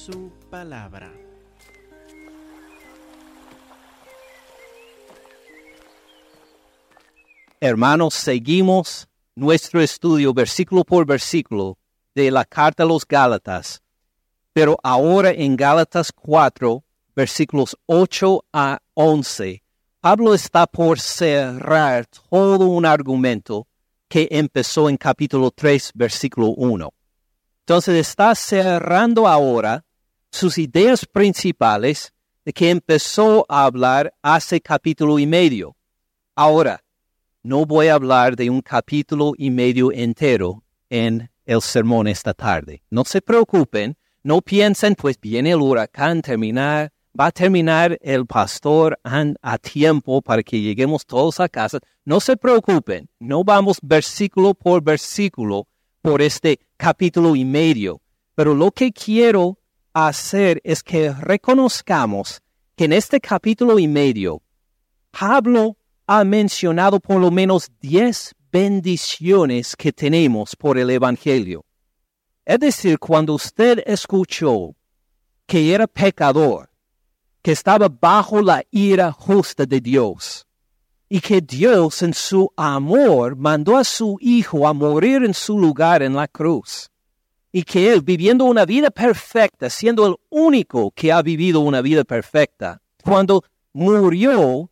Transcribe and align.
su 0.00 0.32
palabra. 0.48 1.12
Hermanos, 7.60 8.14
seguimos 8.14 9.08
nuestro 9.34 9.82
estudio 9.82 10.32
versículo 10.32 10.84
por 10.84 11.04
versículo 11.04 11.76
de 12.14 12.30
la 12.30 12.46
carta 12.46 12.84
a 12.84 12.86
los 12.86 13.06
Gálatas, 13.06 13.82
pero 14.54 14.78
ahora 14.82 15.32
en 15.32 15.54
Gálatas 15.54 16.10
4, 16.12 16.82
versículos 17.14 17.76
8 17.84 18.44
a 18.54 18.80
11, 18.94 19.62
Pablo 20.00 20.32
está 20.32 20.66
por 20.66 20.98
cerrar 20.98 22.06
todo 22.06 22.68
un 22.68 22.86
argumento 22.86 23.66
que 24.08 24.28
empezó 24.30 24.88
en 24.88 24.96
capítulo 24.96 25.50
3, 25.50 25.90
versículo 25.94 26.48
1. 26.56 26.90
Entonces 27.66 27.96
está 27.96 28.34
cerrando 28.34 29.28
ahora 29.28 29.84
sus 30.30 30.58
ideas 30.58 31.06
principales 31.06 32.12
de 32.44 32.52
que 32.52 32.70
empezó 32.70 33.44
a 33.48 33.64
hablar 33.64 34.14
hace 34.22 34.60
capítulo 34.60 35.18
y 35.18 35.26
medio. 35.26 35.76
Ahora, 36.34 36.82
no 37.42 37.66
voy 37.66 37.88
a 37.88 37.94
hablar 37.94 38.36
de 38.36 38.50
un 38.50 38.60
capítulo 38.60 39.32
y 39.36 39.50
medio 39.50 39.92
entero 39.92 40.62
en 40.88 41.30
el 41.44 41.62
sermón 41.62 42.06
esta 42.06 42.34
tarde. 42.34 42.82
No 42.90 43.04
se 43.04 43.20
preocupen, 43.20 43.96
no 44.22 44.40
piensen, 44.40 44.94
pues 44.94 45.18
viene 45.20 45.50
el 45.50 45.60
huracán 45.60 46.22
terminar, 46.22 46.92
va 47.18 47.26
a 47.26 47.32
terminar 47.32 47.98
el 48.02 48.26
pastor 48.26 48.98
a 49.04 49.58
tiempo 49.58 50.22
para 50.22 50.42
que 50.42 50.60
lleguemos 50.60 51.04
todos 51.06 51.40
a 51.40 51.48
casa. 51.48 51.78
No 52.04 52.20
se 52.20 52.36
preocupen, 52.36 53.08
no 53.18 53.42
vamos 53.44 53.78
versículo 53.82 54.54
por 54.54 54.82
versículo 54.82 55.66
por 56.02 56.22
este 56.22 56.60
capítulo 56.76 57.36
y 57.36 57.44
medio, 57.44 58.00
pero 58.34 58.54
lo 58.54 58.70
que 58.70 58.92
quiero 58.92 59.59
hacer 59.92 60.60
es 60.64 60.82
que 60.82 61.12
reconozcamos 61.12 62.40
que 62.76 62.84
en 62.84 62.92
este 62.92 63.20
capítulo 63.20 63.78
y 63.78 63.88
medio, 63.88 64.42
Pablo 65.10 65.76
ha 66.06 66.24
mencionado 66.24 67.00
por 67.00 67.20
lo 67.20 67.30
menos 67.30 67.70
diez 67.80 68.34
bendiciones 68.50 69.76
que 69.76 69.92
tenemos 69.92 70.56
por 70.56 70.78
el 70.78 70.90
Evangelio. 70.90 71.64
Es 72.44 72.58
decir, 72.58 72.98
cuando 72.98 73.34
usted 73.34 73.82
escuchó 73.86 74.74
que 75.46 75.74
era 75.74 75.86
pecador, 75.86 76.70
que 77.42 77.52
estaba 77.52 77.88
bajo 77.88 78.42
la 78.42 78.62
ira 78.70 79.12
justa 79.12 79.66
de 79.66 79.80
Dios, 79.80 80.46
y 81.08 81.20
que 81.20 81.40
Dios 81.40 82.02
en 82.02 82.14
su 82.14 82.52
amor 82.56 83.36
mandó 83.36 83.76
a 83.76 83.84
su 83.84 84.16
Hijo 84.20 84.66
a 84.66 84.72
morir 84.72 85.24
en 85.24 85.34
su 85.34 85.58
lugar 85.58 86.02
en 86.02 86.14
la 86.14 86.28
cruz, 86.28 86.90
y 87.52 87.62
que 87.64 87.92
Él, 87.92 88.02
viviendo 88.02 88.44
una 88.44 88.64
vida 88.64 88.90
perfecta, 88.90 89.70
siendo 89.70 90.06
el 90.06 90.16
único 90.28 90.92
que 90.92 91.12
ha 91.12 91.22
vivido 91.22 91.60
una 91.60 91.80
vida 91.80 92.04
perfecta, 92.04 92.80
cuando 93.02 93.44
murió 93.72 94.70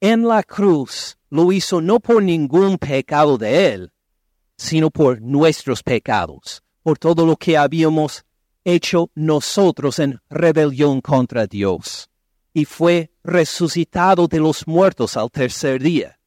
en 0.00 0.26
la 0.26 0.42
cruz 0.42 1.16
lo 1.30 1.52
hizo 1.52 1.80
no 1.80 2.00
por 2.00 2.22
ningún 2.22 2.78
pecado 2.78 3.38
de 3.38 3.72
Él, 3.72 3.92
sino 4.56 4.90
por 4.90 5.20
nuestros 5.20 5.82
pecados, 5.82 6.62
por 6.82 6.98
todo 6.98 7.26
lo 7.26 7.36
que 7.36 7.56
habíamos 7.56 8.24
hecho 8.64 9.10
nosotros 9.14 9.98
en 9.98 10.20
rebelión 10.28 11.00
contra 11.00 11.46
Dios. 11.46 12.08
Y 12.52 12.64
fue 12.64 13.10
resucitado 13.22 14.26
de 14.26 14.40
los 14.40 14.66
muertos 14.66 15.16
al 15.16 15.30
tercer 15.30 15.82
día, 15.82 16.18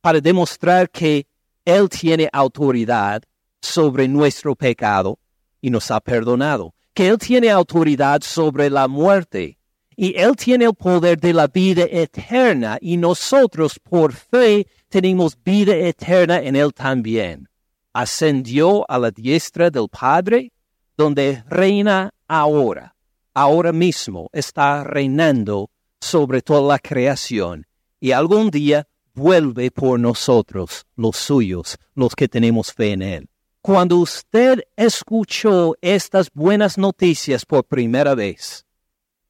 para 0.00 0.20
demostrar 0.20 0.90
que 0.90 1.26
Él 1.64 1.88
tiene 1.88 2.28
autoridad 2.32 3.22
sobre 3.66 4.08
nuestro 4.08 4.54
pecado 4.54 5.18
y 5.60 5.70
nos 5.70 5.90
ha 5.90 6.00
perdonado, 6.00 6.74
que 6.94 7.08
Él 7.08 7.18
tiene 7.18 7.50
autoridad 7.50 8.22
sobre 8.22 8.70
la 8.70 8.88
muerte 8.88 9.58
y 9.96 10.16
Él 10.16 10.36
tiene 10.36 10.66
el 10.66 10.74
poder 10.74 11.18
de 11.18 11.32
la 11.32 11.46
vida 11.46 11.84
eterna 11.90 12.78
y 12.80 12.96
nosotros 12.96 13.78
por 13.78 14.12
fe 14.12 14.66
tenemos 14.88 15.36
vida 15.42 15.74
eterna 15.74 16.40
en 16.40 16.54
Él 16.54 16.72
también. 16.72 17.48
Ascendió 17.92 18.90
a 18.90 18.98
la 18.98 19.10
diestra 19.10 19.70
del 19.70 19.88
Padre, 19.88 20.52
donde 20.96 21.42
reina 21.48 22.12
ahora, 22.28 22.94
ahora 23.34 23.72
mismo 23.72 24.28
está 24.32 24.84
reinando 24.84 25.70
sobre 26.00 26.42
toda 26.42 26.74
la 26.74 26.78
creación 26.78 27.66
y 28.00 28.12
algún 28.12 28.50
día 28.50 28.86
vuelve 29.14 29.70
por 29.70 29.98
nosotros, 29.98 30.84
los 30.94 31.16
suyos, 31.16 31.78
los 31.94 32.14
que 32.14 32.28
tenemos 32.28 32.72
fe 32.72 32.92
en 32.92 33.02
Él. 33.02 33.28
Cuando 33.66 33.96
usted 33.96 34.62
escuchó 34.76 35.74
estas 35.80 36.30
buenas 36.32 36.78
noticias 36.78 37.44
por 37.44 37.64
primera 37.64 38.14
vez, 38.14 38.64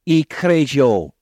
y 0.04 0.24
creyó 0.24 1.14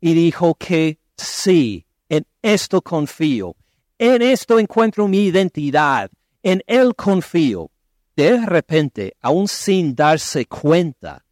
y 0.00 0.14
dijo 0.14 0.54
que 0.54 0.98
sí, 1.14 1.84
en 2.08 2.26
esto 2.40 2.80
confío, 2.80 3.56
en 3.98 4.22
esto 4.22 4.58
encuentro 4.58 5.06
mi 5.06 5.24
identidad, 5.24 6.10
en 6.42 6.62
él 6.66 6.94
confío. 6.96 7.70
De 8.16 8.40
repente, 8.46 9.18
aún 9.20 9.48
sin 9.48 9.94
darse 9.94 10.46
cuenta, 10.46 11.26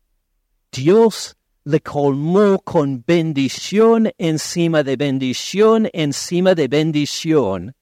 Dios 0.71 1.39
le 1.65 1.81
colmó 1.81 2.59
con 2.59 3.03
bendición 3.07 4.11
encima 4.19 4.83
de 4.83 4.97
bendición 4.97 5.89
encima 5.95 6.55
de 6.55 6.69
bendición 6.69 7.75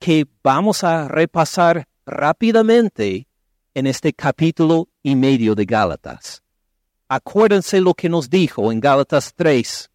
que 0.00 0.26
vamos 0.42 0.82
a 0.82 1.06
repasar 1.06 1.86
rápidamente 2.08 3.28
en 3.74 3.86
este 3.86 4.12
capítulo 4.12 4.88
y 5.02 5.14
medio 5.14 5.54
de 5.54 5.64
Gálatas. 5.64 6.42
Acuérdense 7.08 7.80
lo 7.80 7.94
que 7.94 8.08
nos 8.08 8.28
dijo 8.28 8.72
en 8.72 8.80
Gálatas 8.80 9.32
3, 9.34 9.90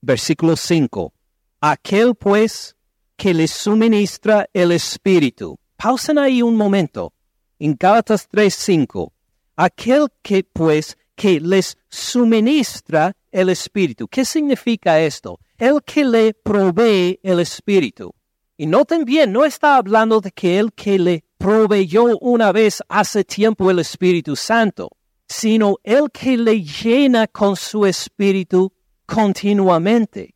versículo 0.00 0.56
5. 0.56 1.12
Aquel 1.60 2.14
pues 2.14 2.76
que 3.16 3.32
les 3.34 3.50
suministra 3.50 4.48
el 4.52 4.72
Espíritu. 4.72 5.58
Pausen 5.76 6.18
ahí 6.18 6.42
un 6.42 6.56
momento. 6.56 7.12
En 7.58 7.76
Gálatas 7.78 8.26
3, 8.28 8.52
5. 8.54 9.12
Aquel 9.56 10.08
que 10.22 10.42
pues 10.42 10.96
que 11.14 11.38
les 11.38 11.76
suministra 11.88 13.14
el 13.30 13.50
Espíritu. 13.50 14.08
¿Qué 14.08 14.24
significa 14.24 15.00
esto? 15.00 15.38
El 15.58 15.82
que 15.82 16.04
le 16.04 16.34
provee 16.34 17.20
el 17.22 17.40
Espíritu. 17.40 18.14
Y 18.56 18.66
noten 18.66 19.04
bien, 19.04 19.32
no 19.32 19.44
está 19.44 19.76
hablando 19.76 20.20
de 20.20 20.30
que 20.32 20.58
el 20.58 20.72
que 20.72 20.98
le 20.98 21.24
proveyó 21.40 22.18
una 22.18 22.52
vez 22.52 22.82
hace 22.88 23.24
tiempo 23.24 23.70
el 23.70 23.80
Espíritu 23.80 24.36
Santo 24.36 24.90
sino 25.30 25.76
el 25.84 26.10
que 26.10 26.36
le 26.36 26.60
llena 26.60 27.28
con 27.28 27.54
su 27.54 27.86
espíritu 27.86 28.72
continuamente, 29.06 30.34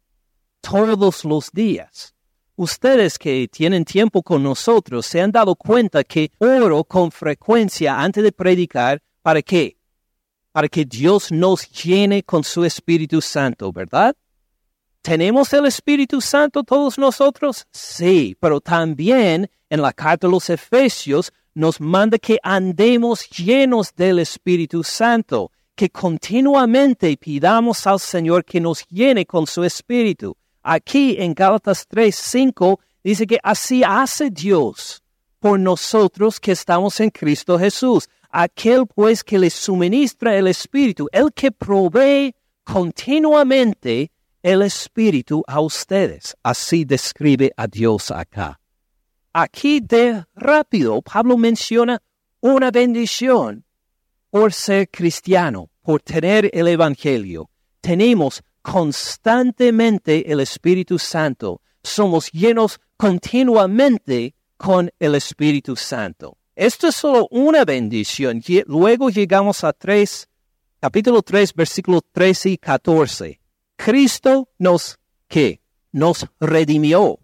todos 0.60 1.24
los 1.24 1.50
días. 1.50 2.14
Ustedes 2.54 3.18
que 3.18 3.48
tienen 3.48 3.84
tiempo 3.84 4.22
con 4.22 4.44
nosotros 4.44 5.04
se 5.04 5.20
han 5.20 5.32
dado 5.32 5.56
cuenta 5.56 6.04
que 6.04 6.30
oro 6.38 6.84
con 6.84 7.10
frecuencia 7.10 8.00
antes 8.00 8.22
de 8.22 8.30
predicar, 8.30 9.02
¿para 9.20 9.42
qué? 9.42 9.76
Para 10.52 10.68
que 10.68 10.84
Dios 10.84 11.32
nos 11.32 11.68
llene 11.68 12.22
con 12.22 12.44
su 12.44 12.64
Espíritu 12.64 13.20
Santo, 13.20 13.72
¿verdad? 13.72 14.14
¿Tenemos 15.04 15.52
el 15.52 15.66
Espíritu 15.66 16.22
Santo 16.22 16.64
todos 16.64 16.96
nosotros? 16.96 17.66
Sí, 17.70 18.34
pero 18.40 18.58
también 18.58 19.50
en 19.68 19.82
la 19.82 19.92
carta 19.92 20.26
de 20.26 20.30
los 20.30 20.48
Efesios 20.48 21.30
nos 21.52 21.78
manda 21.78 22.18
que 22.18 22.38
andemos 22.42 23.28
llenos 23.28 23.94
del 23.94 24.20
Espíritu 24.20 24.82
Santo, 24.82 25.52
que 25.74 25.90
continuamente 25.90 27.14
pidamos 27.18 27.86
al 27.86 28.00
Señor 28.00 28.46
que 28.46 28.62
nos 28.62 28.86
llene 28.88 29.26
con 29.26 29.46
su 29.46 29.62
Espíritu. 29.62 30.34
Aquí 30.62 31.16
en 31.18 31.34
Gálatas 31.34 31.86
3, 31.86 32.16
5 32.16 32.80
dice 33.04 33.26
que 33.26 33.38
así 33.42 33.82
hace 33.84 34.30
Dios 34.30 35.02
por 35.38 35.60
nosotros 35.60 36.40
que 36.40 36.52
estamos 36.52 36.98
en 37.00 37.10
Cristo 37.10 37.58
Jesús. 37.58 38.08
Aquel 38.30 38.86
pues 38.86 39.22
que 39.22 39.38
le 39.38 39.50
suministra 39.50 40.34
el 40.34 40.46
Espíritu, 40.46 41.10
el 41.12 41.30
que 41.34 41.52
provee 41.52 42.34
continuamente 42.64 44.10
el 44.44 44.60
Espíritu 44.60 45.42
a 45.46 45.60
ustedes. 45.60 46.36
Así 46.42 46.84
describe 46.84 47.50
a 47.56 47.66
Dios 47.66 48.10
acá. 48.10 48.60
Aquí 49.32 49.80
de 49.80 50.22
rápido 50.36 51.00
Pablo 51.00 51.38
menciona 51.38 52.00
una 52.40 52.70
bendición 52.70 53.64
por 54.30 54.52
ser 54.52 54.90
cristiano, 54.90 55.70
por 55.82 56.02
tener 56.02 56.50
el 56.52 56.68
Evangelio. 56.68 57.48
Tenemos 57.80 58.42
constantemente 58.60 60.30
el 60.30 60.40
Espíritu 60.40 60.98
Santo. 60.98 61.62
Somos 61.82 62.30
llenos 62.30 62.78
continuamente 62.98 64.34
con 64.58 64.90
el 64.98 65.14
Espíritu 65.14 65.74
Santo. 65.74 66.36
Esto 66.54 66.88
es 66.88 66.96
solo 66.96 67.28
una 67.30 67.64
bendición. 67.64 68.42
Luego 68.66 69.08
llegamos 69.08 69.64
a 69.64 69.72
3, 69.72 70.28
capítulo 70.80 71.22
3, 71.22 71.54
versículos 71.54 72.02
13 72.12 72.50
y 72.50 72.58
14. 72.58 73.40
Cristo 73.76 74.48
nos, 74.58 74.98
¿qué? 75.28 75.60
Nos 75.92 76.26
redimió 76.40 77.18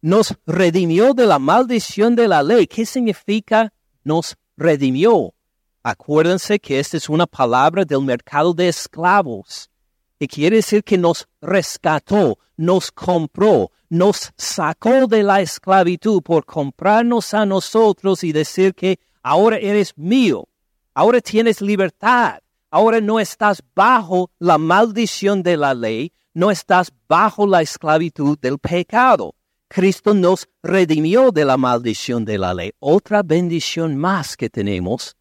nos 0.00 0.34
redimió 0.46 1.14
de 1.14 1.26
la 1.26 1.38
maldición 1.38 2.14
de 2.14 2.28
la 2.28 2.42
ley. 2.42 2.66
¿Qué 2.66 2.86
significa 2.86 3.72
nos 4.04 4.36
redimió? 4.56 5.34
Acuérdense 5.82 6.58
que 6.58 6.78
esta 6.78 6.96
es 6.96 7.08
una 7.08 7.26
palabra 7.26 7.84
del 7.84 8.02
mercado 8.02 8.52
de 8.52 8.68
esclavos, 8.68 9.70
que 10.18 10.28
quiere 10.28 10.56
decir 10.56 10.82
que 10.84 10.98
nos 10.98 11.26
rescató, 11.40 12.38
nos 12.56 12.90
compró, 12.90 13.70
nos 13.88 14.32
sacó 14.36 15.06
de 15.06 15.22
la 15.22 15.40
esclavitud 15.40 16.22
por 16.22 16.44
comprarnos 16.44 17.32
a 17.32 17.46
nosotros 17.46 18.24
y 18.24 18.32
decir 18.32 18.74
que 18.74 18.98
ahora 19.22 19.56
eres 19.58 19.96
mío, 19.96 20.48
ahora 20.94 21.20
tienes 21.20 21.60
libertad, 21.60 22.40
ahora 22.70 23.00
no 23.00 23.20
estás 23.20 23.62
bajo 23.74 24.30
la 24.38 24.58
maldición 24.58 25.42
de 25.42 25.56
la 25.56 25.74
ley, 25.74 26.12
no 26.34 26.50
estás 26.50 26.92
bajo 27.08 27.46
la 27.46 27.62
esclavitud 27.62 28.38
del 28.38 28.58
pecado. 28.58 29.34
Cristo 29.68 30.14
nos 30.14 30.48
redimió 30.62 31.30
de 31.30 31.44
la 31.44 31.56
maldición 31.56 32.24
de 32.24 32.38
la 32.38 32.54
ley. 32.54 32.72
Otra 32.78 33.22
bendición 33.22 33.96
más 33.96 34.36
que 34.36 34.48
tenemos 34.48 35.16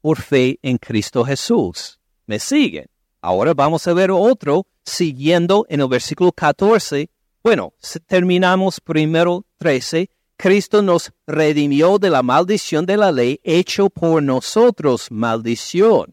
por 0.00 0.20
fe 0.20 0.58
en 0.62 0.76
Cristo 0.78 1.24
Jesús. 1.24 1.98
¿Me 2.26 2.38
siguen? 2.38 2.86
Ahora 3.20 3.54
vamos 3.54 3.86
a 3.86 3.94
ver 3.94 4.10
otro 4.10 4.66
siguiendo 4.84 5.64
en 5.68 5.80
el 5.80 5.88
versículo 5.88 6.32
14. 6.32 7.08
Bueno, 7.42 7.72
terminamos 8.06 8.80
primero 8.80 9.46
13. 9.58 10.10
Cristo 10.36 10.82
nos 10.82 11.12
redimió 11.26 11.98
de 11.98 12.10
la 12.10 12.22
maldición 12.22 12.84
de 12.84 12.96
la 12.96 13.12
ley 13.12 13.40
hecho 13.44 13.88
por 13.88 14.22
nosotros 14.22 15.10
maldición. 15.10 16.12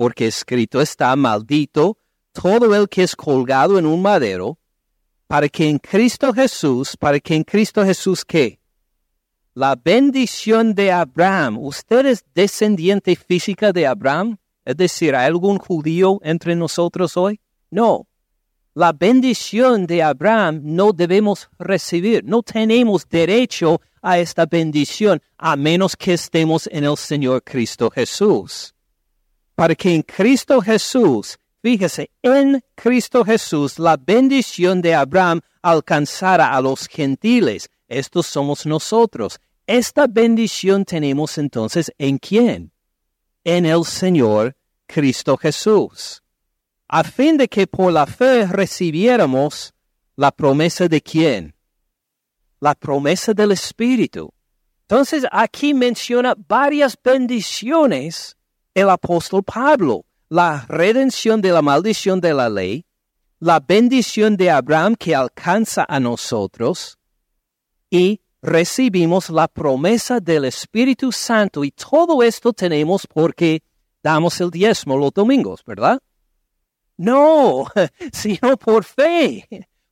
Porque 0.00 0.26
escrito 0.26 0.80
está 0.80 1.14
maldito 1.14 1.98
todo 2.32 2.74
el 2.74 2.88
que 2.88 3.02
es 3.02 3.14
colgado 3.14 3.78
en 3.78 3.84
un 3.84 4.00
madero, 4.00 4.58
para 5.26 5.46
que 5.46 5.68
en 5.68 5.78
Cristo 5.78 6.32
Jesús, 6.32 6.96
para 6.96 7.20
que 7.20 7.34
en 7.34 7.44
Cristo 7.44 7.84
Jesús 7.84 8.24
qué? 8.24 8.60
la 9.54 9.76
bendición 9.76 10.74
de 10.74 10.90
Abraham. 10.90 11.58
¿Usted 11.58 12.06
es 12.06 12.24
descendiente 12.34 13.14
física 13.14 13.72
de 13.72 13.86
Abraham? 13.86 14.38
Es 14.64 14.76
decir, 14.76 15.14
¿hay 15.14 15.26
algún 15.26 15.58
judío 15.58 16.18
entre 16.22 16.56
nosotros 16.56 17.16
hoy? 17.18 17.40
No. 17.70 18.06
La 18.72 18.92
bendición 18.94 19.86
de 19.86 20.02
Abraham 20.02 20.60
no 20.62 20.92
debemos 20.94 21.50
recibir. 21.58 22.24
No 22.24 22.42
tenemos 22.42 23.06
derecho 23.06 23.82
a 24.00 24.18
esta 24.18 24.46
bendición 24.46 25.20
a 25.36 25.56
menos 25.56 25.94
que 25.94 26.14
estemos 26.14 26.66
en 26.72 26.84
el 26.84 26.96
Señor 26.96 27.42
Cristo 27.42 27.90
Jesús. 27.90 28.74
Para 29.60 29.74
que 29.74 29.94
en 29.94 30.00
Cristo 30.00 30.62
Jesús, 30.62 31.38
fíjese, 31.60 32.10
en 32.22 32.64
Cristo 32.74 33.22
Jesús 33.22 33.78
la 33.78 33.98
bendición 33.98 34.80
de 34.80 34.94
Abraham 34.94 35.42
alcanzara 35.60 36.56
a 36.56 36.62
los 36.62 36.88
gentiles 36.88 37.68
estos 37.86 38.26
somos 38.26 38.64
nosotros. 38.64 39.38
Esta 39.66 40.06
bendición 40.06 40.86
tenemos 40.86 41.36
entonces 41.36 41.92
en 41.98 42.16
quién? 42.16 42.72
En 43.44 43.66
el 43.66 43.84
Señor 43.84 44.56
Cristo 44.86 45.36
Jesús. 45.36 46.22
A 46.88 47.04
fin 47.04 47.36
de 47.36 47.46
que 47.46 47.66
por 47.66 47.92
la 47.92 48.06
fe 48.06 48.46
recibiéramos 48.46 49.74
la 50.16 50.30
promesa 50.30 50.88
de 50.88 51.02
quién? 51.02 51.54
La 52.60 52.74
promesa 52.74 53.34
del 53.34 53.52
Espíritu. 53.52 54.32
Entonces 54.88 55.26
aquí 55.30 55.74
menciona 55.74 56.34
varias 56.48 56.96
bendiciones 57.04 58.38
el 58.80 58.90
apóstol 58.90 59.42
Pablo. 59.42 60.04
La 60.28 60.64
redención 60.68 61.40
de 61.40 61.50
la 61.50 61.62
maldición 61.62 62.20
de 62.20 62.34
la 62.34 62.48
ley, 62.48 62.86
la 63.40 63.58
bendición 63.58 64.36
de 64.36 64.50
Abraham 64.50 64.94
que 64.94 65.14
alcanza 65.14 65.84
a 65.88 65.98
nosotros, 65.98 66.98
y 67.90 68.20
recibimos 68.40 69.28
la 69.28 69.48
promesa 69.48 70.20
del 70.20 70.44
Espíritu 70.44 71.12
Santo 71.12 71.64
y 71.64 71.72
todo 71.72 72.22
esto 72.22 72.52
tenemos 72.52 73.06
porque 73.06 73.62
damos 74.02 74.40
el 74.40 74.50
diezmo 74.50 74.96
los 74.96 75.12
domingos, 75.12 75.64
¿verdad? 75.64 76.00
No, 76.96 77.66
sino 78.12 78.56
por 78.56 78.84
fe. 78.84 79.48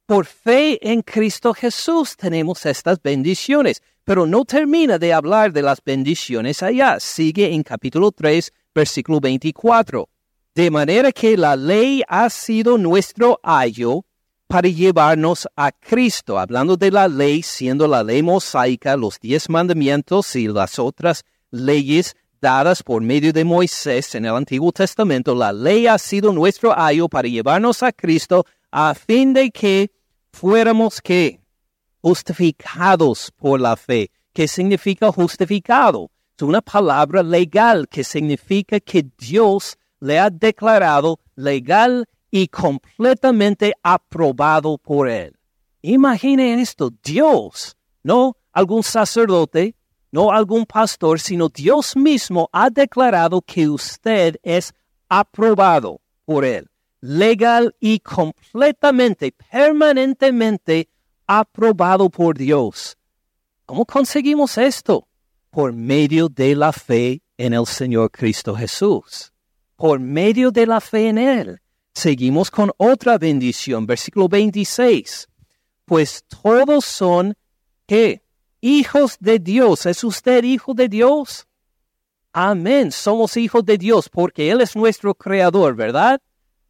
Por 0.06 0.25
fe 0.25 0.79
en 0.90 1.02
Cristo 1.02 1.52
Jesús 1.52 2.17
tenemos 2.17 2.64
estas 2.64 3.02
bendiciones, 3.02 3.82
pero 4.05 4.26
no 4.26 4.44
termina 4.44 4.99
de 4.99 5.12
hablar 5.12 5.52
de 5.52 5.61
las 5.61 5.82
bendiciones 5.85 6.62
allá. 6.62 6.99
Sigue 6.99 7.52
en 7.52 7.62
capítulo 7.62 8.11
3, 8.12 8.52
versículo 8.78 9.20
24. 9.20 10.08
De 10.54 10.70
manera 10.70 11.12
que 11.12 11.36
la 11.36 11.56
ley 11.56 12.02
ha 12.08 12.30
sido 12.30 12.78
nuestro 12.78 13.40
ayo 13.42 14.04
para 14.46 14.69
llevarnos 14.69 15.48
a 15.56 15.72
Cristo, 15.72 16.38
hablando 16.38 16.76
de 16.76 16.90
la 16.90 17.06
ley, 17.08 17.42
siendo 17.42 17.86
la 17.86 18.02
ley 18.02 18.22
mosaica, 18.22 18.96
los 18.96 19.19
diez 19.20 19.50
mandamientos 19.50 20.34
y 20.36 20.48
las 20.48 20.78
otras 20.78 21.25
leyes 21.50 22.16
dadas 22.40 22.82
por 22.82 23.02
medio 23.02 23.32
de 23.32 23.44
Moisés 23.44 24.14
en 24.14 24.25
el 24.25 24.34
Antiguo 24.34 24.72
Testamento, 24.72 25.34
la 25.34 25.52
ley 25.52 25.86
ha 25.86 25.98
sido 25.98 26.32
nuestro 26.32 26.72
ayo 26.78 27.08
para 27.08 27.28
llevarnos 27.28 27.82
a 27.82 27.92
Cristo 27.92 28.46
a 28.70 28.94
fin 28.94 29.34
de 29.34 29.50
que 29.50 29.90
fuéramos 30.32 31.02
que 31.02 31.40
justificados 32.00 33.32
por 33.36 33.60
la 33.60 33.76
fe. 33.76 34.10
¿Qué 34.32 34.46
significa 34.46 35.10
justificado? 35.10 36.10
Una 36.40 36.61
palabra 36.62 37.23
legal 37.23 37.88
que 37.88 38.05
significa 38.05 38.79
que 38.79 39.05
Dios 39.19 39.76
le 39.99 40.19
ha 40.20 40.31
declarado 40.31 41.19
legal 41.35 42.06
y 42.31 42.46
completamente 42.46 43.73
aprobado 43.82 44.79
por 44.79 45.08
Él. 45.08 45.37
Imaginen 45.82 46.61
esto, 46.61 46.90
Dios, 47.02 47.76
no 48.02 48.37
algún 48.52 48.85
sacerdote, 48.85 49.75
no 50.12 50.31
algún 50.31 50.64
pastor, 50.64 51.19
sino 51.19 51.49
Dios 51.49 51.96
mismo 51.96 52.49
ha 52.52 52.70
declarado 52.70 53.43
que 53.43 53.69
usted 53.69 54.37
es 54.43 54.73
aprobado 55.08 56.00
por 56.25 56.44
Él, 56.44 56.69
legal 57.00 57.75
y 57.81 57.99
completamente, 57.99 59.35
permanentemente 59.50 60.88
aprobado 61.26 62.08
por 62.08 62.38
Dios. 62.38 62.96
¿Cómo 63.67 63.85
conseguimos 63.85 64.56
esto? 64.56 65.07
Por 65.50 65.72
medio 65.72 66.28
de 66.28 66.54
la 66.54 66.72
fe 66.72 67.22
en 67.36 67.54
el 67.54 67.66
Señor 67.66 68.10
Cristo 68.10 68.54
Jesús, 68.54 69.32
por 69.76 69.98
medio 69.98 70.50
de 70.50 70.66
la 70.66 70.80
fe 70.80 71.08
en 71.08 71.18
Él. 71.18 71.60
Seguimos 71.94 72.50
con 72.50 72.70
otra 72.76 73.18
bendición, 73.18 73.87
versículo 73.87 74.28
26. 74.28 75.28
Pues 75.84 76.23
todos 76.42 76.84
son, 76.84 77.34
¿qué? 77.87 78.23
Hijos 78.61 79.16
de 79.20 79.38
Dios. 79.38 79.87
¿Es 79.87 80.04
usted 80.04 80.44
hijo 80.44 80.75
de 80.75 80.88
Dios? 80.88 81.46
Amén. 82.32 82.92
Somos 82.92 83.37
hijos 83.37 83.64
de 83.64 83.78
Dios 83.78 84.08
porque 84.08 84.50
Él 84.50 84.61
es 84.61 84.76
nuestro 84.76 85.14
creador, 85.14 85.75
¿verdad? 85.75 86.20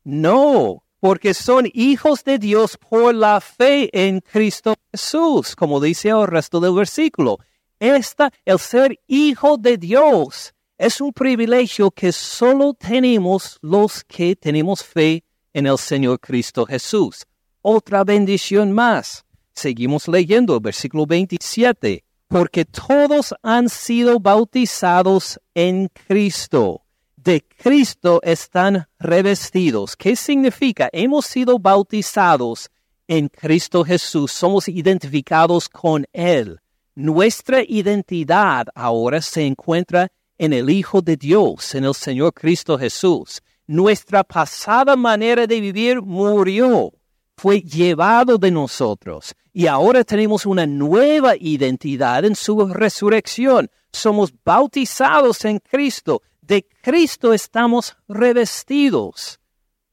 No, 0.04 0.84
porque 1.00 1.34
son 1.34 1.68
hijos 1.74 2.24
de 2.24 2.38
Dios 2.38 2.78
por 2.78 3.14
la 3.14 3.40
fe 3.40 3.90
en 3.92 4.20
Cristo 4.20 4.74
Jesús, 4.92 5.54
como 5.54 5.80
dice 5.80 6.08
el 6.08 6.26
resto 6.26 6.60
del 6.60 6.74
versículo. 6.74 7.38
Esta, 7.78 8.32
el 8.44 8.58
ser 8.58 8.98
hijo 9.06 9.56
de 9.56 9.76
Dios, 9.76 10.52
es 10.76 11.00
un 11.00 11.12
privilegio 11.12 11.90
que 11.90 12.12
solo 12.12 12.74
tenemos 12.74 13.58
los 13.62 14.04
que 14.04 14.36
tenemos 14.36 14.82
fe 14.82 15.24
en 15.52 15.66
el 15.66 15.78
Señor 15.78 16.20
Cristo 16.20 16.66
Jesús. 16.66 17.26
Otra 17.62 18.04
bendición 18.04 18.72
más. 18.72 19.24
Seguimos 19.52 20.06
leyendo 20.06 20.54
el 20.54 20.60
versículo 20.60 21.06
27. 21.06 22.04
Porque 22.28 22.64
todos 22.64 23.34
han 23.42 23.68
sido 23.68 24.20
bautizados 24.20 25.40
en 25.54 25.88
Cristo. 25.88 26.84
De 27.16 27.42
Cristo 27.42 28.20
están 28.22 28.86
revestidos. 28.98 29.96
¿Qué 29.96 30.14
significa? 30.14 30.88
Hemos 30.92 31.26
sido 31.26 31.58
bautizados 31.58 32.70
en 33.08 33.28
Cristo 33.28 33.84
Jesús. 33.84 34.30
Somos 34.30 34.68
identificados 34.68 35.68
con 35.68 36.06
Él. 36.12 36.60
Nuestra 37.00 37.62
identidad 37.62 38.66
ahora 38.74 39.22
se 39.22 39.46
encuentra 39.46 40.08
en 40.36 40.52
el 40.52 40.68
Hijo 40.68 41.00
de 41.00 41.16
Dios, 41.16 41.76
en 41.76 41.84
el 41.84 41.94
Señor 41.94 42.34
Cristo 42.34 42.76
Jesús. 42.76 43.40
Nuestra 43.68 44.24
pasada 44.24 44.96
manera 44.96 45.46
de 45.46 45.60
vivir 45.60 46.02
murió, 46.02 46.92
fue 47.36 47.60
llevado 47.60 48.36
de 48.36 48.50
nosotros 48.50 49.32
y 49.52 49.68
ahora 49.68 50.02
tenemos 50.02 50.44
una 50.44 50.66
nueva 50.66 51.36
identidad 51.38 52.24
en 52.24 52.34
su 52.34 52.66
resurrección. 52.66 53.70
Somos 53.92 54.34
bautizados 54.44 55.44
en 55.44 55.60
Cristo, 55.60 56.22
de 56.40 56.66
Cristo 56.82 57.32
estamos 57.32 57.96
revestidos. 58.08 59.38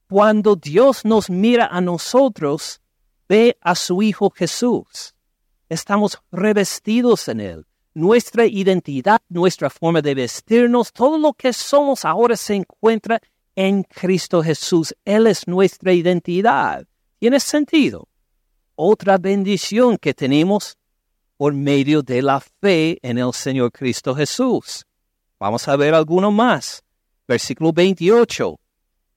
Cuando 0.09 0.55
Dios 0.55 1.05
nos 1.05 1.29
mira 1.29 1.67
a 1.67 1.81
nosotros, 1.81 2.81
ve 3.29 3.59
a 3.61 3.75
su 3.75 4.01
Hijo 4.01 4.31
Jesús. 4.31 5.14
Estamos 5.69 6.21
revestidos 6.31 7.27
en 7.27 7.39
Él 7.39 7.65
nuestra 7.95 8.45
identidad, 8.45 9.21
nuestra 9.29 9.69
forma 9.69 10.01
de 10.01 10.13
vestirnos, 10.13 10.91
todo 10.91 11.17
lo 11.17 11.33
que 11.33 11.53
somos 11.53 12.05
ahora 12.05 12.35
se 12.35 12.53
encuentra 12.53 13.19
en 13.55 13.83
Cristo 13.83 14.43
Jesús. 14.43 14.93
Él 15.05 15.27
es 15.27 15.47
nuestra 15.47 15.93
identidad. 15.93 16.85
¿Tiene 17.19 17.39
sentido? 17.39 18.07
Otra 18.75 19.17
bendición 19.17 19.97
que 19.97 20.13
tenemos 20.13 20.77
por 21.37 21.53
medio 21.53 22.01
de 22.03 22.21
la 22.21 22.41
fe 22.41 22.99
en 23.01 23.17
el 23.17 23.33
Señor 23.33 23.71
Cristo 23.71 24.13
Jesús. 24.13 24.85
Vamos 25.39 25.67
a 25.67 25.75
ver 25.77 25.93
alguno 25.93 26.31
más. 26.31 26.83
Versículo 27.27 27.71
28. 27.71 28.59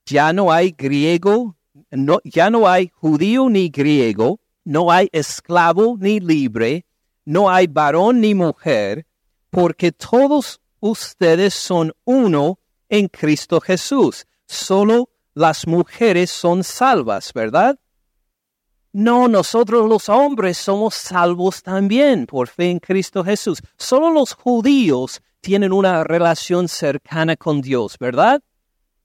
Ya 0.05 0.31
no 0.31 0.51
hay 0.51 0.71
griego, 0.71 1.57
no, 1.91 2.19
ya 2.23 2.49
no 2.49 2.67
hay 2.67 2.89
judío 2.93 3.49
ni 3.49 3.69
griego, 3.69 4.39
no 4.63 4.91
hay 4.91 5.09
esclavo 5.11 5.97
ni 5.99 6.19
libre, 6.19 6.85
no 7.25 7.49
hay 7.49 7.67
varón 7.67 8.21
ni 8.21 8.33
mujer, 8.33 9.05
porque 9.49 9.91
todos 9.91 10.59
ustedes 10.79 11.53
son 11.53 11.93
uno 12.05 12.59
en 12.89 13.07
Cristo 13.07 13.59
Jesús. 13.61 14.25
Solo 14.45 15.09
las 15.33 15.67
mujeres 15.67 16.31
son 16.31 16.63
salvas, 16.63 17.33
¿verdad? 17.33 17.79
No, 18.91 19.27
nosotros 19.27 19.87
los 19.87 20.09
hombres 20.09 20.57
somos 20.57 20.95
salvos 20.95 21.61
también 21.61 22.25
por 22.25 22.47
fe 22.47 22.71
en 22.71 22.79
Cristo 22.79 23.23
Jesús. 23.23 23.61
Solo 23.77 24.09
los 24.09 24.33
judíos 24.33 25.21
tienen 25.41 25.71
una 25.71 26.03
relación 26.03 26.67
cercana 26.67 27.35
con 27.35 27.61
Dios, 27.61 27.97
¿verdad? 27.99 28.41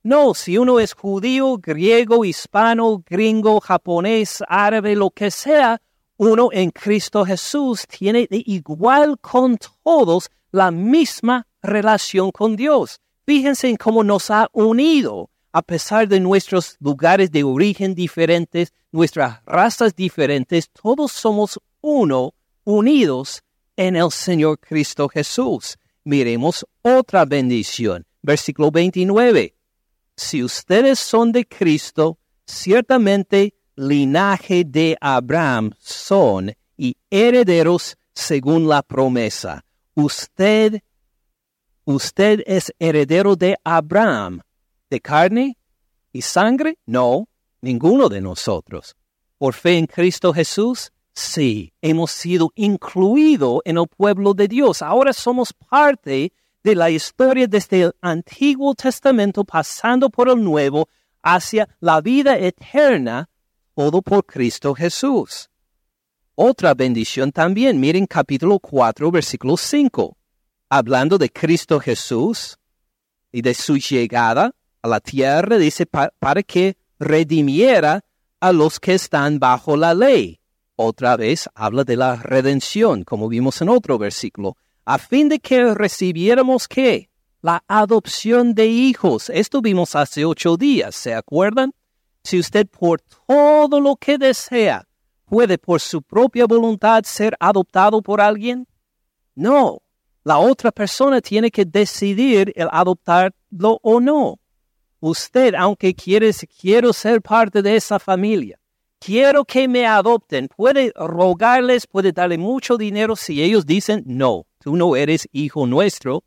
No, 0.05 0.35
si 0.35 0.55
uno 0.59 0.79
es 0.79 0.93
judío, 0.93 1.57
griego, 1.57 2.25
hispano, 2.25 3.03
gringo, 3.09 3.59
japonés, 3.59 4.43
árabe, 4.47 4.95
lo 4.95 5.09
que 5.09 5.31
sea, 5.31 5.81
uno 6.17 6.49
en 6.51 6.69
Cristo 6.69 7.25
Jesús 7.25 7.87
tiene 7.87 8.27
de 8.29 8.43
igual 8.45 9.17
con 9.19 9.57
todos 9.83 10.29
la 10.51 10.69
misma 10.69 11.47
relación 11.59 12.29
con 12.29 12.55
Dios. 12.55 12.99
Fíjense 13.25 13.67
en 13.67 13.77
cómo 13.77 14.03
nos 14.03 14.29
ha 14.29 14.47
unido 14.53 15.31
a 15.51 15.63
pesar 15.63 16.07
de 16.07 16.19
nuestros 16.19 16.77
lugares 16.79 17.31
de 17.31 17.43
origen 17.43 17.95
diferentes, 17.95 18.73
nuestras 18.91 19.43
razas 19.43 19.95
diferentes, 19.95 20.69
todos 20.69 21.13
somos 21.13 21.59
uno, 21.81 22.35
unidos 22.63 23.41
en 23.75 23.95
el 23.95 24.11
Señor 24.11 24.59
Cristo 24.59 25.09
Jesús. 25.09 25.79
Miremos 26.03 26.63
otra 26.83 27.25
bendición. 27.25 28.05
Versículo 28.21 28.69
29. 28.69 29.54
Si 30.15 30.43
ustedes 30.43 30.99
son 30.99 31.31
de 31.31 31.45
Cristo, 31.45 32.17
ciertamente 32.45 33.53
linaje 33.75 34.63
de 34.63 34.97
Abraham 35.01 35.71
son 35.79 36.53
y 36.77 36.97
herederos 37.09 37.97
según 38.13 38.67
la 38.67 38.81
promesa. 38.81 39.65
Usted, 39.93 40.81
usted 41.83 42.41
es 42.45 42.73
heredero 42.79 43.35
de 43.35 43.57
Abraham 43.63 44.41
de 44.89 45.01
carne 45.01 45.57
y 46.11 46.21
sangre? 46.21 46.77
No, 46.85 47.27
ninguno 47.61 48.09
de 48.09 48.21
nosotros. 48.21 48.95
Por 49.37 49.53
fe 49.53 49.77
en 49.77 49.85
Cristo 49.85 50.33
Jesús, 50.33 50.91
sí, 51.13 51.73
hemos 51.81 52.11
sido 52.11 52.51
incluidos 52.55 53.59
en 53.65 53.77
el 53.77 53.87
pueblo 53.87 54.33
de 54.33 54.47
Dios. 54.47 54.81
Ahora 54.81 55.11
somos 55.11 55.51
parte 55.51 56.31
de 56.65 56.73
la 56.73 56.89
historia 56.89 57.45
desde 57.45 57.83
el 57.83 57.95
Antiguo 58.01 58.73
Testamento 58.73 59.43
pasando 59.43 60.09
por 60.09 60.29
el 60.29 60.43
Nuevo 60.43 60.89
hacia 61.21 61.69
la 61.79 62.01
vida 62.01 62.39
eterna, 62.39 63.29
todo 63.75 64.01
por 64.01 64.25
Cristo 64.25 64.73
Jesús. 64.73 65.51
Otra 66.33 66.73
bendición 66.73 67.31
también, 67.31 67.79
miren 67.79 68.07
capítulo 68.07 68.57
4, 68.57 69.11
versículo 69.11 69.57
5. 69.57 70.17
Hablando 70.67 71.19
de 71.19 71.29
Cristo 71.29 71.79
Jesús 71.79 72.57
y 73.31 73.43
de 73.43 73.53
su 73.53 73.77
llegada 73.77 74.51
a 74.81 74.87
la 74.87 74.99
tierra, 74.99 75.59
dice, 75.59 75.85
para 75.85 76.41
que 76.41 76.77
redimiera 76.97 78.03
a 78.39 78.51
los 78.51 78.79
que 78.79 78.95
están 78.95 79.37
bajo 79.37 79.77
la 79.77 79.93
ley. 79.93 80.39
Otra 80.75 81.15
vez 81.15 81.47
habla 81.53 81.83
de 81.83 81.95
la 81.95 82.15
redención, 82.15 83.03
como 83.03 83.29
vimos 83.29 83.61
en 83.61 83.69
otro 83.69 83.99
versículo, 83.99 84.57
a 84.85 84.99
fin 84.99 85.29
de 85.29 85.39
que 85.39 85.73
recibiéramos 85.73 86.67
qué? 86.67 87.09
La 87.41 87.63
adopción 87.67 88.53
de 88.53 88.67
hijos. 88.67 89.29
Esto 89.29 89.61
vimos 89.61 89.95
hace 89.95 90.25
ocho 90.25 90.57
días, 90.57 90.95
¿se 90.95 91.13
acuerdan? 91.13 91.73
Si 92.23 92.39
usted 92.39 92.67
por 92.67 93.01
todo 93.27 93.79
lo 93.79 93.95
que 93.95 94.17
desea 94.17 94.87
puede 95.25 95.57
por 95.57 95.81
su 95.81 96.01
propia 96.01 96.45
voluntad 96.45 97.03
ser 97.03 97.35
adoptado 97.39 98.01
por 98.01 98.21
alguien, 98.21 98.67
no. 99.33 99.81
La 100.23 100.39
otra 100.39 100.71
persona 100.71 101.21
tiene 101.21 101.51
que 101.51 101.65
decidir 101.65 102.51
el 102.55 102.67
adoptarlo 102.71 103.79
o 103.81 103.99
no. 103.99 104.39
Usted, 104.99 105.53
aunque 105.55 105.93
quiere, 105.93 106.31
quiero 106.59 106.93
ser 106.93 107.21
parte 107.21 107.61
de 107.61 107.75
esa 107.75 107.99
familia, 107.99 108.59
quiero 108.99 109.45
que 109.45 109.67
me 109.67 109.85
adopten, 109.85 110.47
puede 110.47 110.91
rogarles, 110.95 111.85
puede 111.85 112.11
darle 112.11 112.39
mucho 112.39 112.75
dinero 112.75 113.15
si 113.15 113.43
ellos 113.43 113.67
dicen, 113.67 114.03
no, 114.07 114.47
tú 114.65 114.75
no 114.75 114.95
eres 114.95 115.29
hijo 115.31 115.67
nuestro, 115.67 116.23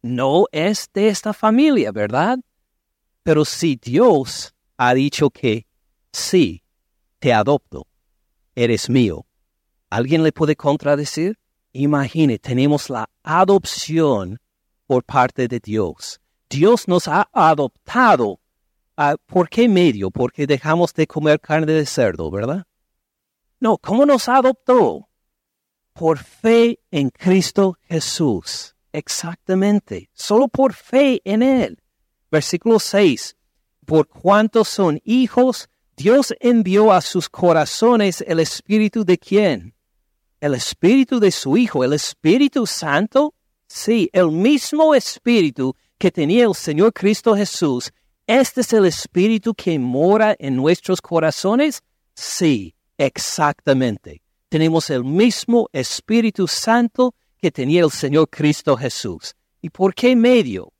no 0.00 0.46
es 0.50 0.88
de 0.94 1.08
esta 1.08 1.34
familia, 1.34 1.92
¿verdad? 1.92 2.38
Pero 3.22 3.44
si 3.44 3.76
Dios 3.76 4.54
ha 4.78 4.94
dicho 4.94 5.28
que 5.28 5.66
sí, 6.10 6.62
te 7.18 7.34
adopto, 7.34 7.86
eres 8.54 8.88
mío, 8.88 9.26
¿alguien 9.90 10.22
le 10.22 10.32
puede 10.32 10.56
contradecir? 10.56 11.38
Imagine, 11.72 12.38
tenemos 12.38 12.88
la 12.88 13.10
adopción 13.22 14.40
por 14.86 15.04
parte 15.04 15.46
de 15.46 15.60
Dios. 15.60 16.18
Dios 16.48 16.88
nos 16.88 17.08
ha 17.08 17.28
adoptado. 17.30 18.40
Ah, 18.96 19.16
¿Por 19.26 19.50
qué 19.50 19.68
medio? 19.68 20.10
Porque 20.10 20.46
dejamos 20.46 20.94
de 20.94 21.06
comer 21.06 21.38
carne 21.40 21.70
de 21.70 21.84
cerdo, 21.84 22.30
¿verdad? 22.30 22.64
No, 23.60 23.76
¿cómo 23.76 24.06
nos 24.06 24.30
adoptó? 24.30 25.10
Por 25.92 26.18
fe 26.18 26.78
en 26.90 27.10
Cristo 27.10 27.78
Jesús. 27.88 28.74
Exactamente. 28.92 30.10
Solo 30.14 30.48
por 30.48 30.72
fe 30.74 31.20
en 31.24 31.42
Él. 31.42 31.78
Versículo 32.30 32.78
6. 32.78 33.36
Por 33.84 34.08
cuanto 34.08 34.64
son 34.64 35.00
hijos, 35.04 35.68
Dios 35.96 36.34
envió 36.40 36.92
a 36.92 37.00
sus 37.00 37.28
corazones 37.28 38.24
el 38.26 38.40
Espíritu 38.40 39.04
de 39.04 39.18
quién? 39.18 39.74
El 40.40 40.54
Espíritu 40.54 41.20
de 41.20 41.30
su 41.30 41.56
Hijo, 41.56 41.84
el 41.84 41.92
Espíritu 41.92 42.66
Santo. 42.66 43.34
Sí, 43.66 44.08
el 44.12 44.30
mismo 44.30 44.94
Espíritu 44.94 45.76
que 45.98 46.10
tenía 46.10 46.44
el 46.44 46.54
Señor 46.54 46.92
Cristo 46.92 47.36
Jesús, 47.36 47.92
¿este 48.26 48.62
es 48.62 48.72
el 48.72 48.86
Espíritu 48.86 49.54
que 49.54 49.78
mora 49.78 50.34
en 50.38 50.56
nuestros 50.56 51.00
corazones? 51.00 51.82
Sí, 52.14 52.74
exactamente. 52.98 54.21
Tenemos 54.52 54.90
el 54.90 55.02
mismo 55.02 55.70
Espíritu 55.72 56.46
Santo 56.46 57.14
que 57.38 57.50
tenía 57.50 57.84
el 57.84 57.90
Señor 57.90 58.28
Cristo 58.28 58.76
Jesús. 58.76 59.34
¿Y 59.62 59.70
por 59.70 59.94
qué 59.94 60.14
medio? 60.14 60.74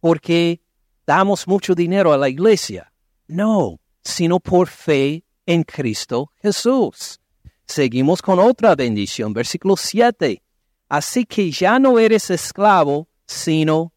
Porque 0.00 0.60
damos 1.06 1.48
mucho 1.48 1.74
dinero 1.74 2.12
a 2.12 2.18
la 2.18 2.28
iglesia. 2.28 2.92
No, 3.26 3.80
sino 4.02 4.38
por 4.38 4.68
fe 4.68 5.24
en 5.46 5.62
Cristo 5.62 6.30
Jesús. 6.42 7.20
Seguimos 7.66 8.20
con 8.20 8.38
otra 8.38 8.74
bendición, 8.74 9.32
versículo 9.32 9.78
7. 9.78 10.42
Así 10.90 11.24
que 11.24 11.50
ya 11.50 11.78
no 11.78 11.98
eres 11.98 12.28
esclavo, 12.28 13.08
sino 13.24 13.94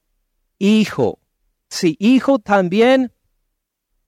hijo. 0.60 1.20
Si 1.68 1.98
hijo 2.00 2.40
también 2.40 3.12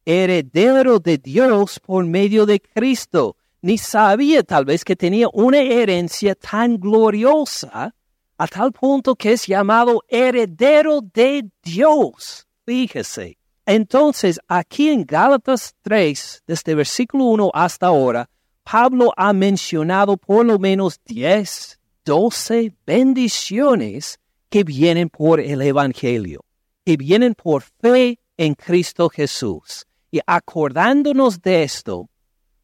heredero 0.06 1.00
de 1.00 1.18
Dios 1.18 1.82
por 1.82 2.06
medio 2.06 2.46
de 2.46 2.62
Cristo. 2.62 3.36
Ni 3.62 3.78
sabía 3.78 4.44
tal 4.44 4.66
vez 4.66 4.86
que 4.86 4.96
tenía 4.96 5.28
una 5.34 5.60
herencia 5.60 6.36
tan 6.36 6.80
gloriosa 6.80 7.94
a 8.38 8.48
tal 8.48 8.72
punto 8.72 9.16
que 9.16 9.34
es 9.34 9.48
llamado 9.48 10.02
heredero 10.08 11.02
de 11.02 11.50
Dios. 11.62 12.48
Fíjese. 12.66 13.38
Entonces, 13.66 14.40
aquí 14.48 14.90
en 14.90 15.06
Gálatas 15.06 15.76
3, 15.84 16.44
desde 16.48 16.74
versículo 16.74 17.26
1 17.26 17.52
hasta 17.54 17.88
ahora, 17.88 18.30
Pablo 18.64 19.12
ha 19.16 19.34
mencionado 19.34 20.16
por 20.18 20.46
lo 20.46 20.58
menos 20.58 21.00
10, 21.06 21.80
12 22.06 22.74
bendiciones 22.86 24.20
que 24.50 24.64
vienen 24.64 25.10
por 25.10 25.40
el 25.40 25.62
Evangelio, 25.62 26.46
que 26.86 26.98
vienen 26.98 27.36
por 27.36 27.62
fe 27.62 28.20
en 28.38 28.56
Cristo 28.56 29.10
Jesús. 29.10 29.86
Y 30.10 30.20
acordándonos 30.26 31.42
de 31.42 31.64
esto, 31.64 32.10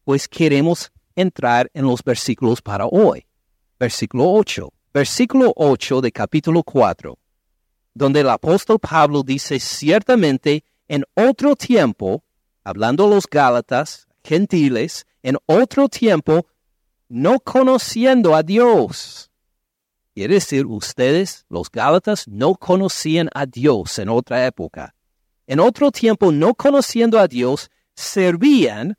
pues 0.06 0.28
queremos 0.28 0.92
entrar 1.16 1.68
en 1.74 1.84
los 1.84 2.00
versículos 2.04 2.62
para 2.62 2.86
hoy. 2.86 3.26
Versículo 3.76 4.30
8. 4.34 4.72
Versículo 4.94 5.52
8 5.56 6.00
de 6.00 6.12
capítulo 6.12 6.62
4, 6.62 7.18
donde 7.92 8.20
el 8.20 8.30
apóstol 8.30 8.78
Pablo 8.78 9.24
dice 9.24 9.58
ciertamente 9.58 10.62
en 10.86 11.04
otro 11.14 11.56
tiempo, 11.56 12.22
hablando 12.62 13.06
a 13.06 13.10
los 13.10 13.26
Gálatas, 13.26 14.06
gentiles, 14.22 15.06
en 15.24 15.38
otro 15.44 15.88
tiempo, 15.88 16.46
no 17.08 17.40
conociendo 17.40 18.36
a 18.36 18.44
Dios, 18.44 19.32
Quiere 20.14 20.34
decir, 20.34 20.64
ustedes, 20.66 21.44
los 21.50 21.68
Gálatas, 21.70 22.26
no 22.26 22.54
conocían 22.54 23.28
a 23.34 23.44
Dios 23.44 23.98
en 23.98 24.08
otra 24.08 24.46
época. 24.46 24.94
En 25.46 25.60
otro 25.60 25.90
tiempo, 25.90 26.32
no 26.32 26.54
conociendo 26.54 27.18
a 27.18 27.28
Dios, 27.28 27.70
servían 27.94 28.96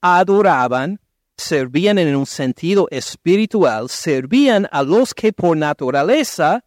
adoraban, 0.00 1.00
servían 1.36 1.98
en 1.98 2.14
un 2.14 2.26
sentido 2.26 2.86
espiritual, 2.90 3.88
servían 3.88 4.68
a 4.70 4.82
los 4.82 5.14
que 5.14 5.32
por 5.32 5.56
naturaleza 5.56 6.64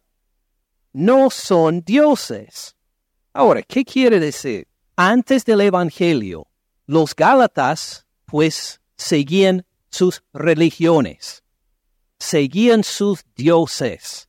no 0.92 1.30
son 1.30 1.82
dioses. 1.82 2.76
Ahora, 3.32 3.62
¿qué 3.62 3.84
quiere 3.84 4.20
decir? 4.20 4.68
Antes 4.96 5.44
del 5.44 5.60
Evangelio, 5.60 6.46
los 6.86 7.14
Gálatas, 7.14 8.06
pues, 8.26 8.80
seguían 8.96 9.66
sus 9.90 10.22
religiones, 10.32 11.42
seguían 12.18 12.84
sus 12.84 13.24
dioses, 13.34 14.28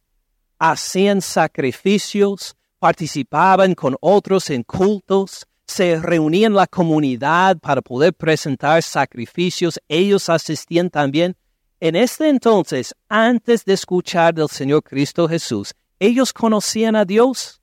hacían 0.59 1.21
sacrificios, 1.21 2.55
participaban 2.79 3.75
con 3.75 3.95
otros 3.99 4.49
en 4.49 4.63
cultos, 4.63 5.45
se 5.67 5.99
reunían 5.99 6.53
la 6.53 6.67
comunidad 6.67 7.57
para 7.59 7.81
poder 7.81 8.13
presentar 8.13 8.83
sacrificios, 8.83 9.79
ellos 9.87 10.29
asistían 10.29 10.89
también. 10.89 11.35
En 11.79 11.95
este 11.95 12.29
entonces, 12.29 12.95
antes 13.09 13.65
de 13.65 13.73
escuchar 13.73 14.33
del 14.33 14.49
Señor 14.49 14.83
Cristo 14.83 15.27
Jesús, 15.27 15.73
¿ellos 15.99 16.31
conocían 16.31 16.95
a 16.95 17.05
Dios? 17.05 17.61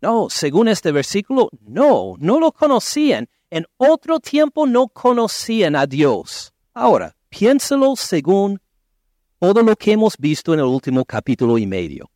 No, 0.00 0.28
según 0.28 0.68
este 0.68 0.92
versículo, 0.92 1.48
no, 1.60 2.14
no 2.18 2.38
lo 2.38 2.52
conocían. 2.52 3.28
En 3.50 3.66
otro 3.76 4.20
tiempo 4.20 4.66
no 4.66 4.88
conocían 4.88 5.76
a 5.76 5.86
Dios. 5.86 6.52
Ahora, 6.74 7.16
piénselo 7.30 7.96
según 7.96 8.60
todo 9.38 9.62
lo 9.62 9.76
que 9.76 9.92
hemos 9.92 10.16
visto 10.18 10.52
en 10.52 10.60
el 10.60 10.66
último 10.66 11.04
capítulo 11.04 11.56
y 11.56 11.66
medio. 11.66 12.10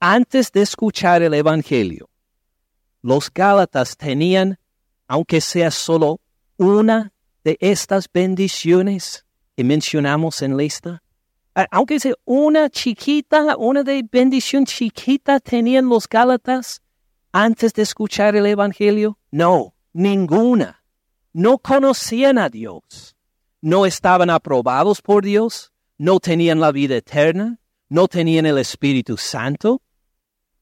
Antes 0.00 0.52
de 0.52 0.62
escuchar 0.62 1.22
el 1.22 1.34
Evangelio, 1.34 2.07
los 3.02 3.32
Gálatas 3.32 3.96
tenían, 3.96 4.58
aunque 5.06 5.40
sea 5.40 5.70
solo 5.70 6.20
una 6.56 7.12
de 7.44 7.56
estas 7.60 8.08
bendiciones 8.12 9.24
que 9.56 9.64
mencionamos 9.64 10.42
en 10.42 10.56
lista, 10.56 11.02
aunque 11.70 11.98
sea 11.98 12.14
una 12.24 12.70
chiquita, 12.70 13.56
una 13.56 13.82
de 13.82 14.04
bendición 14.10 14.64
chiquita 14.64 15.40
tenían 15.40 15.88
los 15.88 16.08
Gálatas 16.08 16.82
antes 17.32 17.72
de 17.72 17.82
escuchar 17.82 18.36
el 18.36 18.46
Evangelio, 18.46 19.18
no, 19.30 19.74
ninguna. 19.92 20.82
No 21.32 21.58
conocían 21.58 22.38
a 22.38 22.48
Dios, 22.48 23.16
no 23.60 23.86
estaban 23.86 24.30
aprobados 24.30 25.02
por 25.02 25.24
Dios, 25.24 25.72
no 25.98 26.20
tenían 26.20 26.60
la 26.60 26.72
vida 26.72 26.96
eterna, 26.96 27.60
no 27.88 28.08
tenían 28.08 28.46
el 28.46 28.58
Espíritu 28.58 29.16
Santo, 29.16 29.82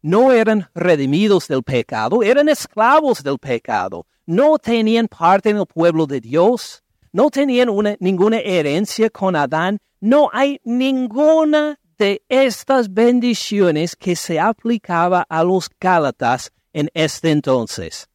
no 0.06 0.30
eran 0.30 0.68
redimidos 0.72 1.48
del 1.48 1.64
pecado, 1.64 2.22
eran 2.22 2.48
esclavos 2.48 3.24
del 3.24 3.40
pecado, 3.40 4.06
no 4.24 4.56
tenían 4.56 5.08
parte 5.08 5.50
en 5.50 5.56
el 5.56 5.66
pueblo 5.66 6.06
de 6.06 6.20
Dios, 6.20 6.84
no 7.10 7.28
tenían 7.28 7.70
ninguna 7.98 8.38
herencia 8.38 9.10
con 9.10 9.34
Adán, 9.34 9.80
no 10.00 10.30
hay 10.32 10.60
ninguna 10.62 11.80
de 11.98 12.22
estas 12.28 12.94
bendiciones 12.94 13.96
que 13.96 14.14
se 14.14 14.38
aplicaba 14.38 15.26
a 15.28 15.42
los 15.42 15.68
Gálatas 15.80 16.52
en 16.72 16.88
este 16.94 17.32
entonces. 17.32 18.08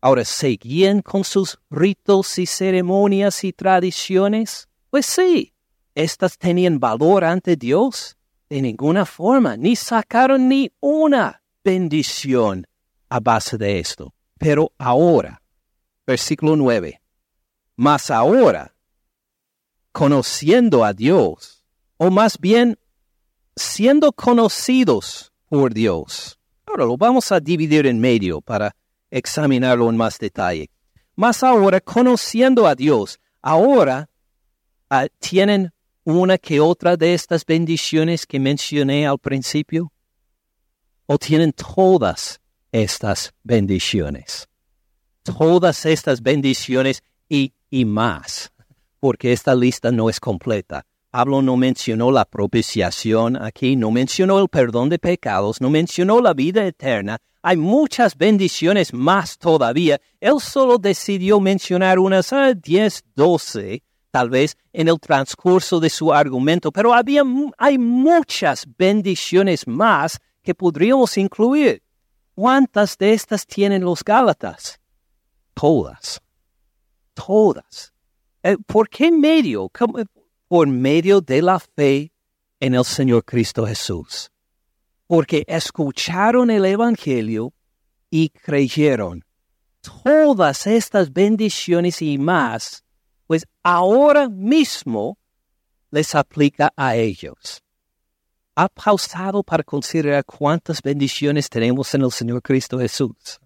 Ahora, 0.00 0.24
¿seguían 0.24 1.02
con 1.02 1.22
sus 1.22 1.58
ritos 1.68 2.38
y 2.38 2.46
ceremonias 2.46 3.44
y 3.44 3.52
tradiciones? 3.52 4.70
Pues 4.88 5.04
sí, 5.04 5.52
estas 5.94 6.38
tenían 6.38 6.80
valor 6.80 7.24
ante 7.24 7.56
Dios 7.56 8.15
de 8.48 8.62
ninguna 8.62 9.04
forma, 9.04 9.56
ni 9.56 9.76
sacaron 9.76 10.48
ni 10.48 10.70
una 10.80 11.42
bendición 11.64 12.66
a 13.08 13.20
base 13.20 13.58
de 13.58 13.78
esto. 13.78 14.14
Pero 14.38 14.72
ahora, 14.78 15.42
versículo 16.06 16.56
9, 16.56 17.00
mas 17.76 18.10
ahora, 18.10 18.74
conociendo 19.92 20.84
a 20.84 20.92
Dios, 20.92 21.64
o 21.96 22.10
más 22.10 22.38
bien 22.38 22.78
siendo 23.56 24.12
conocidos 24.12 25.32
por 25.48 25.72
Dios. 25.72 26.38
Ahora 26.66 26.84
lo 26.84 26.96
vamos 26.96 27.32
a 27.32 27.40
dividir 27.40 27.86
en 27.86 28.00
medio 28.00 28.40
para 28.40 28.76
examinarlo 29.10 29.88
en 29.88 29.96
más 29.96 30.18
detalle. 30.18 30.70
Mas 31.14 31.42
ahora, 31.42 31.80
conociendo 31.80 32.66
a 32.66 32.74
Dios, 32.74 33.18
ahora 33.40 34.10
uh, 34.90 35.06
tienen 35.18 35.72
una 36.06 36.38
que 36.38 36.60
otra 36.60 36.96
de 36.96 37.14
estas 37.14 37.44
bendiciones 37.44 38.26
que 38.26 38.38
mencioné 38.38 39.08
al 39.08 39.18
principio? 39.18 39.92
¿O 41.06 41.18
tienen 41.18 41.52
todas 41.52 42.40
estas 42.70 43.34
bendiciones? 43.42 44.48
Todas 45.24 45.84
estas 45.84 46.22
bendiciones 46.22 47.02
y, 47.28 47.52
más, 47.84 48.52
porque 49.00 49.32
esta 49.32 49.52
lista 49.56 49.90
no 49.90 50.08
es 50.08 50.20
completa. 50.20 50.86
Pablo 51.10 51.42
no 51.42 51.56
mencionó 51.56 52.12
la 52.12 52.24
propiciación 52.24 53.36
aquí, 53.42 53.74
no 53.74 53.90
mencionó 53.90 54.38
el 54.38 54.48
perdón 54.48 54.88
de 54.88 55.00
pecados, 55.00 55.60
no 55.60 55.70
mencionó 55.70 56.20
la 56.20 56.34
vida 56.34 56.64
eterna. 56.64 57.18
Hay 57.42 57.56
muchas 57.56 58.16
bendiciones 58.16 58.94
más 58.94 59.38
todavía. 59.38 60.00
Él 60.20 60.40
solo 60.40 60.78
decidió 60.78 61.40
mencionar 61.40 61.98
unas 61.98 62.32
10, 62.62 63.02
ah, 63.04 63.10
12 63.16 63.82
tal 64.16 64.30
vez 64.30 64.56
en 64.72 64.88
el 64.88 64.98
transcurso 64.98 65.78
de 65.78 65.90
su 65.90 66.10
argumento, 66.10 66.72
pero 66.72 66.94
había, 66.94 67.22
hay 67.58 67.76
muchas 67.76 68.66
bendiciones 68.78 69.66
más 69.66 70.18
que 70.42 70.54
podríamos 70.54 71.18
incluir. 71.18 71.82
¿Cuántas 72.34 72.96
de 72.96 73.12
estas 73.12 73.46
tienen 73.46 73.84
los 73.84 74.02
Gálatas? 74.02 74.80
Todas. 75.52 76.22
Todas. 77.12 77.92
Eh, 78.42 78.56
¿Por 78.66 78.88
qué 78.88 79.12
medio? 79.12 79.70
Por 80.48 80.66
medio 80.66 81.20
de 81.20 81.42
la 81.42 81.60
fe 81.60 82.10
en 82.58 82.74
el 82.74 82.86
Señor 82.86 83.22
Cristo 83.22 83.66
Jesús. 83.66 84.30
Porque 85.06 85.44
escucharon 85.46 86.50
el 86.50 86.64
Evangelio 86.64 87.52
y 88.08 88.30
creyeron. 88.30 89.26
Todas 90.02 90.66
estas 90.66 91.12
bendiciones 91.12 92.00
y 92.00 92.16
más 92.16 92.85
pues 93.26 93.46
ahora 93.62 94.28
mismo 94.28 95.18
les 95.90 96.14
aplica 96.14 96.72
a 96.76 96.96
ellos. 96.96 97.62
¿Ha 98.54 98.68
pausado 98.68 99.42
para 99.42 99.62
considerar 99.62 100.24
cuántas 100.24 100.80
bendiciones 100.80 101.48
tenemos 101.48 101.94
en 101.94 102.02
el 102.02 102.10
Señor 102.10 102.40
Cristo 102.42 102.78
Jesús? 102.78 103.38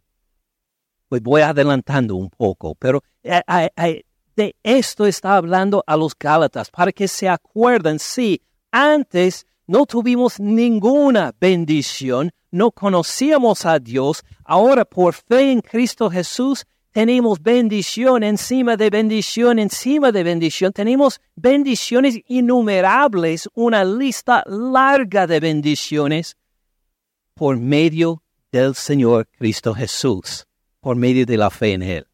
Pues 1.08 1.20
voy 1.22 1.42
adelantando 1.42 2.14
un 2.14 2.30
poco, 2.30 2.76
pero 2.76 3.02
eh, 3.24 3.42
eh, 3.48 3.70
eh, 3.76 4.04
de 4.36 4.54
esto 4.62 5.06
está 5.06 5.34
hablando 5.34 5.82
a 5.86 5.96
los 5.96 6.16
Gálatas, 6.16 6.70
para 6.70 6.92
que 6.92 7.08
se 7.08 7.28
acuerden, 7.28 7.98
sí, 7.98 8.40
antes 8.70 9.46
no 9.66 9.86
tuvimos 9.86 10.38
ninguna 10.38 11.34
bendición, 11.40 12.30
no 12.52 12.70
conocíamos 12.70 13.66
a 13.66 13.78
Dios, 13.78 14.22
ahora 14.44 14.84
por 14.84 15.14
fe 15.14 15.50
en 15.50 15.60
Cristo 15.60 16.08
Jesús 16.08 16.64
tenemos 16.92 17.40
bendición 17.40 18.24
encima 18.24 18.76
de 18.76 18.90
bendición 18.90 19.58
encima 19.58 20.10
de 20.10 20.24
bendición. 20.24 20.72
Tenemos 20.72 21.20
bendiciones 21.36 22.20
innumerables, 22.26 23.48
una 23.54 23.84
lista 23.84 24.42
larga 24.46 25.26
de 25.26 25.38
bendiciones 25.38 26.36
por 27.34 27.58
medio 27.58 28.22
del 28.50 28.74
Señor 28.74 29.28
Cristo 29.38 29.72
Jesús, 29.72 30.46
por 30.80 30.96
medio 30.96 31.24
de 31.26 31.36
la 31.36 31.50
fe 31.50 31.74
en 31.74 31.82
Él. 31.82 32.06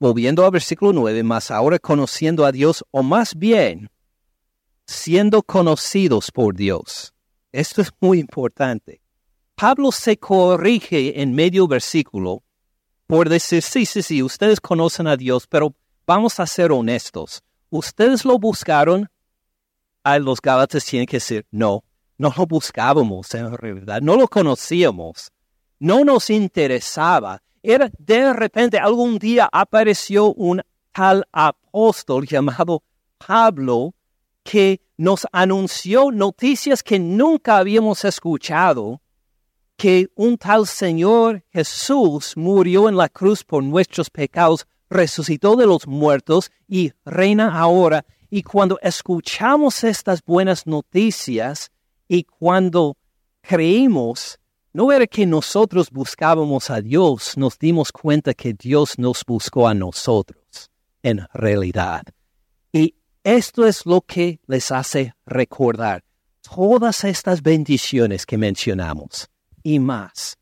Volviendo 0.00 0.44
al 0.44 0.50
versículo 0.50 0.92
9, 0.92 1.22
más 1.22 1.50
ahora 1.52 1.78
conociendo 1.78 2.44
a 2.44 2.50
Dios, 2.50 2.84
o 2.90 3.02
más 3.02 3.36
bien, 3.36 3.88
siendo 4.86 5.42
conocidos 5.42 6.32
por 6.32 6.56
Dios. 6.56 7.14
Esto 7.52 7.80
es 7.80 7.90
muy 8.00 8.18
importante. 8.18 9.00
Pablo 9.54 9.92
se 9.92 10.16
corrige 10.16 11.22
en 11.22 11.32
medio 11.32 11.68
versículo 11.68 12.42
por 13.06 13.28
decir, 13.28 13.62
sí, 13.62 13.86
sí, 13.86 14.02
sí, 14.02 14.22
ustedes 14.22 14.60
conocen 14.60 15.06
a 15.06 15.16
Dios, 15.16 15.46
pero 15.46 15.74
vamos 16.06 16.40
a 16.40 16.46
ser 16.46 16.72
honestos. 16.72 17.42
Ustedes 17.70 18.24
lo 18.24 18.38
buscaron, 18.38 19.10
a 20.02 20.18
los 20.18 20.40
Gálatas 20.40 20.84
tienen 20.84 21.06
que 21.06 21.16
decir, 21.16 21.46
no, 21.50 21.82
no 22.18 22.32
lo 22.36 22.46
buscábamos 22.46 23.34
en 23.34 23.56
realidad, 23.56 24.00
no 24.02 24.16
lo 24.16 24.28
conocíamos, 24.28 25.32
no 25.78 26.04
nos 26.04 26.30
interesaba. 26.30 27.42
Era 27.62 27.90
de 27.98 28.32
repente 28.32 28.78
algún 28.78 29.18
día 29.18 29.48
apareció 29.50 30.32
un 30.34 30.62
tal 30.92 31.24
apóstol 31.32 32.26
llamado 32.26 32.82
Pablo 33.18 33.94
que 34.42 34.82
nos 34.96 35.26
anunció 35.32 36.10
noticias 36.12 36.82
que 36.82 36.98
nunca 36.98 37.56
habíamos 37.56 38.04
escuchado 38.04 39.00
que 39.76 40.08
un 40.14 40.38
tal 40.38 40.66
Señor 40.66 41.44
Jesús 41.50 42.36
murió 42.36 42.88
en 42.88 42.96
la 42.96 43.08
cruz 43.08 43.44
por 43.44 43.62
nuestros 43.62 44.10
pecados, 44.10 44.66
resucitó 44.88 45.56
de 45.56 45.66
los 45.66 45.86
muertos 45.86 46.50
y 46.68 46.92
reina 47.04 47.58
ahora. 47.58 48.04
Y 48.30 48.42
cuando 48.42 48.78
escuchamos 48.82 49.84
estas 49.84 50.22
buenas 50.24 50.66
noticias 50.66 51.70
y 52.08 52.24
cuando 52.24 52.96
creímos, 53.40 54.38
no 54.72 54.90
era 54.90 55.06
que 55.06 55.26
nosotros 55.26 55.90
buscábamos 55.90 56.70
a 56.70 56.80
Dios, 56.80 57.36
nos 57.36 57.58
dimos 57.58 57.92
cuenta 57.92 58.34
que 58.34 58.54
Dios 58.54 58.98
nos 58.98 59.24
buscó 59.24 59.68
a 59.68 59.74
nosotros, 59.74 60.70
en 61.02 61.26
realidad. 61.32 62.02
Y 62.72 62.96
esto 63.22 63.66
es 63.66 63.86
lo 63.86 64.00
que 64.00 64.40
les 64.46 64.72
hace 64.72 65.14
recordar 65.26 66.02
todas 66.42 67.04
estas 67.04 67.40
bendiciones 67.40 68.26
que 68.26 68.36
mencionamos 68.36 69.28
y 69.64 69.80
más. 69.80 70.38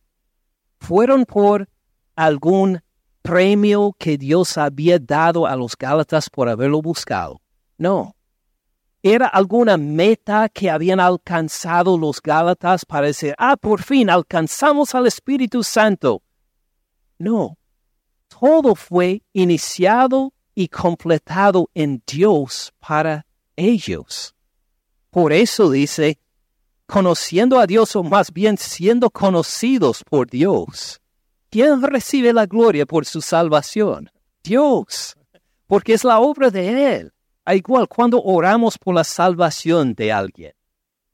¿Fueron 0.78 1.24
por 1.24 1.70
algún 2.14 2.82
premio 3.22 3.94
que 3.98 4.18
Dios 4.18 4.58
había 4.58 4.98
dado 4.98 5.46
a 5.46 5.56
los 5.56 5.74
Gálatas 5.78 6.28
por 6.28 6.50
haberlo 6.50 6.82
buscado? 6.82 7.40
No. 7.78 8.14
¿Era 9.02 9.26
alguna 9.26 9.76
meta 9.76 10.48
que 10.48 10.70
habían 10.70 11.00
alcanzado 11.00 11.96
los 11.96 12.20
Gálatas 12.20 12.85
para 12.85 13.06
decir, 13.06 13.35
ah, 13.38 13.56
por 13.56 13.82
fin 13.82 14.11
alcanzamos 14.11 14.94
al 14.94 15.06
Espíritu 15.06 15.64
Santo? 15.64 16.22
No. 17.18 17.56
Todo 18.28 18.74
fue 18.74 19.22
iniciado 19.32 20.32
y 20.54 20.68
completado 20.68 21.70
en 21.74 22.02
Dios 22.06 22.72
para 22.78 23.26
ellos. 23.56 24.35
Por 25.11 25.32
eso 25.32 25.70
dice, 25.70 26.18
conociendo 26.92 27.59
a 27.59 27.66
Dios 27.66 27.96
o 27.96 28.02
más 28.02 28.31
bien 28.31 28.59
siendo 28.59 29.09
conocidos 29.09 30.05
por 30.05 30.28
Dios. 30.28 31.00
¿Quién 31.48 31.81
recibe 31.81 32.35
la 32.35 32.44
gloria 32.44 32.85
por 32.85 33.07
su 33.07 33.22
salvación? 33.22 34.11
Dios, 34.44 35.16
porque 35.66 35.94
es 35.94 36.05
la 36.05 36.20
obra 36.20 36.50
de 36.50 36.96
Él. 36.96 37.12
A 37.46 37.55
igual, 37.55 37.88
cuando 37.88 38.22
oramos 38.22 38.76
por 38.76 38.94
la 38.94 39.05
salvación 39.05 39.94
de 39.94 40.12
alguien, 40.12 40.52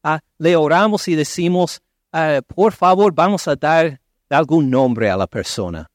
ah, 0.02 0.18
le 0.38 0.56
oramos 0.56 1.06
y 1.06 1.14
decimos, 1.14 1.80
ah, 2.12 2.40
por 2.44 2.72
favor, 2.72 3.14
vamos 3.14 3.46
a 3.46 3.54
dar 3.54 4.00
algún 4.30 4.68
nombre 4.68 5.08
a 5.08 5.16
la 5.16 5.28
persona. 5.28 5.88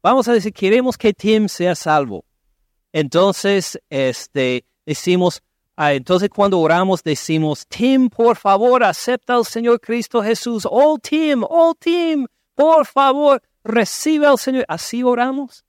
Vamos 0.00 0.28
a 0.28 0.32
decir, 0.32 0.52
queremos 0.52 0.96
que 0.96 1.12
Tim 1.12 1.48
sea 1.48 1.74
salvo. 1.74 2.24
Entonces, 2.92 3.80
este, 3.90 4.64
decimos, 4.86 5.42
ah, 5.76 5.92
entonces 5.92 6.30
cuando 6.30 6.60
oramos 6.60 7.02
decimos, 7.02 7.66
Tim, 7.66 8.08
por 8.08 8.36
favor, 8.36 8.84
acepta 8.84 9.34
al 9.34 9.44
Señor 9.44 9.80
Cristo 9.80 10.22
Jesús. 10.22 10.66
Oh, 10.70 10.98
Tim, 10.98 11.44
oh, 11.48 11.74
Tim, 11.78 12.26
por 12.54 12.86
favor, 12.86 13.42
recibe 13.62 14.26
al 14.26 14.38
Señor. 14.38 14.64
¿Así 14.68 15.02
oramos? 15.02 15.64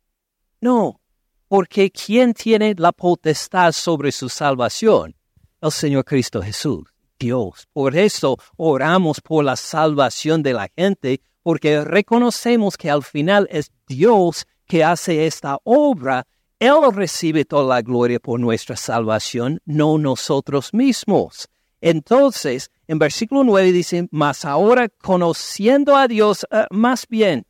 No, 0.62 1.00
porque 1.48 1.92
¿quién 1.92 2.34
tiene 2.34 2.76
la 2.78 2.92
potestad 2.92 3.72
sobre 3.72 4.12
su 4.12 4.30
salvación? 4.30 5.16
El 5.62 5.72
Señor 5.72 6.06
Cristo 6.06 6.42
Jesús, 6.42 6.84
Dios. 7.20 7.68
Por 7.74 7.96
eso 7.96 8.38
oramos 8.58 9.22
por 9.22 9.44
la 9.44 9.56
salvación 9.56 10.44
de 10.44 10.54
la 10.54 10.70
gente, 10.76 11.22
porque 11.44 11.84
reconocemos 11.84 12.78
que 12.78 12.90
al 12.90 13.04
final 13.04 13.48
es 13.52 13.72
Dios 13.88 14.46
que 14.68 14.84
hace 14.84 15.26
esta 15.26 15.60
obra 15.64 16.26
él 16.66 16.92
recibe 16.94 17.46
toda 17.46 17.76
la 17.76 17.82
gloria 17.82 18.20
por 18.20 18.40
nuestra 18.40 18.76
salvación, 18.76 19.62
no 19.66 19.98
nosotros 19.98 20.74
mismos. 20.74 21.48
Entonces, 21.82 22.72
en 22.88 23.00
versículo 23.00 23.44
9 23.44 23.72
dice, 23.72 24.08
mas 24.12 24.46
ahora 24.46 24.90
conociendo 24.90 25.96
a 25.96 26.08
Dios, 26.08 26.46
eh, 26.52 26.66
más 26.72 27.08
bien, 27.08 27.46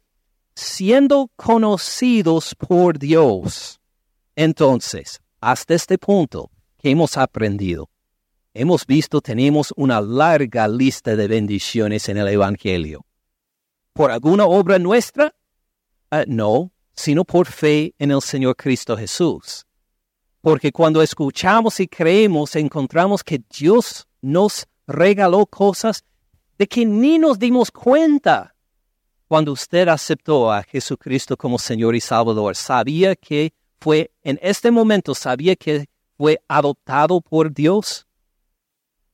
siendo 0.56 1.32
conocidos 1.36 2.56
por 2.56 3.00
Dios. 3.00 3.80
Entonces, 4.36 5.22
hasta 5.40 5.74
este 5.74 5.98
punto, 5.98 6.50
que 6.78 6.90
hemos 6.90 7.18
aprendido? 7.18 7.90
Hemos 8.54 8.86
visto, 8.86 9.22
tenemos 9.22 9.74
una 9.76 10.00
larga 10.00 10.68
lista 10.68 11.16
de 11.16 11.28
bendiciones 11.28 12.08
en 12.10 12.18
el 12.18 12.28
Evangelio. 12.28 13.06
¿Por 13.94 14.12
alguna 14.12 14.46
obra 14.46 14.80
nuestra? 14.80 15.36
Eh, 16.12 16.26
no, 16.28 16.72
sino 16.96 17.26
por 17.26 17.48
fe 17.48 17.94
en 18.00 18.12
el 18.12 18.22
Señor 18.22 18.56
Cristo 18.56 18.98
Jesús. 18.98 19.66
Porque 20.42 20.72
cuando 20.72 21.02
escuchamos 21.02 21.80
y 21.80 21.88
creemos, 21.88 22.56
encontramos 22.56 23.24
que 23.24 23.42
Dios 23.58 24.08
nos 24.22 24.68
regaló 24.88 25.46
cosas 25.46 26.04
de 26.58 26.68
que 26.68 26.86
ni 26.86 27.18
nos 27.18 27.40
dimos 27.40 27.72
cuenta. 27.72 28.56
Cuando 29.28 29.52
usted 29.52 29.88
aceptó 29.88 30.52
a 30.52 30.64
Jesucristo 30.64 31.36
como 31.36 31.58
Señor 31.58 31.96
y 31.96 32.02
Salvador, 32.02 32.56
sabía 32.56 33.16
que 33.16 33.54
fue, 33.80 34.12
en 34.24 34.40
este 34.42 34.72
momento, 34.72 35.16
sabía 35.16 35.56
que 35.56 35.86
fue 36.18 36.40
adoptado 36.48 37.22
por 37.22 37.52
Dios. 37.52 38.08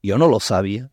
Yo 0.03 0.17
no 0.17 0.27
lo 0.27 0.39
sabía. 0.39 0.91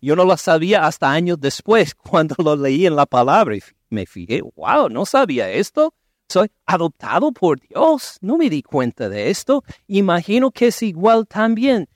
Yo 0.00 0.14
no 0.14 0.24
lo 0.24 0.36
sabía 0.36 0.86
hasta 0.86 1.10
años 1.10 1.40
después, 1.40 1.94
cuando 1.96 2.36
lo 2.38 2.54
leí 2.54 2.86
en 2.86 2.96
la 2.96 3.06
palabra 3.06 3.56
y 3.56 3.62
me 3.88 4.06
fijé, 4.06 4.42
wow, 4.56 4.88
no 4.88 5.04
sabía 5.06 5.50
esto. 5.50 5.94
Soy 6.30 6.48
adoptado 6.64 7.32
por 7.32 7.58
Dios. 7.58 8.16
No 8.20 8.38
me 8.38 8.48
di 8.48 8.62
cuenta 8.62 9.08
de 9.08 9.30
esto. 9.30 9.64
Imagino 9.88 10.52
que 10.52 10.68
es 10.68 10.80
igual 10.80 11.26
también. 11.26 11.88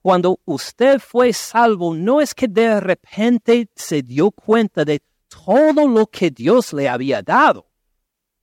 Cuando 0.00 0.38
usted 0.44 1.00
fue 1.00 1.32
salvo, 1.32 1.92
no 1.92 2.20
es 2.20 2.32
que 2.32 2.46
de 2.46 2.78
repente 2.78 3.68
se 3.74 4.02
dio 4.02 4.30
cuenta 4.30 4.84
de 4.84 5.02
todo 5.28 5.88
lo 5.88 6.06
que 6.06 6.30
Dios 6.30 6.72
le 6.72 6.88
había 6.88 7.20
dado, 7.20 7.68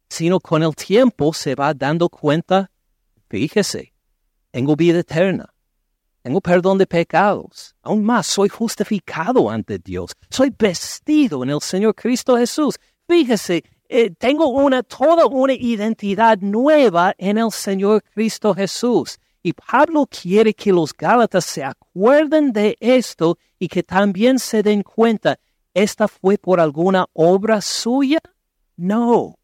sino 0.10 0.42
con 0.42 0.64
el 0.64 0.76
tiempo 0.76 1.34
se 1.34 1.56
va 1.56 1.74
dando 1.74 2.10
cuenta, 2.10 2.70
fíjese, 3.30 3.94
tengo 4.52 4.76
vida 4.76 5.00
eterna, 5.00 5.54
tengo 6.22 6.42
perdón 6.42 6.78
de 6.78 6.86
pecados, 6.86 7.74
aún 7.82 8.04
más 8.04 8.28
soy 8.28 8.50
justificado 8.50 9.50
ante 9.50 9.80
Dios, 9.80 10.12
soy 10.30 10.54
vestido 10.58 11.44
en 11.44 11.50
el 11.50 11.62
Señor 11.62 11.96
Cristo 11.96 12.38
Jesús. 12.38 12.76
Fíjese, 13.08 13.64
eh, 13.90 14.12
tengo 14.12 14.48
una, 14.50 14.84
toda 14.84 15.26
una 15.26 15.54
identidad 15.54 16.38
nueva 16.40 17.14
en 17.18 17.38
el 17.38 17.52
Señor 17.52 18.04
Cristo 18.14 18.54
Jesús. 18.54 19.20
Y 19.42 19.54
Pablo 19.54 20.08
quiere 20.08 20.54
que 20.54 20.74
los 20.74 20.94
Gálatas 20.94 21.46
se 21.46 21.64
acuerden 21.64 22.52
de 22.52 22.78
esto 22.80 23.38
y 23.58 23.68
que 23.68 23.84
también 23.84 24.40
se 24.40 24.62
den 24.62 24.84
cuenta, 24.84 25.40
¿esta 25.74 26.08
fue 26.08 26.38
por 26.38 26.60
alguna 26.60 27.06
obra 27.14 27.62
suya? 27.62 28.20
No, 28.76 29.38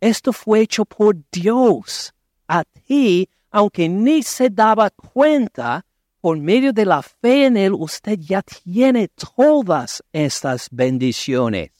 esto 0.00 0.32
fue 0.32 0.60
hecho 0.60 0.84
por 0.84 1.16
Dios. 1.30 2.12
A 2.48 2.64
ti, 2.64 3.28
aunque 3.50 3.88
ni 3.88 4.22
se 4.22 4.50
daba 4.50 4.90
cuenta, 4.90 5.84
por 6.20 6.36
medio 6.38 6.72
de 6.72 6.84
la 6.84 7.02
fe 7.02 7.46
en 7.46 7.56
Él, 7.56 7.72
usted 7.72 8.18
ya 8.18 8.42
tiene 8.42 9.08
todas 9.08 10.02
estas 10.12 10.68
bendiciones. 10.72 11.70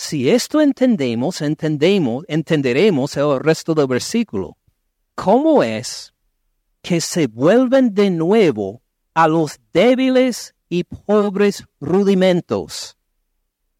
Si 0.00 0.30
esto 0.30 0.60
entendemos, 0.60 1.42
entendemos, 1.42 2.24
entenderemos 2.28 3.16
el 3.16 3.40
resto 3.40 3.74
del 3.74 3.88
versículo. 3.88 4.56
¿Cómo 5.16 5.64
es 5.64 6.14
que 6.82 7.00
se 7.00 7.26
vuelven 7.26 7.92
de 7.94 8.08
nuevo 8.08 8.80
a 9.12 9.26
los 9.26 9.58
débiles 9.72 10.54
y 10.68 10.84
pobres 10.84 11.64
rudimentos, 11.80 12.96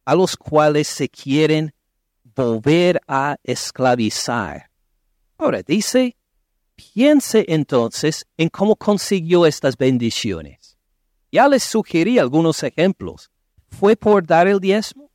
a 0.04 0.16
los 0.16 0.36
cuales 0.36 0.88
se 0.88 1.08
quieren 1.08 1.72
volver 2.34 3.00
a 3.06 3.36
esclavizar? 3.44 4.72
Ahora 5.38 5.62
dice, 5.62 6.16
piense 6.74 7.44
entonces 7.46 8.26
en 8.36 8.48
cómo 8.48 8.74
consiguió 8.74 9.46
estas 9.46 9.76
bendiciones. 9.76 10.76
Ya 11.30 11.46
les 11.48 11.62
sugerí 11.62 12.18
algunos 12.18 12.64
ejemplos. 12.64 13.30
¿Fue 13.68 13.94
por 13.94 14.26
dar 14.26 14.48
el 14.48 14.58
diezmo? 14.58 15.07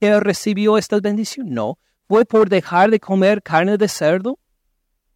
Que 0.00 0.20
recibió 0.20 0.78
esta 0.78 1.00
bendición? 1.00 1.50
No. 1.50 1.78
¿Fue 2.08 2.24
por 2.24 2.48
dejar 2.48 2.90
de 2.90 3.00
comer 3.00 3.42
carne 3.42 3.76
de 3.76 3.88
cerdo? 3.88 4.38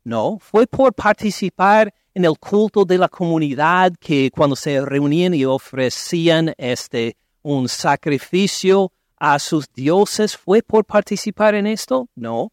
No. 0.05 0.39
¿Fue 0.41 0.67
por 0.67 0.93
participar 0.93 1.95
en 2.15 2.25
el 2.25 2.39
culto 2.39 2.85
de 2.85 2.99
la 2.99 3.09
comunidad 3.09 3.93
que 4.01 4.31
cuando 4.31 4.57
se 4.57 4.85
reunían 4.85 5.35
y 5.35 5.45
ofrecían 5.45 6.53
este 6.59 7.17
un 7.43 7.69
sacrificio 7.69 8.93
a 9.17 9.39
sus 9.39 9.71
dioses? 9.73 10.37
¿Fue 10.37 10.63
por 10.63 10.85
participar 10.85 11.55
en 11.55 11.67
esto? 11.67 12.09
No. 12.15 12.53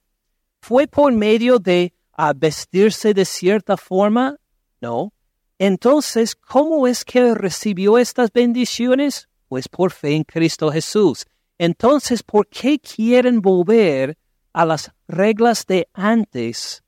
¿Fue 0.62 0.88
por 0.88 1.12
medio 1.14 1.60
de 1.60 1.94
ah, 2.14 2.34
vestirse 2.36 3.14
de 3.14 3.26
cierta 3.26 3.78
forma? 3.78 4.38
No. 4.82 5.14
Entonces, 5.60 6.36
¿cómo 6.36 6.88
es 6.88 7.04
que 7.04 7.34
recibió 7.34 7.98
estas 7.98 8.32
bendiciones? 8.32 9.28
Pues 9.48 9.68
por 9.68 9.92
fe 9.92 10.14
en 10.14 10.24
Cristo 10.24 10.72
Jesús. 10.72 11.26
Entonces, 11.60 12.22
¿por 12.22 12.48
qué 12.48 12.80
quieren 12.80 13.42
volver 13.42 14.18
a 14.54 14.66
las 14.66 14.92
reglas 15.08 15.66
de 15.66 15.90
antes? 15.94 16.84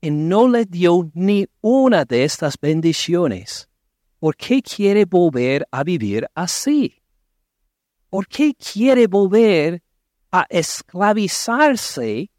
Y 0.00 0.10
no 0.10 0.48
le 0.48 0.64
dio 0.64 1.10
ni 1.14 1.46
una 1.60 2.04
de 2.04 2.24
estas 2.24 2.56
bendiciones. 2.60 3.68
¿Por 4.18 4.36
qué 4.36 4.60
quiere 4.60 5.04
volver 5.04 5.66
a 5.70 5.84
vivir 5.84 6.26
así? 6.34 7.00
¿Por 8.10 8.26
qué 8.26 8.54
quiere 8.54 9.06
volver 9.06 9.82
a 10.32 10.46
esclavizarse 10.48 12.30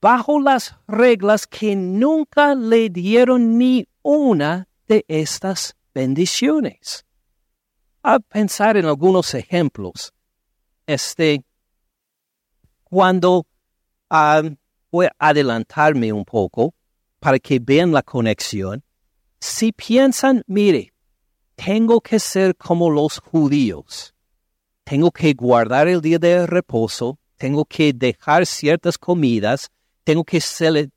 bajo 0.00 0.40
las 0.40 0.76
reglas 0.88 1.46
que 1.46 1.76
nunca 1.76 2.54
le 2.54 2.90
dieron 2.90 3.58
ni 3.58 3.86
una 4.02 4.68
de 4.88 5.04
estas 5.06 5.76
bendiciones? 5.94 7.06
A 8.02 8.18
pensar 8.18 8.76
en 8.76 8.86
algunos 8.86 9.34
ejemplos 9.34 10.12
este, 10.86 11.44
cuando 12.84 13.46
ah, 14.10 14.42
voy 14.90 15.06
a 15.06 15.28
adelantarme 15.28 16.12
un 16.12 16.24
poco 16.24 16.74
para 17.18 17.38
que 17.38 17.58
vean 17.58 17.92
la 17.92 18.02
conexión, 18.02 18.82
si 19.40 19.72
piensan, 19.72 20.42
mire, 20.46 20.92
tengo 21.54 22.00
que 22.00 22.18
ser 22.18 22.56
como 22.56 22.90
los 22.90 23.18
judíos, 23.18 24.14
tengo 24.84 25.10
que 25.10 25.32
guardar 25.34 25.88
el 25.88 26.00
día 26.00 26.18
de 26.18 26.46
reposo, 26.46 27.18
tengo 27.36 27.64
que 27.64 27.92
dejar 27.92 28.46
ciertas 28.46 28.98
comidas, 28.98 29.70
tengo 30.04 30.24
que, 30.24 30.40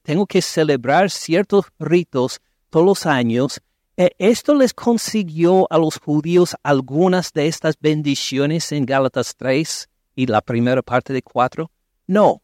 tengo 0.01 0.25
que 0.27 0.41
celebrar 0.41 1.09
ciertos 1.09 1.65
ritos 1.79 2.39
todos 2.69 2.85
los 2.85 3.05
años. 3.05 3.61
E, 3.99 4.15
¿Esto 4.19 4.53
les 4.53 4.75
consiguió 4.75 5.65
a 5.71 5.79
los 5.79 5.97
judíos 5.97 6.55
algunas 6.61 7.33
de 7.33 7.47
estas 7.47 7.75
bendiciones 7.79 8.71
en 8.71 8.85
Gálatas 8.85 9.35
3 9.35 9.89
y 10.15 10.27
la 10.27 10.41
primera 10.41 10.83
parte 10.83 11.13
de 11.13 11.23
4? 11.23 11.71
No. 12.05 12.43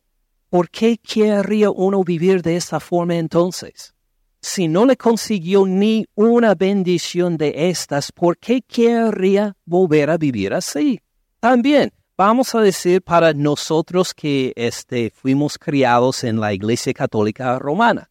¿Por 0.50 0.72
qué 0.72 0.98
querría 0.98 1.70
uno 1.70 2.04
vivir 2.04 2.42
de 2.42 2.56
esta 2.56 2.80
forma 2.80 3.18
entonces? 3.18 3.94
Si 4.42 4.68
no 4.68 4.88
le 4.88 4.98
consiguió 4.98 5.68
ni 5.68 6.08
una 6.16 6.56
bendición 6.56 7.38
de 7.38 7.70
estas, 7.70 8.12
¿por 8.12 8.40
qué 8.40 8.64
querría 8.64 9.56
volver 9.64 10.10
a 10.10 10.18
vivir 10.18 10.56
así? 10.56 11.02
También, 11.40 11.94
vamos 12.18 12.56
a 12.56 12.62
decir 12.62 13.04
para 13.04 13.32
nosotros 13.32 14.16
que 14.16 14.54
este, 14.56 15.12
fuimos 15.12 15.60
criados 15.60 16.24
en 16.24 16.40
la 16.40 16.52
Iglesia 16.52 16.94
Católica 16.94 17.60
Romana. 17.60 18.10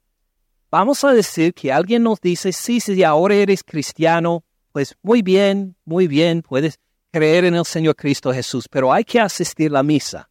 Vamos 0.73 1.05
a 1.05 1.13
decir 1.13 1.55
que 1.55 1.71
alguien 1.71 2.03
nos 2.03 2.21
dice, 2.21 2.51
sí, 2.53 2.81
sí, 2.81 3.05
ahora 3.05 3.37
eres 3.37 3.63
cristiano, 3.63 4.43
pues 4.73 4.97
muy 5.03 5.23
bien, 5.23 5.77
muy 5.85 6.09
bien, 6.09 6.43
puedes 6.43 6.81
creer 7.13 7.45
en 7.45 7.55
el 7.55 7.65
Señor 7.65 7.95
Cristo 7.95 8.33
Jesús, 8.33 8.67
pero 8.69 8.93
hay 8.93 9.05
que 9.05 9.21
asistir 9.21 9.71
a 9.71 9.75
la 9.75 9.83
misa 9.85 10.29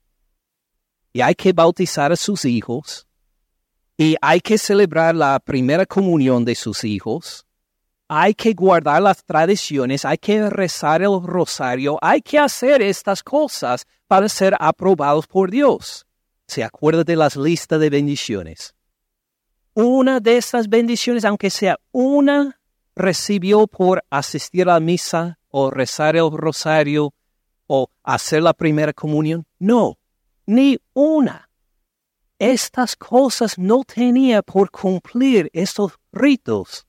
y 1.14 1.22
hay 1.22 1.36
que 1.36 1.54
bautizar 1.54 2.12
a 2.12 2.16
sus 2.16 2.44
hijos 2.44 3.08
y 3.96 4.16
hay 4.20 4.42
que 4.42 4.58
celebrar 4.58 5.16
la 5.16 5.40
primera 5.40 5.86
comunión 5.86 6.44
de 6.44 6.56
sus 6.56 6.84
hijos 6.84 7.46
hay 8.14 8.34
que 8.34 8.52
guardar 8.52 9.02
las 9.02 9.24
tradiciones, 9.24 10.04
hay 10.04 10.18
que 10.18 10.50
rezar 10.50 11.02
el 11.02 11.24
rosario, 11.24 11.98
hay 12.02 12.22
que 12.22 12.38
hacer 12.38 12.82
estas 12.82 13.24
cosas 13.24 13.86
para 14.06 14.28
ser 14.28 14.54
aprobados 14.60 15.28
por 15.28 15.50
Dios. 15.50 16.06
¿Se 16.46 16.62
acuerda 16.62 17.06
de 17.06 17.16
las 17.16 17.38
listas 17.38 17.80
de 17.80 17.90
bendiciones? 17.90 18.76
Una 19.74 20.20
de 20.20 20.38
estas 20.38 20.68
bendiciones, 20.68 21.26
aunque 21.26 21.50
sea 21.50 21.80
una, 21.92 22.60
recibió 22.96 23.68
por 23.68 24.04
asistir 24.10 24.64
a 24.70 24.74
la 24.74 24.80
misa 24.80 25.40
o 25.50 25.70
rezar 25.72 26.16
el 26.16 26.30
rosario 26.32 27.14
o 27.68 27.90
hacer 28.04 28.44
la 28.44 28.54
primera 28.54 28.94
comunión. 28.94 29.46
No, 29.60 29.98
ni 30.46 30.78
una. 30.94 31.50
Estas 32.38 32.96
cosas 32.96 33.58
no 33.58 33.84
tenía 33.84 34.42
por 34.42 34.72
cumplir 34.72 35.50
estos 35.54 35.94
ritos 36.12 36.86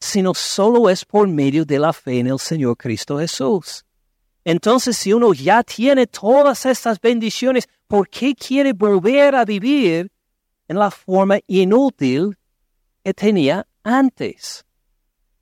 sino 0.00 0.34
solo 0.34 0.88
es 0.88 1.04
por 1.04 1.26
medio 1.28 1.64
de 1.64 1.78
la 1.78 1.92
fe 1.92 2.20
en 2.20 2.28
el 2.28 2.38
Señor 2.38 2.76
Cristo 2.76 3.18
Jesús. 3.18 3.84
Entonces, 4.44 4.96
si 4.96 5.12
uno 5.12 5.34
ya 5.34 5.62
tiene 5.62 6.06
todas 6.06 6.64
estas 6.64 7.00
bendiciones, 7.00 7.68
¿por 7.86 8.08
qué 8.08 8.34
quiere 8.34 8.72
volver 8.72 9.34
a 9.34 9.44
vivir 9.44 10.10
en 10.68 10.78
la 10.78 10.90
forma 10.90 11.38
inútil 11.46 12.36
que 13.02 13.14
tenía 13.14 13.66
antes? 13.82 14.64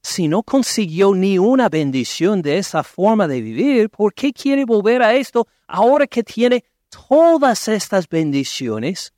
Si 0.02 0.28
no 0.28 0.44
consiguió 0.44 1.14
ni 1.14 1.36
una 1.36 1.68
bendición 1.68 2.40
de 2.40 2.58
esa 2.58 2.84
forma 2.84 3.26
de 3.26 3.40
vivir, 3.40 3.90
¿por 3.90 4.14
qué 4.14 4.32
quiere 4.32 4.64
volver 4.64 5.02
a 5.02 5.14
esto 5.14 5.48
ahora 5.66 6.06
que 6.06 6.22
tiene 6.22 6.64
todas 7.08 7.66
estas 7.66 8.08
bendiciones 8.08 9.12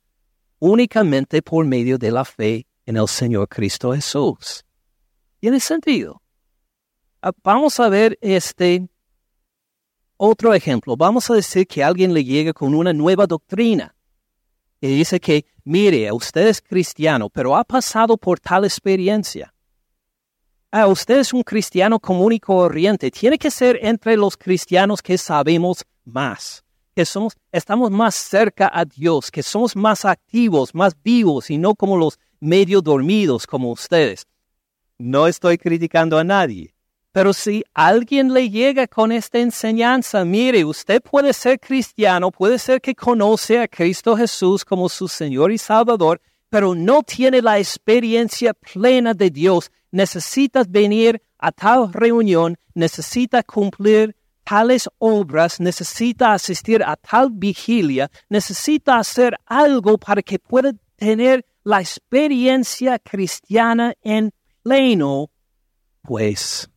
únicamente 0.57 1.43
por 1.43 1.63
medio 1.65 1.99
de 1.99 2.11
la 2.11 2.25
fe 2.25 2.65
en 2.87 2.97
el 2.97 3.07
Señor 3.07 3.47
Cristo 3.47 3.93
Jesús? 3.93 4.65
Tiene 5.39 5.59
sentido. 5.59 6.21
Ah, 7.21 7.33
vamos 7.43 7.79
a 7.79 7.87
ver 7.87 8.17
este 8.19 8.89
otro 10.17 10.53
ejemplo. 10.53 10.97
Vamos 10.97 11.29
a 11.29 11.35
decir 11.35 11.67
que 11.67 11.83
alguien 11.83 12.13
le 12.13 12.23
llega 12.23 12.51
con 12.51 12.73
una 12.73 12.93
nueva 12.93 13.27
doctrina 13.27 13.95
y 14.81 14.87
dice 14.87 15.19
que, 15.19 15.45
mire, 15.63 16.11
usted 16.11 16.47
es 16.47 16.61
cristiano, 16.61 17.29
pero 17.29 17.55
ha 17.55 17.63
pasado 17.63 18.17
por 18.17 18.39
tal 18.39 18.65
experiencia. 18.65 19.53
Ah, 20.71 20.87
usted 20.87 21.19
es 21.19 21.33
un 21.33 21.43
cristiano 21.43 21.99
común 21.99 22.33
y 22.33 22.39
corriente. 22.39 23.09
Tiene 23.09 23.37
que 23.37 23.49
ser 23.49 23.79
entre 23.81 24.15
los 24.15 24.37
cristianos 24.37 25.01
que 25.01 25.17
sabemos 25.17 25.83
más, 26.05 26.63
que 26.95 27.05
somos, 27.05 27.35
estamos 27.51 27.89
más 27.91 28.15
cerca 28.15 28.69
a 28.71 28.85
Dios, 28.85 29.31
que 29.31 29.41
somos 29.41 29.75
más 29.75 30.05
activos, 30.05 30.75
más 30.75 30.95
vivos 31.01 31.49
y 31.49 31.57
no 31.57 31.73
como 31.75 31.97
los 31.97 32.19
medio 32.39 32.81
dormidos 32.81 33.47
como 33.47 33.71
ustedes. 33.71 34.27
No 34.97 35.27
estoy 35.27 35.57
criticando 35.57 36.17
a 36.17 36.23
nadie. 36.23 36.75
Pero 37.11 37.33
si 37.33 37.63
alguien 37.73 38.33
le 38.33 38.49
llega 38.49 38.87
con 38.87 39.11
esta 39.11 39.39
enseñanza, 39.39 40.23
mire, 40.23 40.63
usted 40.63 41.01
puede 41.01 41.33
ser 41.33 41.59
cristiano, 41.59 42.29
puede 42.31 42.59
ser 42.59 42.79
que 42.81 42.93
conoce 42.93 43.59
a 43.59 43.67
Cristo 43.67 44.15
Jesús 44.15 44.63
como 44.63 44.87
su 44.89 45.07
Señor 45.07 45.51
y 45.51 45.57
Salvador, 45.57 46.21
pero 46.49 46.75
no 46.75 47.01
tiene 47.01 47.41
la 47.41 47.57
experiencia 47.57 48.53
plena 48.53 49.13
de 49.13 49.31
Dios. 49.31 49.71
Necesitas 49.91 50.69
venir 50.69 51.21
a 51.39 51.51
tal 51.51 51.91
reunión, 51.91 52.57
necesita 52.75 53.41
cumplir 53.41 54.15
tales 54.43 54.89
obras, 54.99 55.59
necesita 55.59 56.33
asistir 56.33 56.83
a 56.83 56.95
tal 56.95 57.29
vigilia, 57.31 58.09
necesita 58.29 58.97
hacer 58.97 59.35
algo 59.45 59.97
para 59.97 60.21
que 60.21 60.37
pueda 60.37 60.73
tener 60.95 61.45
la 61.63 61.81
experiencia 61.81 62.99
cristiana 62.99 63.93
en 64.01 64.31
pleno, 64.63 65.29
pues, 66.01 66.69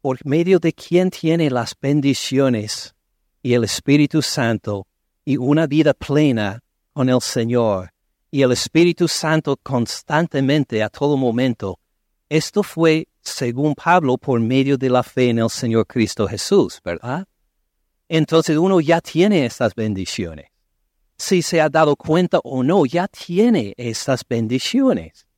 por 0.00 0.24
medio 0.24 0.58
de 0.58 0.72
quien 0.72 1.10
tiene 1.10 1.50
las 1.50 1.74
bendiciones 1.80 2.94
y 3.42 3.54
el 3.54 3.64
Espíritu 3.64 4.22
Santo 4.22 4.86
y 5.24 5.36
una 5.36 5.66
vida 5.66 5.94
plena 5.94 6.62
con 6.92 7.08
el 7.08 7.20
Señor 7.20 7.92
y 8.30 8.42
el 8.42 8.52
Espíritu 8.52 9.08
Santo 9.08 9.56
constantemente 9.62 10.82
a 10.82 10.88
todo 10.88 11.16
momento, 11.16 11.78
esto 12.28 12.62
fue, 12.62 13.08
según 13.20 13.74
Pablo, 13.74 14.18
por 14.18 14.38
medio 14.40 14.76
de 14.76 14.90
la 14.90 15.02
fe 15.02 15.30
en 15.30 15.38
el 15.38 15.50
Señor 15.50 15.86
Cristo 15.86 16.28
Jesús, 16.28 16.80
¿verdad? 16.84 17.26
Entonces 18.08 18.56
uno 18.56 18.80
ya 18.80 19.00
tiene 19.00 19.46
estas 19.46 19.74
bendiciones. 19.74 20.46
Si 21.16 21.42
se 21.42 21.60
ha 21.60 21.68
dado 21.68 21.96
cuenta 21.96 22.38
o 22.44 22.62
no, 22.62 22.86
ya 22.86 23.08
tiene 23.08 23.74
estas 23.76 24.22
bendiciones 24.28 25.28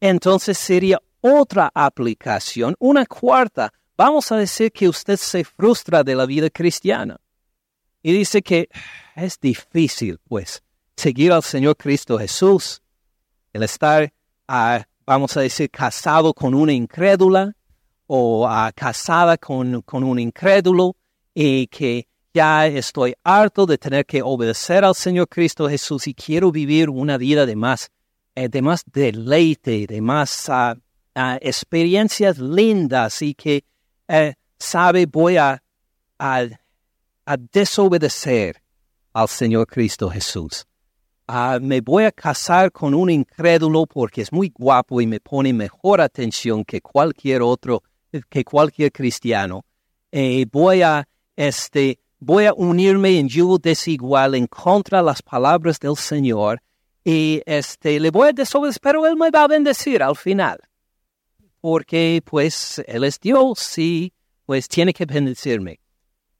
entonces 0.00 0.58
sería 0.58 1.00
otra 1.26 1.70
aplicación, 1.74 2.74
una 2.78 3.06
cuarta. 3.06 3.72
Vamos 3.96 4.30
a 4.30 4.36
decir 4.36 4.70
que 4.72 4.88
usted 4.88 5.16
se 5.16 5.44
frustra 5.44 6.04
de 6.04 6.14
la 6.14 6.26
vida 6.26 6.50
cristiana 6.50 7.18
y 8.02 8.12
dice 8.12 8.42
que 8.42 8.68
es 9.14 9.40
difícil, 9.40 10.18
pues, 10.28 10.62
seguir 10.96 11.32
al 11.32 11.42
Señor 11.42 11.76
Cristo 11.76 12.18
Jesús, 12.18 12.82
el 13.52 13.62
estar, 13.62 14.12
ah, 14.46 14.84
vamos 15.06 15.36
a 15.36 15.40
decir, 15.40 15.70
casado 15.70 16.32
con 16.32 16.54
una 16.54 16.72
incrédula 16.72 17.52
o 18.06 18.46
ah, 18.46 18.70
casada 18.74 19.36
con, 19.36 19.82
con 19.82 20.04
un 20.04 20.18
incrédulo 20.18 20.96
y 21.34 21.66
que 21.66 22.06
ya 22.32 22.66
estoy 22.66 23.14
harto 23.24 23.66
de 23.66 23.78
tener 23.78 24.04
que 24.04 24.22
obedecer 24.22 24.84
al 24.84 24.94
Señor 24.94 25.28
Cristo 25.28 25.68
Jesús 25.68 26.06
y 26.06 26.14
quiero 26.14 26.52
vivir 26.52 26.90
una 26.90 27.16
vida 27.16 27.46
de 27.46 27.56
más 27.56 27.90
eh, 28.38 28.50
de 28.50 28.60
más 28.60 28.84
deleite, 28.84 29.86
de 29.86 30.02
más 30.02 30.50
ah, 30.50 30.76
experiencias 31.40 32.38
lindas 32.38 33.22
y 33.22 33.34
que 33.34 33.64
eh, 34.08 34.34
sabe 34.58 35.06
voy 35.06 35.36
a, 35.36 35.62
desobedecer 37.52 38.62
al 39.12 39.28
Señor 39.28 39.66
Cristo 39.66 40.10
Jesús. 40.10 40.66
Ah, 41.26 41.58
me 41.60 41.80
voy 41.80 42.04
a 42.04 42.12
casar 42.12 42.70
con 42.70 42.94
un 42.94 43.10
incrédulo 43.10 43.86
porque 43.86 44.22
es 44.22 44.32
muy 44.32 44.52
guapo 44.54 45.00
y 45.00 45.06
me 45.06 45.18
pone 45.18 45.52
mejor 45.52 46.00
atención 46.00 46.64
que 46.64 46.80
cualquier 46.80 47.42
otro, 47.42 47.82
que 48.28 48.44
cualquier 48.44 48.92
cristiano. 48.92 49.64
Eh, 50.12 50.46
voy 50.52 50.82
a, 50.82 51.08
este, 51.34 51.98
voy 52.20 52.44
a 52.44 52.54
unirme 52.54 53.18
en 53.18 53.28
yugo 53.28 53.58
desigual 53.58 54.34
en 54.34 54.46
contra 54.46 55.02
las 55.02 55.20
palabras 55.20 55.80
del 55.80 55.96
Señor 55.96 56.62
y 57.04 57.42
este, 57.44 57.98
le 57.98 58.10
voy 58.10 58.28
a 58.28 58.32
desobedecer, 58.32 58.80
pero 58.80 59.06
Él 59.06 59.16
me 59.16 59.30
va 59.30 59.44
a 59.44 59.48
bendecir 59.48 60.02
al 60.02 60.16
final. 60.16 60.60
Porque 61.66 62.22
pues 62.24 62.80
Él 62.86 63.02
es 63.02 63.18
Dios 63.18 63.76
y 63.76 64.12
pues 64.44 64.68
tiene 64.68 64.92
que 64.92 65.04
bendecirme. 65.04 65.80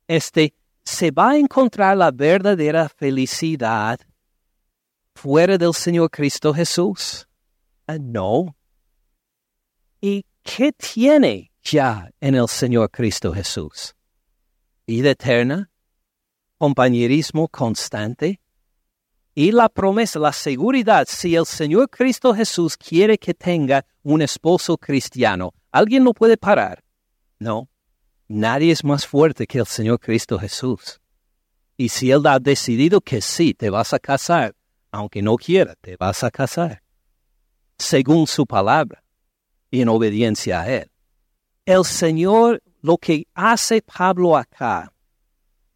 Este, 0.06 0.54
¿se 0.84 1.10
va 1.10 1.30
a 1.30 1.36
encontrar 1.36 1.96
la 1.96 2.12
verdadera 2.12 2.88
felicidad 2.88 3.98
fuera 5.16 5.58
del 5.58 5.74
Señor 5.74 6.12
Cristo 6.12 6.54
Jesús? 6.54 7.26
Ah, 7.88 7.98
no. 7.98 8.56
¿Y 10.00 10.24
qué 10.44 10.70
tiene 10.70 11.50
ya 11.60 12.08
en 12.20 12.36
el 12.36 12.46
Señor 12.46 12.88
Cristo 12.92 13.32
Jesús? 13.32 13.96
Vida 14.86 15.10
eterna, 15.10 15.68
compañerismo 16.56 17.48
constante, 17.48 18.40
y 19.38 19.52
la 19.52 19.68
promesa, 19.68 20.18
la 20.18 20.32
seguridad, 20.32 21.06
si 21.06 21.36
el 21.36 21.44
Señor 21.44 21.90
Cristo 21.90 22.34
Jesús 22.34 22.74
quiere 22.74 23.18
que 23.18 23.34
tenga 23.34 23.84
un 24.02 24.22
esposo 24.22 24.78
cristiano, 24.78 25.52
¿alguien 25.70 26.04
lo 26.04 26.14
puede 26.14 26.38
parar? 26.38 26.82
No. 27.38 27.68
Nadie 28.28 28.72
es 28.72 28.82
más 28.82 29.06
fuerte 29.06 29.46
que 29.46 29.58
el 29.58 29.66
Señor 29.66 30.00
Cristo 30.00 30.38
Jesús. 30.38 31.02
Y 31.76 31.90
si 31.90 32.10
Él 32.10 32.26
ha 32.26 32.38
decidido 32.38 33.02
que 33.02 33.20
sí, 33.20 33.52
te 33.52 33.68
vas 33.68 33.92
a 33.92 33.98
casar, 33.98 34.54
aunque 34.90 35.20
no 35.20 35.36
quiera, 35.36 35.74
te 35.82 35.98
vas 35.98 36.24
a 36.24 36.30
casar, 36.30 36.82
según 37.76 38.26
su 38.26 38.46
palabra 38.46 39.04
y 39.70 39.82
en 39.82 39.90
obediencia 39.90 40.62
a 40.62 40.72
Él. 40.72 40.90
El 41.66 41.84
Señor, 41.84 42.62
lo 42.80 42.96
que 42.96 43.26
hace 43.34 43.82
Pablo 43.82 44.34
acá, 44.34 44.90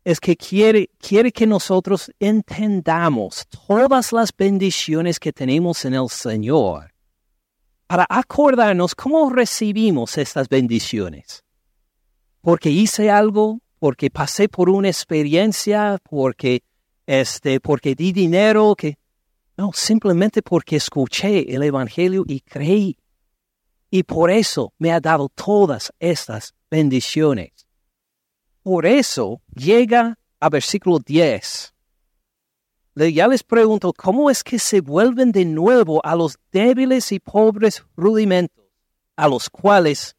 es 0.04 0.20
que 0.20 0.36
quiere, 0.36 0.90
quiere 0.98 1.30
que 1.30 1.46
nosotros 1.46 2.10
entendamos 2.18 3.46
todas 3.66 4.12
las 4.12 4.34
bendiciones 4.36 5.18
que 5.18 5.32
tenemos 5.32 5.84
en 5.84 5.94
el 5.94 6.08
Señor 6.08 6.92
para 7.86 8.06
acordarnos 8.08 8.94
cómo 8.94 9.30
recibimos 9.30 10.16
estas 10.16 10.48
bendiciones. 10.48 11.44
Porque 12.40 12.70
hice 12.70 13.10
algo, 13.10 13.60
porque 13.78 14.10
pasé 14.10 14.48
por 14.48 14.70
una 14.70 14.88
experiencia, 14.88 15.98
porque 16.08 16.62
este, 17.10 17.58
porque 17.58 17.96
di 17.96 18.12
dinero, 18.12 18.76
que 18.76 18.96
no, 19.56 19.72
simplemente 19.74 20.42
porque 20.42 20.76
escuché 20.76 21.52
el 21.52 21.64
evangelio 21.64 22.24
y 22.24 22.40
creí. 22.40 22.96
Y 23.90 24.04
por 24.04 24.30
eso 24.30 24.72
me 24.78 24.92
ha 24.92 25.00
dado 25.00 25.28
todas 25.28 25.92
estas 25.98 26.54
bendiciones. 26.70 27.59
Por 28.62 28.84
eso 28.84 29.40
llega 29.54 30.18
a 30.38 30.48
versículo 30.48 30.98
10. 30.98 31.74
Ya 32.94 33.28
les 33.28 33.42
pregunto, 33.42 33.92
¿cómo 33.94 34.30
es 34.30 34.44
que 34.44 34.58
se 34.58 34.80
vuelven 34.80 35.32
de 35.32 35.46
nuevo 35.46 36.04
a 36.04 36.14
los 36.14 36.38
débiles 36.52 37.12
y 37.12 37.20
pobres 37.20 37.82
rudimentos 37.96 38.64
a 39.16 39.28
los 39.28 39.48
cuales 39.48 40.16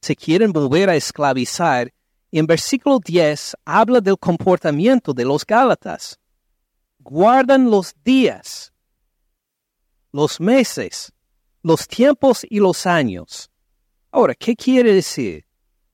se 0.00 0.14
quieren 0.14 0.52
volver 0.52 0.88
a 0.90 0.94
esclavizar? 0.94 1.92
Y 2.30 2.38
en 2.38 2.46
versículo 2.46 3.00
10 3.04 3.56
habla 3.64 4.00
del 4.00 4.16
comportamiento 4.16 5.12
de 5.12 5.24
los 5.24 5.44
Gálatas. 5.44 6.20
Guardan 7.00 7.68
los 7.70 7.92
días, 8.04 8.72
los 10.12 10.38
meses, 10.38 11.12
los 11.62 11.88
tiempos 11.88 12.46
y 12.48 12.60
los 12.60 12.86
años. 12.86 13.50
Ahora, 14.12 14.34
¿qué 14.34 14.54
quiere 14.54 14.94
decir? 14.94 15.44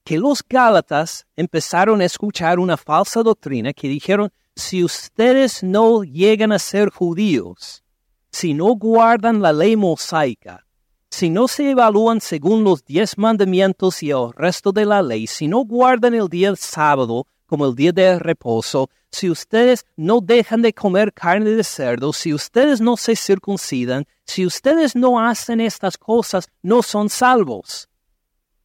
Que 0.07 0.19
los 0.19 0.41
Gálatas 0.49 1.27
empezaron 1.35 2.01
a 2.01 2.05
escuchar 2.05 2.61
una 2.61 2.77
falsa 2.77 3.25
doctrina 3.25 3.73
que 3.73 3.89
dijeron, 3.89 4.31
si 4.55 4.85
ustedes 4.85 5.65
no 5.65 6.05
llegan 6.05 6.53
a 6.53 6.61
ser 6.61 6.91
judíos, 6.91 7.83
si 8.31 8.55
no 8.55 8.67
guardan 8.77 9.43
la 9.43 9.53
ley 9.53 9.75
mosaica, 9.75 10.65
si 11.11 11.29
no 11.29 11.49
se 11.49 11.73
evalúan 11.73 12.21
según 12.21 12.63
los 12.63 12.85
diez 12.85 13.19
mandamientos 13.19 14.01
y 14.01 14.11
el 14.11 14.33
resto 14.33 14.71
de 14.71 14.85
la 14.85 15.03
ley, 15.03 15.27
si 15.27 15.49
no 15.49 15.65
guardan 15.65 16.15
el 16.15 16.29
día 16.29 16.51
del 16.51 16.57
sábado 16.57 17.27
como 17.45 17.67
el 17.67 17.75
día 17.75 17.91
de 17.91 18.21
reposo, 18.21 18.89
si 19.11 19.29
ustedes 19.29 19.85
no 19.97 20.21
dejan 20.21 20.63
de 20.63 20.73
comer 20.73 21.13
carne 21.13 21.51
de 21.51 21.65
cerdo, 21.65 22.13
si 22.13 22.33
ustedes 22.33 22.81
no 22.81 22.97
se 22.97 23.17
circuncidan, 23.17 24.07
si 24.25 24.47
ustedes 24.47 24.95
no 24.95 25.19
hacen 25.19 25.61
estas 25.61 25.99
cosas, 25.99 26.47
no 26.63 26.85
son 26.85 27.11
salvos. 27.11 27.89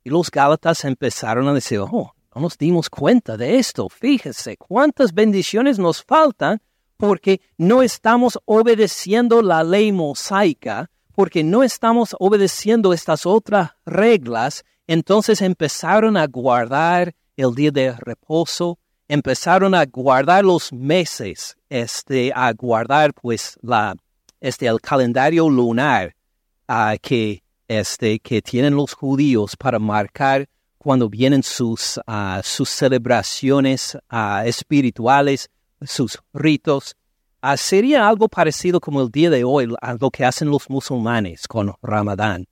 Y 0.03 0.09
los 0.09 0.31
Gálatas 0.31 0.83
empezaron 0.85 1.47
a 1.47 1.53
decir, 1.53 1.79
oh, 1.79 2.13
no 2.33 2.41
nos 2.41 2.57
dimos 2.57 2.89
cuenta 2.89 3.37
de 3.37 3.57
esto. 3.57 3.89
Fíjese 3.89 4.57
cuántas 4.57 5.13
bendiciones 5.13 5.77
nos 5.77 6.03
faltan 6.03 6.61
porque 6.97 7.41
no 7.57 7.81
estamos 7.81 8.39
obedeciendo 8.45 9.41
la 9.41 9.63
ley 9.63 9.91
mosaica, 9.91 10.89
porque 11.15 11.43
no 11.43 11.63
estamos 11.63 12.15
obedeciendo 12.19 12.93
estas 12.93 13.25
otras 13.25 13.71
reglas. 13.85 14.63
Entonces 14.87 15.41
empezaron 15.41 16.15
a 16.15 16.27
guardar 16.27 17.13
el 17.35 17.53
día 17.55 17.71
de 17.71 17.93
reposo, 17.93 18.79
empezaron 19.07 19.75
a 19.75 19.85
guardar 19.85 20.45
los 20.45 20.71
meses, 20.71 21.57
este, 21.69 22.31
a 22.33 22.53
guardar 22.53 23.13
pues 23.13 23.57
la, 23.61 23.95
este, 24.39 24.67
el 24.67 24.79
calendario 24.79 25.49
lunar 25.49 26.15
uh, 26.69 26.97
que 27.01 27.43
este, 27.79 28.19
que 28.19 28.41
tienen 28.41 28.75
los 28.75 28.93
judíos 28.93 29.55
para 29.55 29.79
marcar 29.79 30.49
cuando 30.77 31.10
vienen 31.10 31.41
sus, 31.41 32.01
ah, 32.05 32.41
sus 32.43 32.69
celebraciones 32.69 33.97
ah, 34.10 34.43
espirituales, 34.45 35.49
sus 35.81 36.19
ritos. 36.34 36.97
Ah, 37.39 37.55
sería 37.55 38.10
algo 38.10 38.27
parecido 38.27 38.81
como 38.81 39.01
el 39.01 39.10
día 39.10 39.29
de 39.29 39.45
hoy, 39.45 39.73
a 39.81 39.93
lo 39.93 40.12
que 40.12 40.25
hacen 40.25 40.49
los 40.49 40.69
musulmanes 40.69 41.47
con 41.47 41.73
Ramadán, 41.81 42.45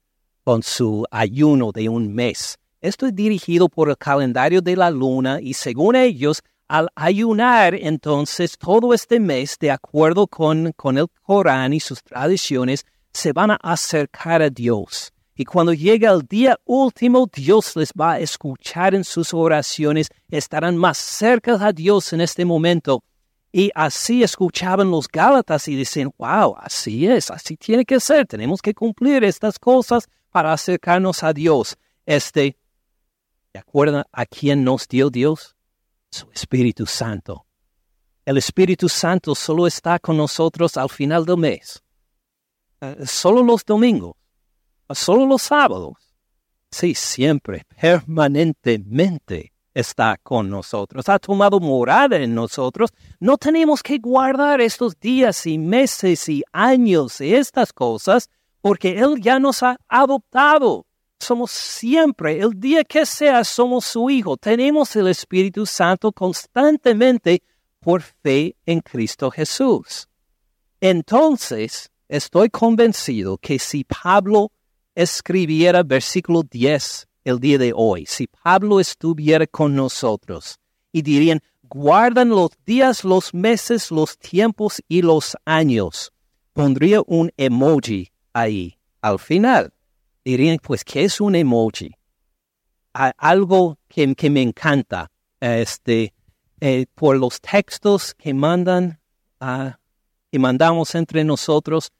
con 0.45 0.63
su 0.63 1.05
ayuno 1.11 1.73
de 1.73 1.89
un 1.89 2.13
mes. 2.13 2.57
Esto 2.79 3.05
es 3.05 3.13
dirigido 3.13 3.67
por 3.67 3.89
el 3.89 3.97
calendario 3.97 4.61
de 4.61 4.77
la 4.77 4.89
luna 4.89 5.39
y 5.41 5.53
según 5.53 5.97
ellos, 5.97 6.41
al 6.69 6.87
ayunar 6.95 7.75
entonces 7.75 8.57
todo 8.57 8.93
este 8.93 9.19
mes 9.19 9.57
de 9.59 9.71
acuerdo 9.71 10.27
con, 10.27 10.71
con 10.77 10.97
el 10.97 11.07
Corán 11.23 11.73
y 11.73 11.81
sus 11.81 12.01
tradiciones, 12.01 12.85
se 13.13 13.33
van 13.33 13.51
a 13.51 13.55
acercar 13.55 14.41
a 14.41 14.49
Dios. 14.49 15.11
Y 15.35 15.45
cuando 15.45 15.73
llega 15.73 16.11
el 16.11 16.23
día 16.27 16.59
último, 16.65 17.29
Dios 17.33 17.75
les 17.77 17.93
va 17.93 18.13
a 18.13 18.19
escuchar 18.19 18.93
en 18.93 19.05
sus 19.05 19.33
oraciones, 19.33 20.09
estarán 20.29 20.75
más 20.75 20.97
cerca 20.97 21.53
a 21.65 21.71
Dios 21.71 22.11
en 22.11 22.21
este 22.21 22.43
momento. 22.43 23.03
Y 23.51 23.71
así 23.73 24.21
escuchaban 24.21 24.91
los 24.91 25.07
Gálatas 25.07 25.67
y 25.69 25.75
dicen, 25.75 26.11
wow, 26.17 26.55
así 26.57 27.07
es, 27.07 27.31
así 27.31 27.55
tiene 27.55 27.85
que 27.85 27.99
ser, 27.99 28.27
tenemos 28.27 28.61
que 28.61 28.73
cumplir 28.73 29.23
estas 29.23 29.57
cosas 29.57 30.07
para 30.29 30.51
acercarnos 30.51 31.23
a 31.23 31.31
Dios. 31.33 31.77
Este, 32.05 32.57
¿de 33.53 33.59
acuerdo 33.59 34.05
a 34.11 34.25
quién 34.25 34.63
nos 34.63 34.87
dio 34.87 35.09
Dios? 35.09 35.55
Su 36.11 36.29
Espíritu 36.31 36.85
Santo. 36.85 37.45
El 38.25 38.37
Espíritu 38.37 38.89
Santo 38.89 39.33
solo 39.33 39.65
está 39.65 39.99
con 39.99 40.17
nosotros 40.17 40.77
al 40.77 40.89
final 40.89 41.25
del 41.25 41.37
mes. 41.37 41.81
Eh, 42.81 43.05
solo 43.05 43.43
los 43.43 43.65
domingos, 43.65 44.15
solo 44.89 45.25
los 45.25 45.41
sábados. 45.41 45.93
Sí, 46.71 46.93
siempre, 46.93 47.65
permanentemente 47.79 49.51
está 49.73 50.17
con 50.21 50.49
nosotros, 50.49 51.09
ha 51.09 51.19
tomado 51.19 51.59
morada 51.59 52.17
en 52.17 52.33
nosotros. 52.33 52.91
No 53.19 53.37
tenemos 53.37 53.81
que 53.81 53.97
guardar 53.97 54.61
estos 54.61 54.99
días 54.99 55.45
y 55.45 55.57
meses 55.57 56.29
y 56.29 56.43
años 56.51 57.21
y 57.21 57.33
estas 57.33 57.73
cosas 57.73 58.29
porque 58.61 58.99
Él 58.99 59.15
ya 59.21 59.39
nos 59.39 59.63
ha 59.63 59.77
adoptado. 59.87 60.85
Somos 61.19 61.51
siempre, 61.51 62.39
el 62.39 62.51
día 62.59 62.83
que 62.83 63.05
sea, 63.05 63.43
somos 63.43 63.85
su 63.85 64.09
Hijo. 64.09 64.37
Tenemos 64.37 64.95
el 64.95 65.07
Espíritu 65.07 65.65
Santo 65.65 66.13
constantemente 66.13 67.43
por 67.79 68.01
fe 68.01 68.55
en 68.65 68.79
Cristo 68.79 69.29
Jesús. 69.29 70.07
Entonces, 70.79 71.91
Estoy 72.09 72.49
convencido 72.49 73.37
que 73.37 73.59
si 73.59 73.83
Pablo 73.83 74.51
escribiera 74.95 75.83
versículo 75.83 76.41
10 76.41 77.07
el 77.23 77.39
día 77.39 77.59
de 77.59 77.71
hoy, 77.75 78.07
si 78.07 78.25
Pablo 78.25 78.79
estuviera 78.79 79.45
con 79.45 79.75
nosotros 79.75 80.57
y 80.91 81.03
dirían, 81.03 81.39
guardan 81.61 82.29
los 82.29 82.49
días, 82.65 83.03
los 83.03 83.31
meses, 83.31 83.91
los 83.91 84.17
tiempos 84.17 84.81
y 84.87 85.03
los 85.03 85.37
años, 85.45 86.11
pondría 86.53 87.01
un 87.05 87.31
emoji 87.37 88.11
ahí 88.33 88.79
al 89.01 89.19
final. 89.19 89.71
Dirían, 90.25 90.57
pues, 90.63 90.83
¿qué 90.83 91.03
es 91.03 91.21
un 91.21 91.35
emoji? 91.35 91.91
algo 92.91 93.77
que, 93.87 94.29
me 94.31 94.41
encanta, 94.41 95.11
este, 95.39 96.15
eh, 96.59 96.87
por 96.95 97.17
los 97.17 97.39
textos 97.39 98.15
que 98.15 98.33
mandan, 98.33 98.99
uh, 99.39 99.69
que 100.31 100.39
mandamos 100.39 100.95
entre 100.95 101.23
nosotros, 101.23 101.91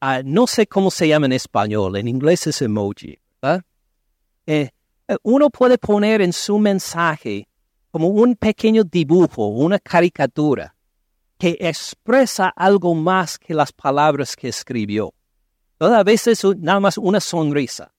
Ah, 0.00 0.22
no 0.24 0.46
sé 0.46 0.66
cómo 0.66 0.90
se 0.90 1.08
llama 1.08 1.26
en 1.26 1.32
español, 1.32 1.96
en 1.96 2.06
inglés 2.06 2.46
es 2.46 2.62
emoji. 2.62 3.18
Eh, 3.42 3.60
eh, 4.46 5.16
uno 5.22 5.50
puede 5.50 5.76
poner 5.76 6.22
en 6.22 6.32
su 6.32 6.58
mensaje 6.58 7.48
como 7.90 8.08
un 8.08 8.36
pequeño 8.36 8.84
dibujo, 8.84 9.48
una 9.48 9.78
caricatura, 9.80 10.74
que 11.36 11.56
expresa 11.60 12.48
algo 12.54 12.94
más 12.94 13.38
que 13.38 13.54
las 13.54 13.72
palabras 13.72 14.36
que 14.36 14.48
escribió. 14.48 15.12
A 15.80 16.02
veces 16.04 16.44
nada 16.58 16.78
más 16.78 16.96
una 16.96 17.20
sonrisa. 17.20 17.92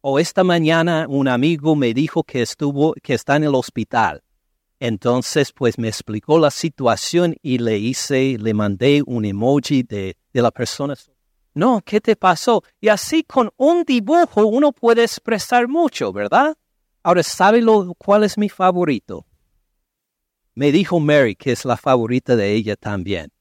O 0.00 0.20
esta 0.20 0.44
mañana 0.44 1.06
un 1.08 1.26
amigo 1.26 1.74
me 1.74 1.92
dijo 1.92 2.22
que 2.22 2.42
estuvo, 2.42 2.94
que 3.02 3.14
está 3.14 3.34
en 3.34 3.44
el 3.44 3.54
hospital. 3.54 4.22
Entonces, 4.78 5.52
pues 5.52 5.78
me 5.78 5.88
explicó 5.88 6.38
la 6.38 6.50
situación 6.50 7.34
y 7.42 7.58
le 7.58 7.78
hice, 7.78 8.36
le 8.38 8.54
mandé 8.54 9.02
un 9.06 9.24
emoji 9.24 9.82
de, 9.82 10.16
de 10.32 10.42
la 10.42 10.50
persona 10.50 10.94
no, 11.56 11.80
¿qué 11.82 12.02
te 12.02 12.16
pasó? 12.16 12.62
Y 12.82 12.88
así 12.88 13.24
con 13.24 13.50
un 13.56 13.84
dibujo 13.84 14.44
uno 14.44 14.72
puede 14.72 15.04
expresar 15.04 15.68
mucho, 15.68 16.12
¿verdad? 16.12 16.54
Ahora, 17.02 17.22
¿sabe 17.22 17.62
lo, 17.62 17.94
cuál 17.94 18.24
es 18.24 18.36
mi 18.36 18.50
favorito? 18.50 19.24
Me 20.54 20.70
dijo 20.70 21.00
Mary 21.00 21.34
que 21.34 21.52
es 21.52 21.64
la 21.64 21.78
favorita 21.78 22.36
de 22.36 22.52
ella 22.52 22.76
también. 22.76 23.32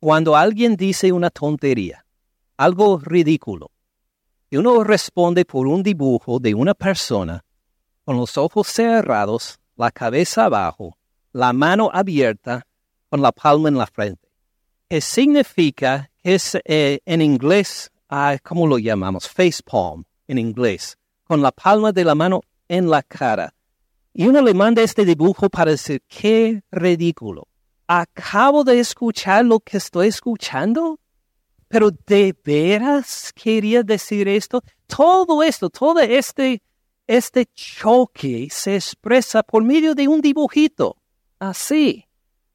Cuando 0.00 0.36
alguien 0.36 0.74
dice 0.74 1.12
una 1.12 1.28
tontería, 1.28 2.06
algo 2.56 2.98
ridículo, 2.98 3.72
y 4.48 4.56
uno 4.56 4.82
responde 4.82 5.44
por 5.44 5.66
un 5.66 5.82
dibujo 5.82 6.38
de 6.38 6.54
una 6.54 6.72
persona, 6.72 7.44
con 8.06 8.16
los 8.16 8.38
ojos 8.38 8.68
cerrados, 8.68 9.60
la 9.76 9.90
cabeza 9.90 10.46
abajo, 10.46 10.96
la 11.34 11.52
mano 11.52 11.90
abierta, 11.92 12.66
con 13.10 13.20
la 13.20 13.32
palma 13.32 13.68
en 13.68 13.76
la 13.76 13.86
frente. 13.86 14.30
¿Qué 14.88 15.02
significa? 15.02 16.10
Es 16.28 16.58
eh, 16.66 17.00
en 17.06 17.22
inglés, 17.22 17.90
ah, 18.10 18.36
¿cómo 18.42 18.66
lo 18.66 18.76
llamamos? 18.76 19.26
Face 19.26 19.62
palm, 19.64 20.04
en 20.26 20.36
inglés, 20.36 20.98
con 21.24 21.40
la 21.40 21.50
palma 21.50 21.90
de 21.90 22.04
la 22.04 22.14
mano 22.14 22.42
en 22.68 22.90
la 22.90 23.02
cara. 23.02 23.54
Y 24.12 24.26
uno 24.26 24.42
le 24.42 24.52
manda 24.52 24.82
este 24.82 25.06
dibujo 25.06 25.48
para 25.48 25.70
decir, 25.70 26.02
qué 26.06 26.62
ridículo. 26.70 27.48
Acabo 27.86 28.62
de 28.62 28.78
escuchar 28.78 29.46
lo 29.46 29.58
que 29.60 29.78
estoy 29.78 30.08
escuchando, 30.08 31.00
pero 31.66 31.90
¿de 32.06 32.36
veras 32.44 33.32
quería 33.34 33.82
decir 33.82 34.28
esto? 34.28 34.62
Todo 34.86 35.42
esto, 35.42 35.70
todo 35.70 35.98
este 35.98 36.60
este 37.06 37.46
choque 37.54 38.48
se 38.50 38.74
expresa 38.74 39.42
por 39.42 39.64
medio 39.64 39.94
de 39.94 40.06
un 40.06 40.20
dibujito. 40.20 40.98
Así. 41.38 42.04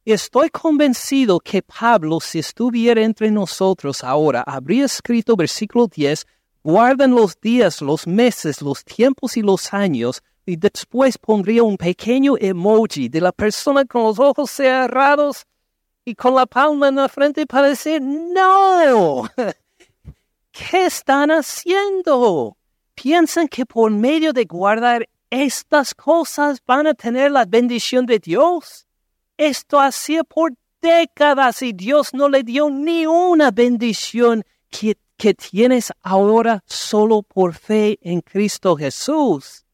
Estoy 0.06 0.50
convencido 0.50 1.40
que 1.40 1.62
Pablo, 1.62 2.20
si 2.20 2.40
estuviera 2.40 3.02
entre 3.02 3.32
nosotros 3.32 4.04
ahora, 4.04 4.44
habría 4.46 4.86
escrito 4.86 5.38
versículo 5.38 5.88
10, 5.88 6.26
guardan 6.62 7.12
los 7.12 7.40
días, 7.40 7.82
los 7.82 8.06
meses, 8.06 8.62
los 8.62 8.84
tiempos 8.84 9.38
y 9.38 9.42
los 9.42 9.74
años, 9.74 10.22
y 10.46 10.58
después 10.58 11.18
pondría 11.18 11.64
un 11.64 11.78
pequeño 11.78 12.36
emoji 12.38 13.08
de 13.08 13.22
la 13.22 13.32
persona 13.32 13.86
con 13.86 14.04
los 14.04 14.20
ojos 14.20 14.52
cerrados 14.52 15.46
y 16.04 16.16
con 16.16 16.36
la 16.36 16.46
palma 16.46 16.90
en 16.90 16.96
la 16.96 17.08
frente 17.08 17.46
para 17.46 17.70
decir, 17.70 18.02
no, 18.02 19.30
¿qué 20.52 20.86
están 20.86 21.32
haciendo? 21.32 22.58
piensan 22.94 23.48
que 23.48 23.66
por 23.66 23.92
medio 23.92 24.34
de 24.34 24.46
guardar 24.46 25.08
estas 25.30 25.94
cosas 25.94 26.62
van 26.66 26.88
a 26.88 26.94
tener 26.94 27.32
la 27.32 27.46
bendición 27.46 28.06
de 28.06 28.20
Dios. 28.20 28.86
Esto 29.38 29.80
hacía 29.80 30.24
por 30.24 30.54
décadas 30.82 31.62
y 31.64 31.74
Dios 31.74 32.14
no 32.14 32.30
le 32.30 32.44
dio 32.44 32.70
ni 32.70 33.08
una 33.08 33.50
bendición 33.50 34.44
que, 34.70 34.98
que 35.18 35.34
tienes 35.34 35.92
ahora 36.02 36.64
solo 36.68 37.24
por 37.24 37.56
fe 37.56 37.98
en 38.02 38.22
Cristo 38.22 38.76
Jesús. 38.76 39.66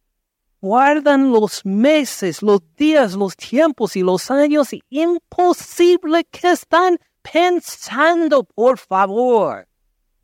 Guardan 0.62 1.32
los 1.32 1.66
meses, 1.66 2.42
los 2.42 2.62
días, 2.76 3.14
los 3.16 3.36
tiempos 3.36 3.96
y 3.96 4.02
los 4.02 4.30
años 4.30 4.70
imposible 4.90 6.26
que 6.26 6.52
están 6.52 6.98
pensando, 7.22 8.44
por 8.44 8.78
favor. 8.78 9.68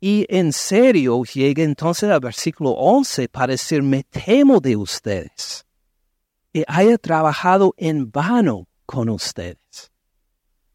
Y 0.00 0.26
en 0.28 0.52
serio 0.52 1.22
llega 1.24 1.62
entonces 1.62 2.10
al 2.10 2.20
versículo 2.20 2.70
11 2.70 3.28
para 3.28 3.52
decir, 3.52 3.82
me 3.82 4.04
temo 4.04 4.60
de 4.60 4.76
ustedes, 4.76 5.66
que 6.52 6.64
haya 6.68 6.98
trabajado 6.98 7.74
en 7.78 8.10
vano 8.10 8.66
con 8.86 9.08
ustedes. 9.08 9.90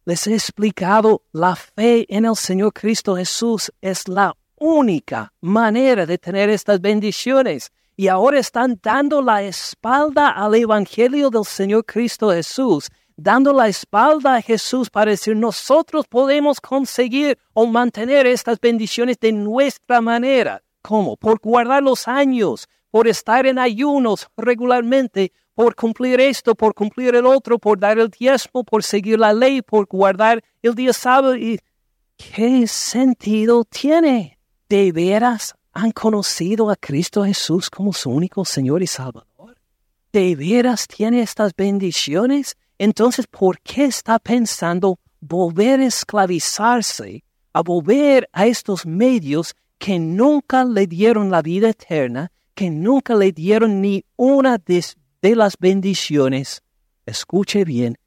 Les 0.05 0.27
he 0.27 0.33
explicado, 0.33 1.23
la 1.31 1.55
fe 1.55 2.05
en 2.09 2.25
el 2.25 2.35
Señor 2.35 2.73
Cristo 2.73 3.15
Jesús 3.15 3.71
es 3.81 4.07
la 4.07 4.35
única 4.57 5.33
manera 5.41 6.05
de 6.05 6.17
tener 6.17 6.49
estas 6.49 6.81
bendiciones. 6.81 7.71
Y 7.95 8.07
ahora 8.07 8.39
están 8.39 8.79
dando 8.81 9.21
la 9.21 9.43
espalda 9.43 10.29
al 10.29 10.55
Evangelio 10.55 11.29
del 11.29 11.45
Señor 11.45 11.85
Cristo 11.85 12.31
Jesús 12.31 12.89
dando 13.21 13.53
la 13.53 13.67
espalda 13.67 14.35
a 14.35 14.41
Jesús 14.41 14.89
para 14.89 15.11
decir, 15.11 15.35
nosotros 15.35 16.07
podemos 16.07 16.59
conseguir 16.59 17.37
o 17.53 17.65
mantener 17.67 18.25
estas 18.25 18.59
bendiciones 18.59 19.19
de 19.19 19.31
nuestra 19.31 20.01
manera. 20.01 20.63
¿Cómo? 20.81 21.17
Por 21.17 21.39
guardar 21.39 21.83
los 21.83 22.07
años, 22.07 22.67
por 22.89 23.07
estar 23.07 23.45
en 23.45 23.59
ayunos 23.59 24.27
regularmente, 24.35 25.31
por 25.55 25.75
cumplir 25.75 26.19
esto, 26.19 26.55
por 26.55 26.73
cumplir 26.73 27.15
el 27.15 27.25
otro, 27.25 27.59
por 27.59 27.79
dar 27.79 27.99
el 27.99 28.09
diezmo, 28.09 28.63
por 28.63 28.83
seguir 28.83 29.19
la 29.19 29.33
ley, 29.33 29.61
por 29.61 29.85
guardar 29.85 30.43
el 30.61 30.75
día 30.75 30.93
sábado. 30.93 31.35
¿Y 31.35 31.59
qué 32.17 32.67
sentido 32.67 33.63
tiene? 33.65 34.37
¿De 34.69 34.91
veras 34.91 35.55
han 35.73 35.91
conocido 35.91 36.69
a 36.69 36.75
Cristo 36.75 37.23
Jesús 37.25 37.69
como 37.69 37.93
su 37.93 38.09
único 38.09 38.45
Señor 38.45 38.81
y 38.81 38.87
Salvador? 38.87 39.57
¿De 40.11 40.35
veras 40.35 40.87
tiene 40.87 41.21
estas 41.21 41.55
bendiciones? 41.55 42.57
Entonces, 42.77 43.27
¿por 43.27 43.59
qué 43.61 43.85
está 43.85 44.19
pensando 44.19 44.99
volver 45.19 45.79
a 45.79 45.85
esclavizarse, 45.85 47.23
a 47.53 47.61
volver 47.61 48.27
a 48.33 48.47
estos 48.47 48.85
medios 48.85 49.55
que 49.77 49.99
nunca 49.99 50.65
le 50.65 50.87
dieron 50.87 51.31
la 51.31 51.41
vida 51.41 51.69
eterna, 51.69 52.31
que 52.53 52.69
nunca 52.69 53.15
le 53.15 53.31
dieron 53.31 53.81
ni 53.81 54.03
una 54.15 54.57
de, 55.21 55.35
las 55.35 55.57
bendiciones? 55.57 56.61
Escuche 57.05 57.63
bien, 57.65 57.97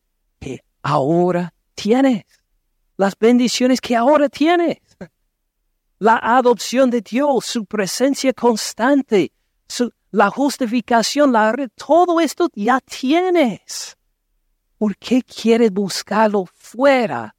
que 0.40 0.62
ahora 0.82 1.52
tienes. 1.74 2.24
Las 2.96 3.18
bendiciones 3.18 3.80
que 3.80 3.96
ahora 3.96 4.28
tienes. 4.28 4.78
La 5.98 6.16
adopción 6.16 6.90
de 6.90 7.00
Dios, 7.00 7.44
su 7.46 7.64
presencia 7.64 8.32
constante, 8.32 9.32
la 10.10 10.30
justificación, 10.30 11.32
la, 11.32 11.54
todo 11.74 12.20
esto 12.20 12.48
ya 12.54 12.78
tienes. 12.80 13.96
¿Por 14.78 14.96
qué 14.96 15.22
quieres 15.22 15.72
buscarlo 15.72 16.46
fuera 16.54 17.34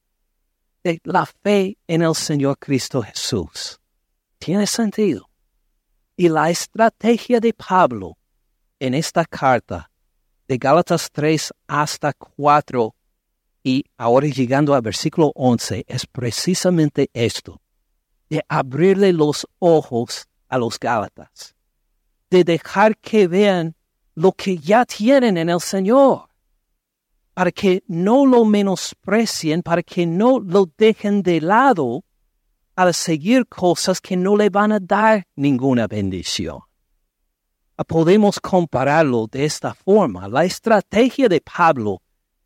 de 0.84 1.00
la 1.04 1.26
fe 1.26 1.78
en 1.88 2.02
el 2.02 2.16
Señor 2.16 2.58
Cristo 2.58 3.02
Jesús? 3.02 3.80
Tiene 4.40 4.68
sentido. 4.68 5.30
Y 6.18 6.28
la 6.28 6.50
estrategia 6.50 7.40
de 7.40 7.54
Pablo 7.54 8.18
en 8.80 8.94
esta 8.94 9.26
carta 9.26 9.92
de 10.48 10.58
Gálatas 10.58 11.10
3 11.12 11.54
hasta 11.68 12.14
4 12.14 12.96
y 13.64 13.86
ahora 13.98 14.28
llegando 14.28 14.74
al 14.74 14.82
versículo 14.82 15.32
11 15.36 15.86
es 15.88 16.06
precisamente 16.06 17.10
esto, 17.14 17.62
de 18.30 18.44
abrirle 18.48 19.12
los 19.12 19.48
ojos 19.60 20.28
a 20.48 20.58
los 20.58 20.80
Gálatas, 20.80 21.56
de 22.30 22.44
dejar 22.44 22.98
que 22.98 23.28
vean 23.28 23.76
lo 24.14 24.32
que 24.32 24.58
ya 24.58 24.86
tienen 24.86 25.38
en 25.38 25.50
el 25.50 25.60
Señor 25.60 26.30
para 27.34 27.52
que 27.52 27.84
no 27.88 28.26
lo 28.26 28.46
menosprecien, 28.46 29.62
para 29.62 29.84
que 29.84 30.06
no 30.06 30.40
lo 30.40 30.70
dejen 30.78 31.22
de 31.22 31.42
lado 31.42 32.04
al 32.76 32.94
seguir 32.94 33.46
cosas 33.48 34.00
que 34.00 34.16
no 34.16 34.38
le 34.38 34.50
van 34.50 34.72
a 34.72 34.80
dar 34.80 35.28
ninguna 35.36 35.86
bendición. 35.86 36.60
Podemos 37.84 38.40
compararlo 38.40 39.28
de 39.28 39.46
esta 39.46 39.74
forma. 39.74 40.28
La 40.28 40.46
estrategia 40.46 41.28
de 41.28 41.42
Pablo 41.42 42.02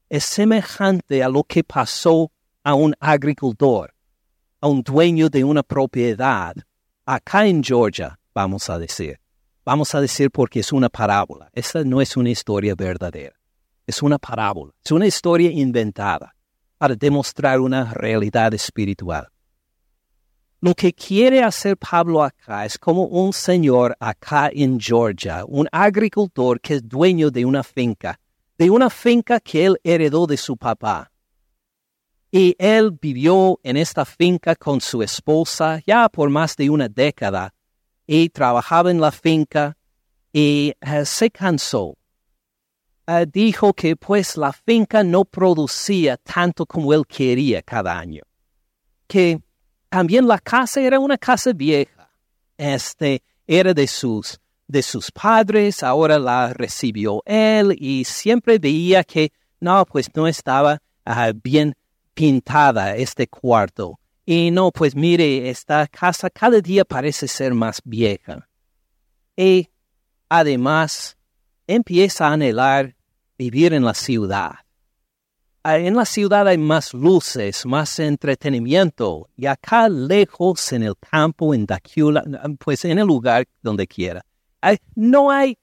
es 0.09 0.23
semejante 0.25 1.23
a 1.23 1.29
lo 1.29 1.43
que 1.43 1.63
pasó 1.63 2.31
a 2.63 2.73
un 2.73 2.95
agricultor, 2.99 3.93
a 4.61 4.67
un 4.67 4.81
dueño 4.81 5.29
de 5.29 5.43
una 5.43 5.63
propiedad, 5.63 6.55
acá 7.05 7.45
en 7.45 7.63
Georgia, 7.63 8.19
vamos 8.33 8.69
a 8.69 8.79
decir. 8.79 9.19
Vamos 9.63 9.93
a 9.93 10.01
decir 10.01 10.31
porque 10.31 10.61
es 10.61 10.73
una 10.73 10.89
parábola. 10.89 11.49
Esta 11.53 11.83
no 11.83 12.01
es 12.01 12.17
una 12.17 12.31
historia 12.31 12.73
verdadera 12.75 13.39
es 13.89 14.03
una 14.03 14.19
parábola, 14.19 14.71
es 14.85 14.91
una 14.91 15.07
historia 15.07 15.49
inventada 15.49 16.35
para 16.77 16.95
demostrar 16.95 17.59
una 17.59 17.91
realidad 17.91 18.53
espiritual. 18.53 19.27
Lo 20.61 20.75
que 20.75 20.93
quiere 20.93 21.41
hacer 21.41 21.77
Pablo 21.77 22.21
acá 22.21 22.65
es 22.65 22.77
como 22.77 23.03
un 23.05 23.31
señor 23.31 23.95
acá 23.99 24.49
en 24.53 24.79
Georgia, 24.79 25.45
un 25.47 25.67
agricultor 25.71 26.59
que 26.59 26.75
es 26.75 26.87
dueño 26.87 27.31
de 27.31 27.45
una 27.45 27.63
finca, 27.63 28.19
de 28.57 28.69
una 28.69 28.89
finca 28.89 29.39
que 29.39 29.65
él 29.65 29.79
heredó 29.83 30.27
de 30.27 30.37
su 30.37 30.57
papá. 30.57 31.11
Y 32.31 32.55
él 32.59 32.91
vivió 33.01 33.59
en 33.63 33.77
esta 33.77 34.05
finca 34.05 34.55
con 34.55 34.81
su 34.81 35.01
esposa 35.01 35.81
ya 35.87 36.09
por 36.09 36.29
más 36.29 36.55
de 36.55 36.69
una 36.69 36.87
década 36.87 37.53
y 38.05 38.29
trabajaba 38.29 38.91
en 38.91 38.99
la 38.99 39.11
finca 39.11 39.77
y 40.31 40.73
eh, 40.81 41.05
se 41.05 41.31
cansó 41.31 41.95
Ah, 43.11 43.25
dijo 43.25 43.73
que 43.73 43.95
pues 43.95 44.37
la 44.37 44.53
finca 44.53 45.03
no 45.03 45.25
producía 45.25 46.15
tanto 46.17 46.67
como 46.67 46.93
él 46.93 47.07
quería 47.07 47.63
cada 47.63 47.97
año. 47.97 48.21
Que 49.07 49.41
también 49.89 50.27
la 50.27 50.39
casa 50.39 50.81
era 50.81 50.99
una 50.99 51.17
casa 51.17 51.51
vieja. 51.53 52.11
Este 52.57 53.23
era 53.47 53.73
de 53.73 53.87
sus, 53.87 54.39
de 54.67 54.83
sus 54.83 55.11
padres, 55.11 55.81
ahora 55.81 56.19
la 56.19 56.53
recibió 56.53 57.23
él 57.25 57.75
y 57.77 58.03
siempre 58.05 58.59
veía 58.59 59.03
que 59.03 59.31
no, 59.59 59.85
pues 59.85 60.07
no 60.15 60.27
estaba 60.27 60.81
ah, 61.05 61.31
bien 61.33 61.75
pintada 62.13 62.95
este 62.95 63.27
cuarto. 63.27 63.99
Y 64.25 64.51
no, 64.51 64.71
pues 64.71 64.95
mire, 64.95 65.49
esta 65.49 65.87
casa 65.87 66.29
cada 66.29 66.61
día 66.61 66.85
parece 66.85 67.27
ser 67.27 67.53
más 67.55 67.81
vieja. 67.83 68.47
Y 69.35 69.69
además 70.29 71.17
empieza 71.65 72.27
a 72.27 72.33
anhelar 72.33 72.95
vivir 73.37 73.73
en 73.73 73.83
la 73.83 73.93
ciudad. 73.95 74.53
En 75.63 75.95
la 75.95 76.05
ciudad 76.05 76.47
hay 76.47 76.57
más 76.57 76.93
luces, 76.93 77.65
más 77.65 77.99
entretenimiento, 77.99 79.29
y 79.35 79.45
acá 79.45 79.89
lejos 79.89 80.71
en 80.71 80.83
el 80.83 80.95
campo, 80.97 81.53
en 81.53 81.65
Dacula, 81.65 82.23
pues 82.57 82.85
en 82.85 82.97
el 82.97 83.05
lugar 83.05 83.45
donde 83.61 83.85
quiera. 83.85 84.25
no 84.95 85.29
hay, 85.29 85.57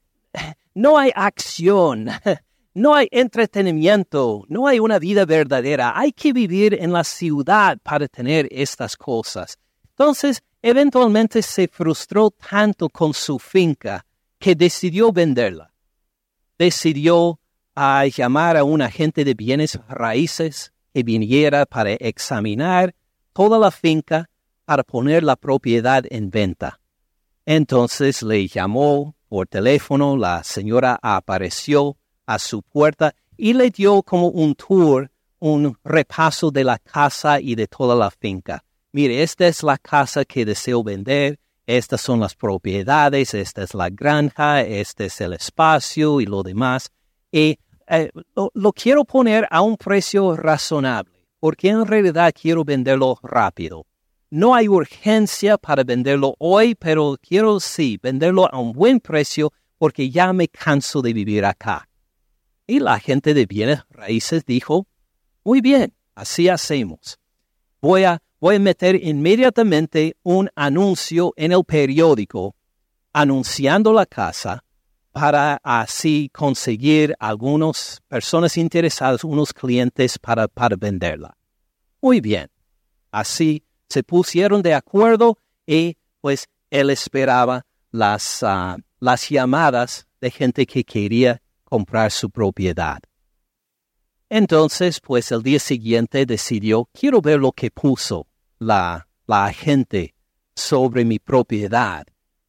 no 0.74 0.99
hay 0.99 1.11
acción, 1.14 2.09
no 2.74 2.94
hay 2.94 3.09
entretenimiento, 3.11 4.44
no 4.49 4.66
hay 4.66 4.80
una 4.80 4.99
vida 4.99 5.24
verdadera. 5.24 5.99
Hay 5.99 6.12
que 6.12 6.34
vivir 6.34 6.74
en 6.74 6.92
la 6.92 7.03
ciudad 7.03 7.78
para 7.82 8.07
tener 8.07 8.47
estas 8.51 8.99
cosas. 8.99 9.59
Entonces, 9.90 10.42
eventualmente 10.61 11.40
se 11.40 11.68
frustró 11.68 12.30
tanto 12.30 12.90
con 12.90 13.14
su 13.14 13.38
finca 13.38 14.05
que 14.38 14.55
decidió 14.55 15.11
venderla. 15.11 15.72
Decidió 16.59 17.40
a 17.76 18.06
llamar 18.06 18.56
a 18.56 18.64
un 18.64 18.80
agente 18.80 19.22
de 19.24 19.34
bienes 19.34 19.78
raíces 19.88 20.72
que 20.94 21.02
viniera 21.02 21.66
para 21.66 21.92
examinar 21.92 22.94
toda 23.34 23.58
la 23.58 23.70
finca 23.70 24.30
para 24.64 24.82
poner 24.82 25.22
la 25.22 25.36
propiedad 25.36 26.02
en 26.08 26.30
venta. 26.30 26.80
Entonces 27.44 28.22
le 28.22 28.48
llamó 28.48 29.14
por 29.28 29.46
teléfono, 29.46 30.16
la 30.16 30.42
señora 30.42 30.98
apareció 31.02 31.98
a 32.24 32.38
su 32.38 32.62
puerta 32.62 33.14
y 33.36 33.52
le 33.52 33.70
dio 33.70 34.02
como 34.02 34.28
un 34.28 34.54
tour, 34.54 35.10
un 35.38 35.76
repaso 35.84 36.50
de 36.50 36.64
la 36.64 36.78
casa 36.78 37.40
y 37.40 37.54
de 37.54 37.66
toda 37.66 37.94
la 37.94 38.10
finca. 38.10 38.64
Mire, 38.92 39.22
esta 39.22 39.46
es 39.46 39.62
la 39.62 39.76
casa 39.76 40.24
que 40.24 40.46
deseo 40.46 40.82
vender, 40.82 41.38
estas 41.66 42.00
son 42.00 42.20
las 42.20 42.34
propiedades, 42.34 43.34
esta 43.34 43.64
es 43.64 43.74
la 43.74 43.90
granja, 43.90 44.62
este 44.62 45.06
es 45.06 45.20
el 45.20 45.34
espacio 45.34 46.22
y 46.22 46.26
lo 46.26 46.42
demás. 46.42 46.90
Y 47.30 47.58
eh, 47.89 48.11
lo 48.55 48.72
quiero 48.72 49.05
poner 49.05 49.47
a 49.51 49.61
un 49.61 49.76
precio 49.76 50.37
razonable, 50.37 51.12
porque 51.39 51.68
en 51.68 51.87
realidad 51.87 52.32
quiero 52.34 52.64
venderlo 52.64 53.18
rápido. 53.22 53.87
No 54.30 54.55
hay 54.55 54.68
urgencia 54.68 55.57
para 55.57 55.84
venderlo 55.84 56.34
hoy, 56.39 56.74
pero 56.74 57.16
quiero 57.20 57.61
sí 57.61 57.99
venderlo 58.03 58.53
a 58.53 58.59
un 58.59 58.72
buen 58.72 58.99
precio 58.99 59.53
porque 59.78 60.11
ya 60.11 60.32
me 60.32 60.49
canso 60.49 61.01
de 61.01 61.12
vivir 61.12 61.45
acá. 61.45 61.89
Y 62.66 62.80
la 62.80 62.99
gente 62.99 63.34
de 63.34 63.47
bienes 63.47 63.84
raíces 63.91 64.45
dijo, 64.45 64.89
muy 65.45 65.61
bien, 65.61 65.95
así 66.16 66.49
hacemos. 66.49 67.20
Voy 67.80 68.03
a, 68.03 68.20
voy 68.41 68.57
a 68.57 68.61
meter 68.61 68.97
inmediatamente 68.97 70.16
un 70.24 70.51
anuncio 70.57 71.32
en 71.37 71.53
el 71.53 71.64
periódico 71.64 72.57
anunciando 73.12 73.93
la 73.93 74.07
casa 74.07 74.64
para 75.16 75.58
así 75.62 76.28
conseguir 76.30 77.16
algunas 77.18 78.02
personas 78.06 78.58
interesadas, 78.58 79.24
unos 79.24 79.54
clientes 79.54 80.18
para, 80.18 80.46
para 80.46 80.76
venderla. 80.76 81.34
Muy 82.02 82.20
bien, 82.20 82.50
así 83.10 83.64
se 83.88 84.02
pusieron 84.02 84.60
de 84.60 84.74
acuerdo 84.74 85.38
y 85.66 85.96
pues 86.20 86.48
él 86.68 86.90
esperaba 86.90 87.64
las, 87.90 88.42
ah, 88.42 88.76
las 89.00 89.30
llamadas 89.30 90.06
de 90.20 90.30
gente 90.30 90.66
que 90.66 90.84
quería 90.84 91.40
comprar 91.64 92.10
su 92.10 92.28
propiedad. 92.28 92.98
Entonces, 94.28 95.00
pues 95.00 95.32
el 95.32 95.42
día 95.42 95.60
siguiente 95.60 96.26
decidió, 96.26 96.90
quiero 96.92 97.22
ver 97.22 97.38
lo 97.40 97.52
que 97.52 97.70
puso 97.70 98.26
la, 98.58 99.08
la 99.26 99.46
agente 99.46 100.14
sobre 100.54 101.06
mi 101.06 101.18
propiedad 101.18 102.06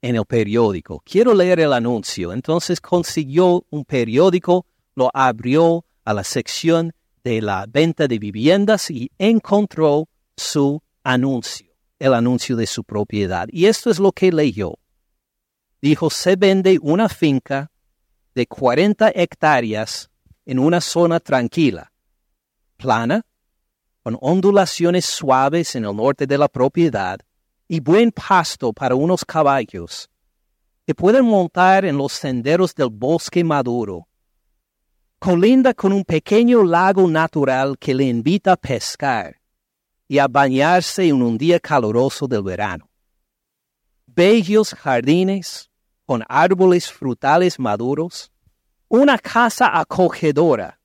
en 0.08 0.16
el 0.16 0.26
periódico. 0.26 1.02
Quiero 1.04 1.34
leer 1.34 1.60
el 1.60 1.74
anuncio. 1.74 2.32
Entonces 2.32 2.80
consiguió 2.80 3.66
un 3.70 3.84
periódico, 3.84 4.66
lo 4.96 5.12
abrió 5.14 5.84
a 6.06 6.14
la 6.14 6.24
sección 6.24 6.94
de 7.26 7.42
la 7.42 7.66
venta 7.68 8.08
de 8.08 8.18
viviendas 8.18 8.90
y 8.90 9.12
encontró 9.18 10.08
su 10.38 10.82
anuncio, 11.04 11.68
el 12.00 12.14
anuncio 12.14 12.56
de 12.56 12.68
su 12.68 12.86
propiedad. 12.86 13.50
Y 13.52 13.66
esto 13.66 13.90
es 13.90 14.00
lo 14.00 14.14
que 14.14 14.32
leyó. 14.32 14.76
Dijo, 15.82 16.10
se 16.10 16.38
vende 16.38 16.80
una 16.82 17.10
finca 17.10 17.70
de 18.34 18.48
40 18.48 19.12
hectáreas 19.14 20.10
en 20.46 20.60
una 20.60 20.80
zona 20.80 21.20
tranquila, 21.20 21.92
plana, 22.78 23.26
con 24.04 24.18
ondulaciones 24.22 25.04
suaves 25.04 25.76
en 25.76 25.84
el 25.84 25.94
norte 25.94 26.26
de 26.26 26.38
la 26.38 26.48
propiedad 26.48 27.20
y 27.68 27.80
buen 27.80 28.12
pasto 28.12 28.72
para 28.72 28.96
unos 28.96 29.26
caballos 29.26 30.10
que 30.86 30.96
pueden 30.96 31.26
montar 31.26 31.84
en 31.84 31.98
los 31.98 32.14
senderos 32.14 32.74
del 32.74 32.90
bosque 32.90 33.44
maduro. 33.44 34.08
Colinda 35.20 35.74
con 35.74 35.92
un 35.92 36.06
pequeño 36.06 36.64
lago 36.64 37.10
natural 37.10 37.78
que 37.78 37.94
le 37.94 38.06
invita 38.06 38.54
a 38.54 38.56
pescar 38.56 39.36
y 40.08 40.20
a 40.20 40.28
bañarse 40.28 41.08
en 41.08 41.22
un 41.22 41.38
día 41.38 41.60
caluroso 41.60 42.26
del 42.26 42.44
verano. 42.44 42.90
Bellos 44.06 44.74
jardines 44.74 45.70
con 46.06 46.24
árboles 46.30 46.90
frutales 46.90 47.60
maduros, 47.60 48.32
una 48.88 49.18
casa 49.18 49.78
acogedora 49.78 50.80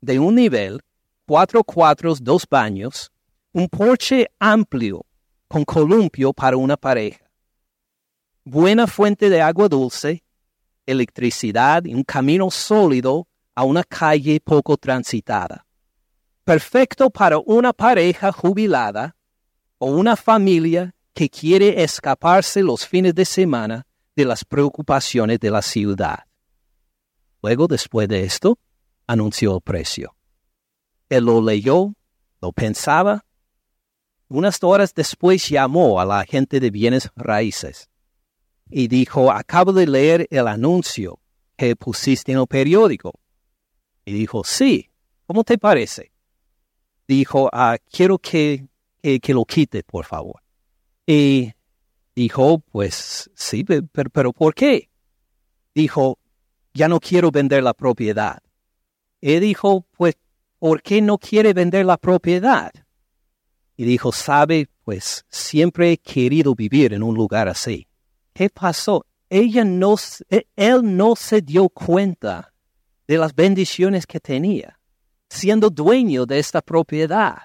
de 0.00 0.20
un 0.20 0.36
nivel, 0.36 0.80
cuatro 1.26 1.64
cuartos, 1.64 2.22
dos 2.22 2.46
baños, 2.48 3.10
un 3.52 3.68
porche 3.68 4.28
amplio 4.38 5.04
con 5.48 5.64
columpio 5.64 6.32
para 6.32 6.56
una 6.56 6.76
pareja, 6.76 7.30
buena 8.44 8.86
fuente 8.86 9.30
de 9.30 9.40
agua 9.40 9.68
dulce, 9.68 10.24
electricidad 10.86 11.84
y 11.84 11.94
un 11.94 12.04
camino 12.04 12.50
sólido 12.50 13.26
a 13.54 13.64
una 13.64 13.84
calle 13.84 14.40
poco 14.40 14.76
transitada 14.76 15.64
perfecto 16.44 17.10
para 17.10 17.38
una 17.38 17.72
pareja 17.72 18.30
jubilada 18.30 19.16
o 19.78 19.86
una 19.86 20.14
familia 20.14 20.94
que 21.14 21.28
quiere 21.28 21.82
escaparse 21.82 22.62
los 22.62 22.86
fines 22.86 23.14
de 23.14 23.24
semana 23.24 23.86
de 24.14 24.24
las 24.24 24.44
preocupaciones 24.44 25.40
de 25.40 25.50
la 25.50 25.62
ciudad. 25.62 26.24
Luego, 27.42 27.66
después 27.66 28.08
de 28.08 28.24
esto, 28.24 28.58
anunció 29.06 29.56
el 29.56 29.60
precio. 29.60 30.14
Él 31.08 31.24
lo 31.24 31.42
leyó, 31.42 31.94
lo 32.40 32.52
pensaba. 32.52 33.24
Unas 34.28 34.62
horas 34.62 34.94
después 34.94 35.48
llamó 35.48 36.00
a 36.00 36.04
la 36.04 36.20
agente 36.20 36.60
de 36.60 36.70
bienes 36.70 37.10
raíces 37.16 37.88
y 38.70 38.88
dijo, 38.88 39.30
acabo 39.30 39.72
de 39.72 39.86
leer 39.86 40.26
el 40.30 40.48
anuncio 40.48 41.20
que 41.56 41.76
pusiste 41.76 42.32
en 42.32 42.38
el 42.38 42.46
periódico. 42.46 43.12
Y 44.04 44.12
dijo, 44.12 44.42
sí, 44.44 44.90
¿cómo 45.26 45.44
te 45.44 45.58
parece? 45.58 46.14
dijo, 47.06 47.48
ah, 47.52 47.76
quiero 47.90 48.18
que, 48.18 48.66
que, 49.02 49.34
lo 49.34 49.44
quite, 49.44 49.82
por 49.82 50.04
favor. 50.04 50.42
Y 51.06 51.52
dijo, 52.14 52.60
pues 52.60 53.30
sí, 53.34 53.64
pero, 53.64 53.86
pero 54.10 54.32
¿por 54.32 54.54
qué? 54.54 54.90
Dijo, 55.74 56.18
ya 56.72 56.88
no 56.88 57.00
quiero 57.00 57.30
vender 57.30 57.62
la 57.62 57.74
propiedad. 57.74 58.42
Y 59.20 59.38
dijo, 59.40 59.86
pues, 59.96 60.16
¿por 60.58 60.82
qué 60.82 61.00
no 61.02 61.18
quiere 61.18 61.52
vender 61.52 61.86
la 61.86 61.96
propiedad? 61.96 62.72
Y 63.76 63.84
dijo, 63.84 64.12
sabe, 64.12 64.68
pues 64.84 65.24
siempre 65.28 65.92
he 65.92 65.98
querido 65.98 66.54
vivir 66.54 66.92
en 66.92 67.02
un 67.02 67.14
lugar 67.14 67.48
así. 67.48 67.86
¿Qué 68.32 68.50
pasó? 68.50 69.06
Ella 69.28 69.64
no, 69.64 69.96
e, 70.30 70.46
él 70.56 70.96
no 70.96 71.16
se 71.16 71.40
dio 71.40 71.68
cuenta 71.68 72.52
de 73.06 73.18
las 73.18 73.34
bendiciones 73.34 74.06
que 74.06 74.20
tenía 74.20 74.78
siendo 75.34 75.70
dueño 75.70 76.26
de 76.26 76.38
esta 76.38 76.62
propiedad. 76.62 77.38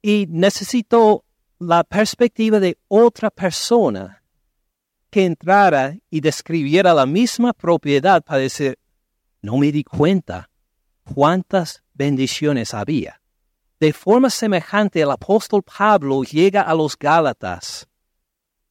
Y 0.00 0.26
necesito 0.28 1.24
la 1.58 1.84
perspectiva 1.84 2.60
de 2.60 2.78
otra 2.88 3.30
persona 3.30 4.22
que 5.10 5.24
entrara 5.24 5.96
y 6.10 6.20
describiera 6.20 6.92
la 6.94 7.06
misma 7.06 7.52
propiedad 7.52 8.22
para 8.22 8.40
decir, 8.40 8.78
no 9.42 9.58
me 9.58 9.70
di 9.70 9.84
cuenta 9.84 10.50
cuántas 11.14 11.82
bendiciones 11.92 12.74
había. 12.74 13.20
De 13.80 13.92
forma 13.92 14.30
semejante, 14.30 15.00
el 15.00 15.10
apóstol 15.10 15.62
Pablo 15.62 16.22
llega 16.22 16.62
a 16.62 16.74
los 16.74 16.96
Gálatas 16.96 17.86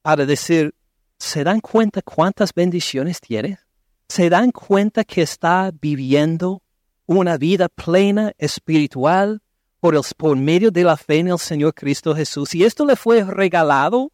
para 0.02 0.26
decir, 0.26 0.74
¿se 1.18 1.44
dan 1.44 1.60
cuenta 1.60 2.02
cuántas 2.02 2.54
bendiciones 2.54 3.20
tiene? 3.22 3.60
¿Se 4.08 4.30
dan 4.30 4.52
cuenta 4.52 5.04
que 5.04 5.22
está 5.22 5.72
viviendo 5.72 6.62
una 7.06 7.38
vida 7.38 7.70
plena 7.70 8.34
espiritual 8.38 9.42
por, 9.80 9.96
el, 9.96 10.02
por 10.16 10.38
medio 10.38 10.72
de 10.72 10.84
la 10.84 10.96
fe 10.96 11.20
en 11.20 11.28
el 11.28 11.40
Señor 11.40 11.74
Cristo 11.74 12.16
Jesús. 12.16 12.56
Y 12.56 12.64
esto 12.64 12.86
le 12.86 12.96
fue 12.96 13.24
regalado, 13.24 14.12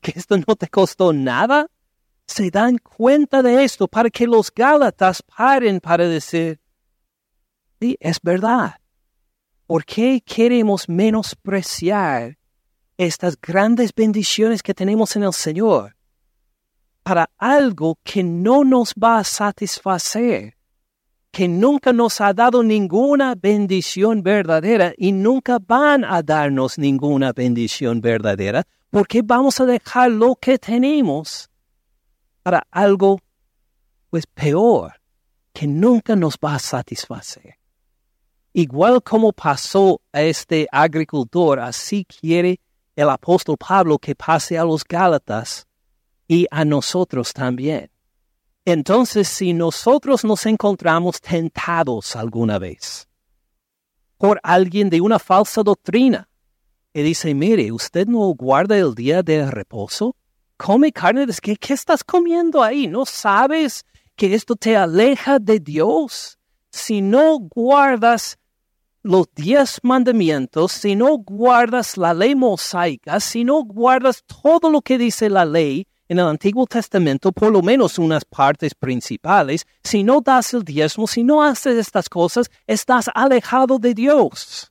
que 0.00 0.12
esto 0.14 0.36
no 0.36 0.54
te 0.56 0.68
costó 0.68 1.12
nada. 1.12 1.66
Se 2.26 2.50
dan 2.50 2.78
cuenta 2.78 3.42
de 3.42 3.64
esto 3.64 3.88
para 3.88 4.10
que 4.10 4.26
los 4.26 4.52
Gálatas 4.54 5.22
paren 5.22 5.80
para 5.80 6.06
decir, 6.06 6.60
sí, 7.80 7.96
es 7.98 8.20
verdad. 8.22 8.76
¿Por 9.72 9.86
qué 9.86 10.20
queremos 10.20 10.86
menospreciar 10.86 12.36
estas 12.98 13.40
grandes 13.40 13.94
bendiciones 13.94 14.62
que 14.62 14.74
tenemos 14.74 15.16
en 15.16 15.22
el 15.22 15.32
Señor 15.32 15.96
para 17.02 17.30
algo 17.38 17.98
que 18.04 18.22
no 18.22 18.64
nos 18.64 18.92
va 18.92 19.20
a 19.20 19.24
satisfacer? 19.24 20.58
que 21.30 21.48
nunca 21.48 21.94
nos 21.94 22.20
ha 22.20 22.34
dado 22.34 22.62
ninguna 22.62 23.34
bendición 23.34 24.22
verdadera 24.22 24.92
y 24.98 25.12
nunca 25.12 25.58
van 25.58 26.04
a 26.04 26.22
darnos 26.22 26.76
ninguna 26.76 27.32
bendición 27.32 28.02
verdadera, 28.02 28.66
porque 28.90 29.22
vamos 29.22 29.58
a 29.58 29.64
dejar 29.64 30.10
lo 30.10 30.36
que 30.36 30.58
tenemos 30.58 31.48
para 32.42 32.66
algo 32.70 33.20
pues 34.10 34.26
peor, 34.26 35.00
que 35.54 35.66
nunca 35.66 36.14
nos 36.14 36.34
va 36.34 36.56
a 36.56 36.58
satisfacer. 36.58 37.61
Igual 38.54 39.02
como 39.02 39.32
pasó 39.32 40.02
a 40.12 40.22
este 40.22 40.68
agricultor, 40.70 41.58
así 41.58 42.04
quiere 42.04 42.60
el 42.94 43.08
apóstol 43.08 43.56
Pablo 43.56 43.98
que 43.98 44.14
pase 44.14 44.58
a 44.58 44.64
los 44.64 44.84
Gálatas 44.84 45.66
y 46.28 46.46
a 46.50 46.64
nosotros 46.64 47.32
también. 47.32 47.90
Entonces, 48.64 49.26
si 49.26 49.54
nosotros 49.54 50.24
nos 50.24 50.46
encontramos 50.46 51.20
tentados 51.20 52.14
alguna 52.14 52.58
vez 52.58 53.08
por 54.18 54.38
alguien 54.44 54.88
de 54.88 55.00
una 55.00 55.18
falsa 55.18 55.62
doctrina, 55.62 56.28
y 56.94 57.02
dice, 57.02 57.34
mire, 57.34 57.72
usted 57.72 58.06
no 58.06 58.20
guarda 58.34 58.76
el 58.76 58.94
día 58.94 59.22
de 59.22 59.50
reposo, 59.50 60.14
come 60.56 60.92
carne 60.92 61.26
¿qué, 61.40 61.56
¿qué 61.56 61.72
estás 61.72 62.04
comiendo 62.04 62.62
ahí? 62.62 62.86
¿No 62.86 63.06
sabes 63.06 63.84
que 64.14 64.34
esto 64.34 64.54
te 64.54 64.76
aleja 64.76 65.38
de 65.38 65.58
Dios? 65.58 66.38
Si 66.70 67.00
no 67.00 67.38
guardas 67.38 68.38
los 69.02 69.26
diez 69.34 69.80
mandamientos, 69.82 70.72
si 70.72 70.94
no 70.94 71.18
guardas 71.18 71.96
la 71.96 72.14
ley 72.14 72.34
mosaica, 72.34 73.18
si 73.20 73.44
no 73.44 73.64
guardas 73.64 74.22
todo 74.24 74.70
lo 74.70 74.80
que 74.80 74.98
dice 74.98 75.28
la 75.28 75.44
ley 75.44 75.86
en 76.08 76.18
el 76.18 76.26
Antiguo 76.26 76.66
Testamento, 76.66 77.32
por 77.32 77.50
lo 77.50 77.62
menos 77.62 77.98
unas 77.98 78.24
partes 78.24 78.74
principales, 78.74 79.66
si 79.82 80.02
no 80.04 80.20
das 80.20 80.54
el 80.54 80.62
diezmo, 80.62 81.06
si 81.06 81.24
no 81.24 81.42
haces 81.42 81.76
estas 81.76 82.08
cosas, 82.08 82.50
estás 82.66 83.06
alejado 83.14 83.78
de 83.78 83.94
Dios. 83.94 84.70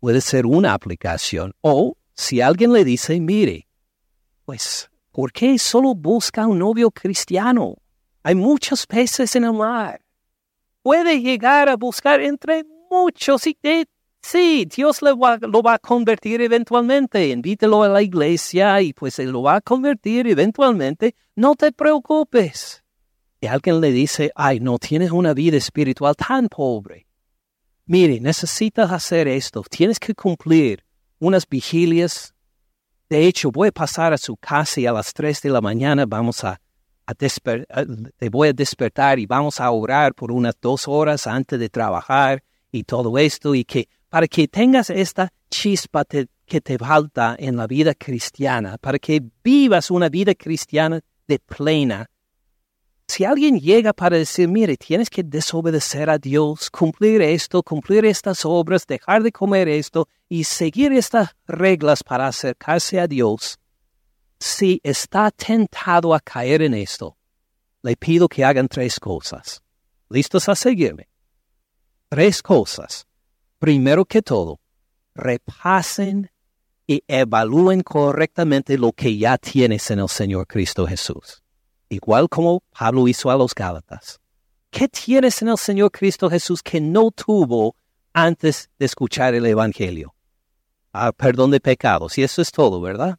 Puede 0.00 0.20
ser 0.20 0.46
una 0.46 0.74
aplicación. 0.74 1.52
O 1.60 1.96
si 2.14 2.40
alguien 2.40 2.72
le 2.72 2.84
dice, 2.84 3.20
mire, 3.20 3.68
pues, 4.44 4.90
¿por 5.12 5.30
qué 5.30 5.58
solo 5.58 5.94
busca 5.94 6.46
un 6.46 6.58
novio 6.58 6.90
cristiano? 6.90 7.76
Hay 8.24 8.34
muchos 8.34 8.86
peces 8.86 9.36
en 9.36 9.44
el 9.44 9.52
mar. 9.52 10.01
Puede 10.82 11.20
llegar 11.20 11.68
a 11.68 11.76
buscar 11.76 12.20
entre 12.20 12.64
muchos 12.90 13.46
y 13.46 13.56
sí, 14.20 14.66
Dios 14.74 15.00
lo 15.02 15.16
va 15.18 15.74
a 15.74 15.78
convertir 15.78 16.40
eventualmente. 16.40 17.28
Invítelo 17.28 17.82
a 17.82 17.88
la 17.88 18.02
iglesia 18.02 18.80
y 18.80 18.92
pues 18.92 19.18
lo 19.18 19.42
va 19.42 19.56
a 19.56 19.60
convertir 19.60 20.26
eventualmente. 20.26 21.14
No 21.36 21.54
te 21.54 21.72
preocupes. 21.72 22.82
Y 23.40 23.46
alguien 23.48 23.80
le 23.80 23.90
dice, 23.90 24.30
ay, 24.36 24.60
no 24.60 24.78
tienes 24.78 25.10
una 25.10 25.34
vida 25.34 25.56
espiritual 25.56 26.14
tan 26.14 26.48
pobre. 26.48 27.08
Mire, 27.86 28.20
necesitas 28.20 28.92
hacer 28.92 29.26
esto. 29.26 29.64
Tienes 29.68 29.98
que 29.98 30.14
cumplir 30.14 30.84
unas 31.18 31.48
vigilias. 31.48 32.32
De 33.10 33.26
hecho, 33.26 33.50
voy 33.50 33.68
a 33.68 33.72
pasar 33.72 34.12
a 34.12 34.18
su 34.18 34.36
casa 34.36 34.80
y 34.80 34.86
a 34.86 34.92
las 34.92 35.12
tres 35.12 35.42
de 35.42 35.50
la 35.50 35.60
mañana 35.60 36.06
vamos 36.06 36.44
a 36.44 36.61
te 37.14 38.28
voy 38.30 38.48
a 38.48 38.52
despertar 38.52 39.18
y 39.18 39.26
vamos 39.26 39.60
a 39.60 39.70
orar 39.70 40.14
por 40.14 40.32
unas 40.32 40.54
dos 40.60 40.86
horas 40.88 41.26
antes 41.26 41.58
de 41.58 41.68
trabajar 41.68 42.42
y 42.70 42.84
todo 42.84 43.18
esto 43.18 43.54
y 43.54 43.64
que 43.64 43.88
para 44.08 44.26
que 44.26 44.46
tengas 44.46 44.90
esta 44.90 45.32
chispa 45.50 46.04
que 46.04 46.60
te 46.60 46.78
falta 46.78 47.34
en 47.38 47.56
la 47.56 47.66
vida 47.66 47.94
cristiana, 47.94 48.76
para 48.78 48.98
que 48.98 49.22
vivas 49.42 49.90
una 49.90 50.08
vida 50.08 50.34
cristiana 50.34 51.00
de 51.26 51.38
plena. 51.38 52.06
Si 53.08 53.24
alguien 53.24 53.58
llega 53.58 53.92
para 53.92 54.16
decir, 54.16 54.48
mire, 54.48 54.76
tienes 54.76 55.10
que 55.10 55.22
desobedecer 55.22 56.08
a 56.08 56.18
Dios, 56.18 56.70
cumplir 56.70 57.20
esto, 57.22 57.62
cumplir 57.62 58.04
estas 58.04 58.44
obras, 58.44 58.86
dejar 58.86 59.22
de 59.22 59.32
comer 59.32 59.68
esto 59.68 60.08
y 60.28 60.44
seguir 60.44 60.92
estas 60.92 61.30
reglas 61.46 62.02
para 62.02 62.26
acercarse 62.26 63.00
a 63.00 63.06
Dios, 63.06 63.58
si 64.42 64.80
está 64.82 65.30
tentado 65.30 66.14
a 66.14 66.20
caer 66.20 66.62
en 66.62 66.74
esto, 66.74 67.16
le 67.82 67.96
pido 67.96 68.28
que 68.28 68.44
hagan 68.44 68.68
tres 68.68 68.98
cosas. 68.98 69.62
¿Listos 70.08 70.48
a 70.48 70.54
seguirme? 70.54 71.08
Tres 72.08 72.42
cosas. 72.42 73.06
Primero 73.58 74.04
que 74.04 74.20
todo, 74.20 74.60
repasen 75.14 76.30
y 76.86 77.02
evalúen 77.06 77.82
correctamente 77.82 78.76
lo 78.76 78.92
que 78.92 79.16
ya 79.16 79.38
tienes 79.38 79.90
en 79.90 80.00
el 80.00 80.08
Señor 80.08 80.46
Cristo 80.46 80.86
Jesús. 80.86 81.42
Igual 81.88 82.28
como 82.28 82.62
Pablo 82.76 83.06
hizo 83.06 83.30
a 83.30 83.36
los 83.36 83.54
Gálatas. 83.54 84.20
¿Qué 84.70 84.88
tienes 84.88 85.40
en 85.42 85.48
el 85.48 85.58
Señor 85.58 85.92
Cristo 85.92 86.28
Jesús 86.28 86.62
que 86.62 86.80
no 86.80 87.10
tuvo 87.10 87.76
antes 88.12 88.70
de 88.78 88.86
escuchar 88.86 89.34
el 89.34 89.46
Evangelio? 89.46 90.14
Ah, 90.92 91.12
perdón 91.12 91.50
de 91.52 91.60
pecados. 91.60 92.18
Y 92.18 92.22
eso 92.22 92.42
es 92.42 92.50
todo, 92.50 92.80
¿verdad? 92.80 93.18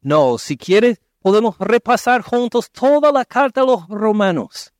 No, 0.00 0.38
si 0.38 0.56
quieres, 0.56 1.00
podemos 1.20 1.58
repasar 1.58 2.22
juntos 2.22 2.70
toda 2.70 3.10
la 3.10 3.24
carta 3.24 3.62
a 3.62 3.64
los 3.64 3.88
romanos, 3.88 4.72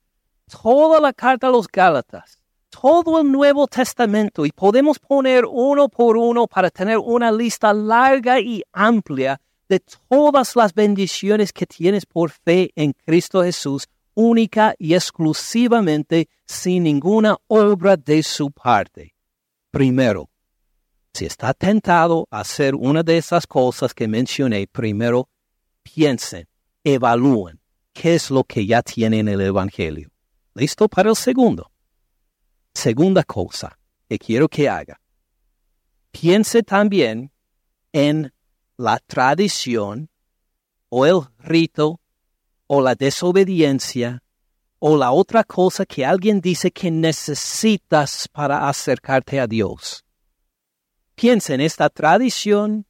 toda 0.62 1.00
la 1.00 1.12
carta 1.12 1.48
a 1.48 1.50
los 1.50 1.66
gálatas, 1.66 2.38
todo 2.70 3.20
el 3.20 3.30
Nuevo 3.30 3.66
Testamento 3.66 4.46
y 4.46 4.52
podemos 4.52 4.98
poner 4.98 5.44
uno 5.48 5.88
por 5.88 6.16
uno 6.16 6.46
para 6.46 6.70
tener 6.70 6.98
una 6.98 7.32
lista 7.32 7.72
larga 7.72 8.38
y 8.38 8.62
amplia 8.72 9.40
de 9.68 9.80
todas 10.08 10.54
las 10.54 10.72
bendiciones 10.72 11.52
que 11.52 11.66
tienes 11.66 12.06
por 12.06 12.30
fe 12.30 12.70
en 12.76 12.92
Cristo 12.92 13.42
Jesús, 13.42 13.88
única 14.14 14.74
y 14.78 14.94
exclusivamente 14.94 16.28
sin 16.46 16.84
ninguna 16.84 17.36
obra 17.48 17.96
de 17.96 18.22
su 18.22 18.50
parte. 18.50 19.14
Primero, 19.70 20.30
si 21.16 21.24
está 21.24 21.54
tentado 21.54 22.28
a 22.30 22.40
hacer 22.40 22.74
una 22.74 23.02
de 23.02 23.16
esas 23.16 23.46
cosas 23.46 23.94
que 23.94 24.06
mencioné, 24.06 24.66
primero 24.66 25.30
piensen, 25.82 26.46
evalúen 26.84 27.58
qué 27.94 28.16
es 28.16 28.30
lo 28.30 28.44
que 28.44 28.66
ya 28.66 28.82
tienen 28.82 29.28
en 29.28 29.40
el 29.40 29.40
Evangelio. 29.40 30.10
¿Listo 30.54 30.88
para 30.88 31.08
el 31.08 31.16
segundo? 31.16 31.72
Segunda 32.74 33.24
cosa 33.24 33.78
que 34.06 34.18
quiero 34.18 34.46
que 34.46 34.68
haga. 34.68 35.00
Piense 36.10 36.62
también 36.62 37.32
en 37.92 38.32
la 38.76 38.98
tradición 38.98 40.10
o 40.90 41.06
el 41.06 41.22
rito 41.38 41.98
o 42.66 42.82
la 42.82 42.94
desobediencia 42.94 44.22
o 44.78 44.98
la 44.98 45.12
otra 45.12 45.44
cosa 45.44 45.86
que 45.86 46.04
alguien 46.04 46.42
dice 46.42 46.70
que 46.70 46.90
necesitas 46.90 48.28
para 48.28 48.68
acercarte 48.68 49.40
a 49.40 49.46
Dios. 49.46 50.05
Piensa 51.16 51.54
en 51.54 51.60
esta 51.60 51.90
tradición, 51.90 52.86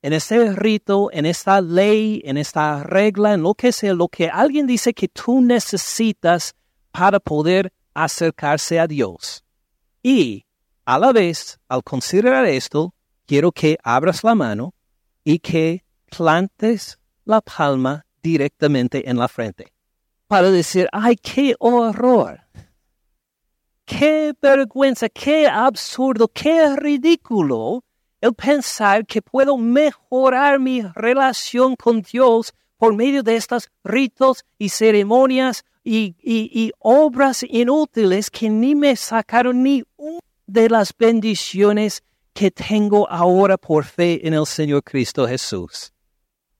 en 0.00 0.14
este 0.14 0.54
rito, 0.54 1.10
en 1.12 1.26
esta 1.26 1.60
ley, 1.60 2.22
en 2.24 2.38
esta 2.38 2.82
regla, 2.82 3.34
en 3.34 3.42
lo 3.42 3.54
que 3.54 3.72
sea, 3.72 3.92
lo 3.92 4.08
que 4.08 4.30
alguien 4.30 4.66
dice 4.66 4.94
que 4.94 5.08
tú 5.08 5.42
necesitas 5.42 6.54
para 6.90 7.20
poder 7.20 7.70
acercarse 7.92 8.80
a 8.80 8.86
Dios. 8.86 9.44
Y 10.02 10.46
a 10.86 10.98
la 10.98 11.12
vez, 11.12 11.58
al 11.68 11.82
considerar 11.82 12.46
esto, 12.46 12.94
quiero 13.26 13.52
que 13.52 13.76
abras 13.82 14.24
la 14.24 14.34
mano 14.34 14.72
y 15.22 15.38
que 15.38 15.84
plantes 16.16 16.98
la 17.26 17.42
palma 17.42 18.06
directamente 18.22 19.10
en 19.10 19.18
la 19.18 19.28
frente 19.28 19.74
para 20.34 20.50
decir, 20.50 20.88
ay, 20.92 21.16
qué 21.16 21.54
horror. 21.60 22.40
Qué 23.84 24.32
vergüenza, 24.40 25.08
qué 25.08 25.46
absurdo, 25.46 26.28
qué 26.28 26.74
ridículo 26.76 27.84
el 28.20 28.34
pensar 28.34 29.04
que 29.04 29.20
puedo 29.20 29.58
mejorar 29.58 30.58
mi 30.58 30.80
relación 30.94 31.76
con 31.76 32.00
Dios 32.00 32.54
por 32.78 32.94
medio 32.94 33.22
de 33.22 33.36
estos 33.36 33.70
ritos 33.82 34.44
y 34.58 34.70
ceremonias 34.70 35.64
y, 35.84 36.72
obras 36.78 37.42
inútiles 37.42 38.30
que 38.30 38.48
ni 38.48 38.74
me 38.74 38.96
sacaron 38.96 39.62
ni 39.62 39.84
una 39.96 40.20
de 40.46 40.70
las 40.70 40.94
bendiciones 40.96 42.02
que 42.32 42.50
tengo 42.50 43.08
ahora 43.10 43.58
por 43.58 43.84
fe 43.84 44.26
en 44.26 44.32
el 44.32 44.46
Señor 44.46 44.82
Cristo 44.82 45.28
Jesús. 45.28 45.92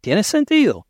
¿Tiene 0.03 0.23
sentido? 0.23 0.87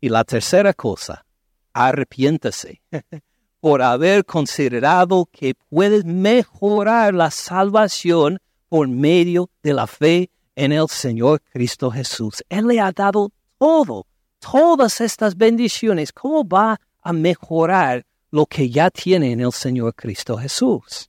Y 0.00 0.08
la 0.08 0.22
tercera 0.22 0.72
cosa, 0.72 1.26
arrepiéntase. 1.72 2.80
por 3.64 3.80
haber 3.80 4.26
considerado 4.26 5.26
que 5.32 5.54
puedes 5.54 6.04
mejorar 6.04 7.14
la 7.14 7.30
salvación 7.30 8.38
por 8.68 8.86
medio 8.88 9.48
de 9.62 9.72
la 9.72 9.86
fe 9.86 10.28
en 10.54 10.70
el 10.70 10.86
Señor 10.86 11.40
Cristo 11.50 11.90
Jesús. 11.90 12.44
Él 12.50 12.66
le 12.66 12.78
ha 12.78 12.92
dado 12.92 13.32
todo, 13.58 14.06
todas 14.38 15.00
estas 15.00 15.34
bendiciones. 15.34 16.12
¿Cómo 16.12 16.46
va 16.46 16.78
a 17.00 17.12
mejorar 17.14 18.04
lo 18.30 18.44
que 18.44 18.68
ya 18.68 18.90
tiene 18.90 19.32
en 19.32 19.40
el 19.40 19.52
Señor 19.52 19.94
Cristo 19.94 20.36
Jesús? 20.36 21.08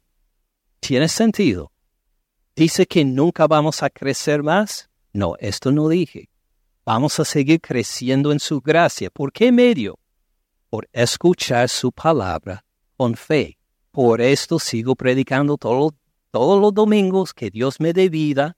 ¿Tiene 0.80 1.10
sentido? 1.10 1.74
¿Dice 2.56 2.86
que 2.86 3.04
nunca 3.04 3.48
vamos 3.48 3.84
a 3.84 3.90
crecer 3.90 4.44
más? 4.44 4.90
No, 5.12 5.36
esto 5.40 5.74
no 5.74 5.90
dije. 5.90 6.30
Vamos 6.86 7.20
a 7.20 7.26
seguir 7.26 7.60
creciendo 7.60 8.32
en 8.32 8.40
su 8.40 8.62
gracia. 8.62 9.10
¿Por 9.10 9.34
qué 9.34 9.52
medio? 9.52 10.00
Por 10.70 10.88
escuchar 10.94 11.70
su 11.70 11.92
palabra 11.92 12.64
con 12.98 13.16
fe. 13.16 13.58
Por 13.92 14.22
esto 14.22 14.60
sigo 14.60 14.96
predicando 14.96 15.58
todos 15.58 15.94
los 16.32 16.74
domingos 16.74 17.34
que 17.34 17.50
Dios 17.50 17.80
me 17.80 17.94
dé 17.94 18.10
vida, 18.10 18.58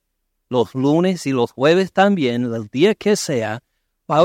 los 0.49 0.73
lunes 0.73 1.25
y 1.27 1.31
los 1.31 1.51
jueves 1.51 1.91
también, 1.91 2.45
el 2.53 2.67
día 2.67 2.95
que 2.95 3.15
sea, 3.15 3.61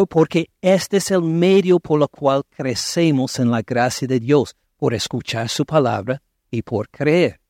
porque 0.08 0.48
este 0.60 0.98
es 0.98 1.10
el 1.10 1.22
medio 1.22 1.80
por 1.80 2.00
el 2.00 2.08
cual 2.08 2.44
crecemos 2.48 3.38
en 3.38 3.50
la 3.50 3.62
gracia 3.62 4.06
de 4.06 4.20
Dios, 4.20 4.56
por 4.76 4.94
escuchar 4.94 5.48
su 5.48 5.64
palabra 5.64 6.22
y 6.50 6.62
por 6.62 6.88
creer. 6.88 7.40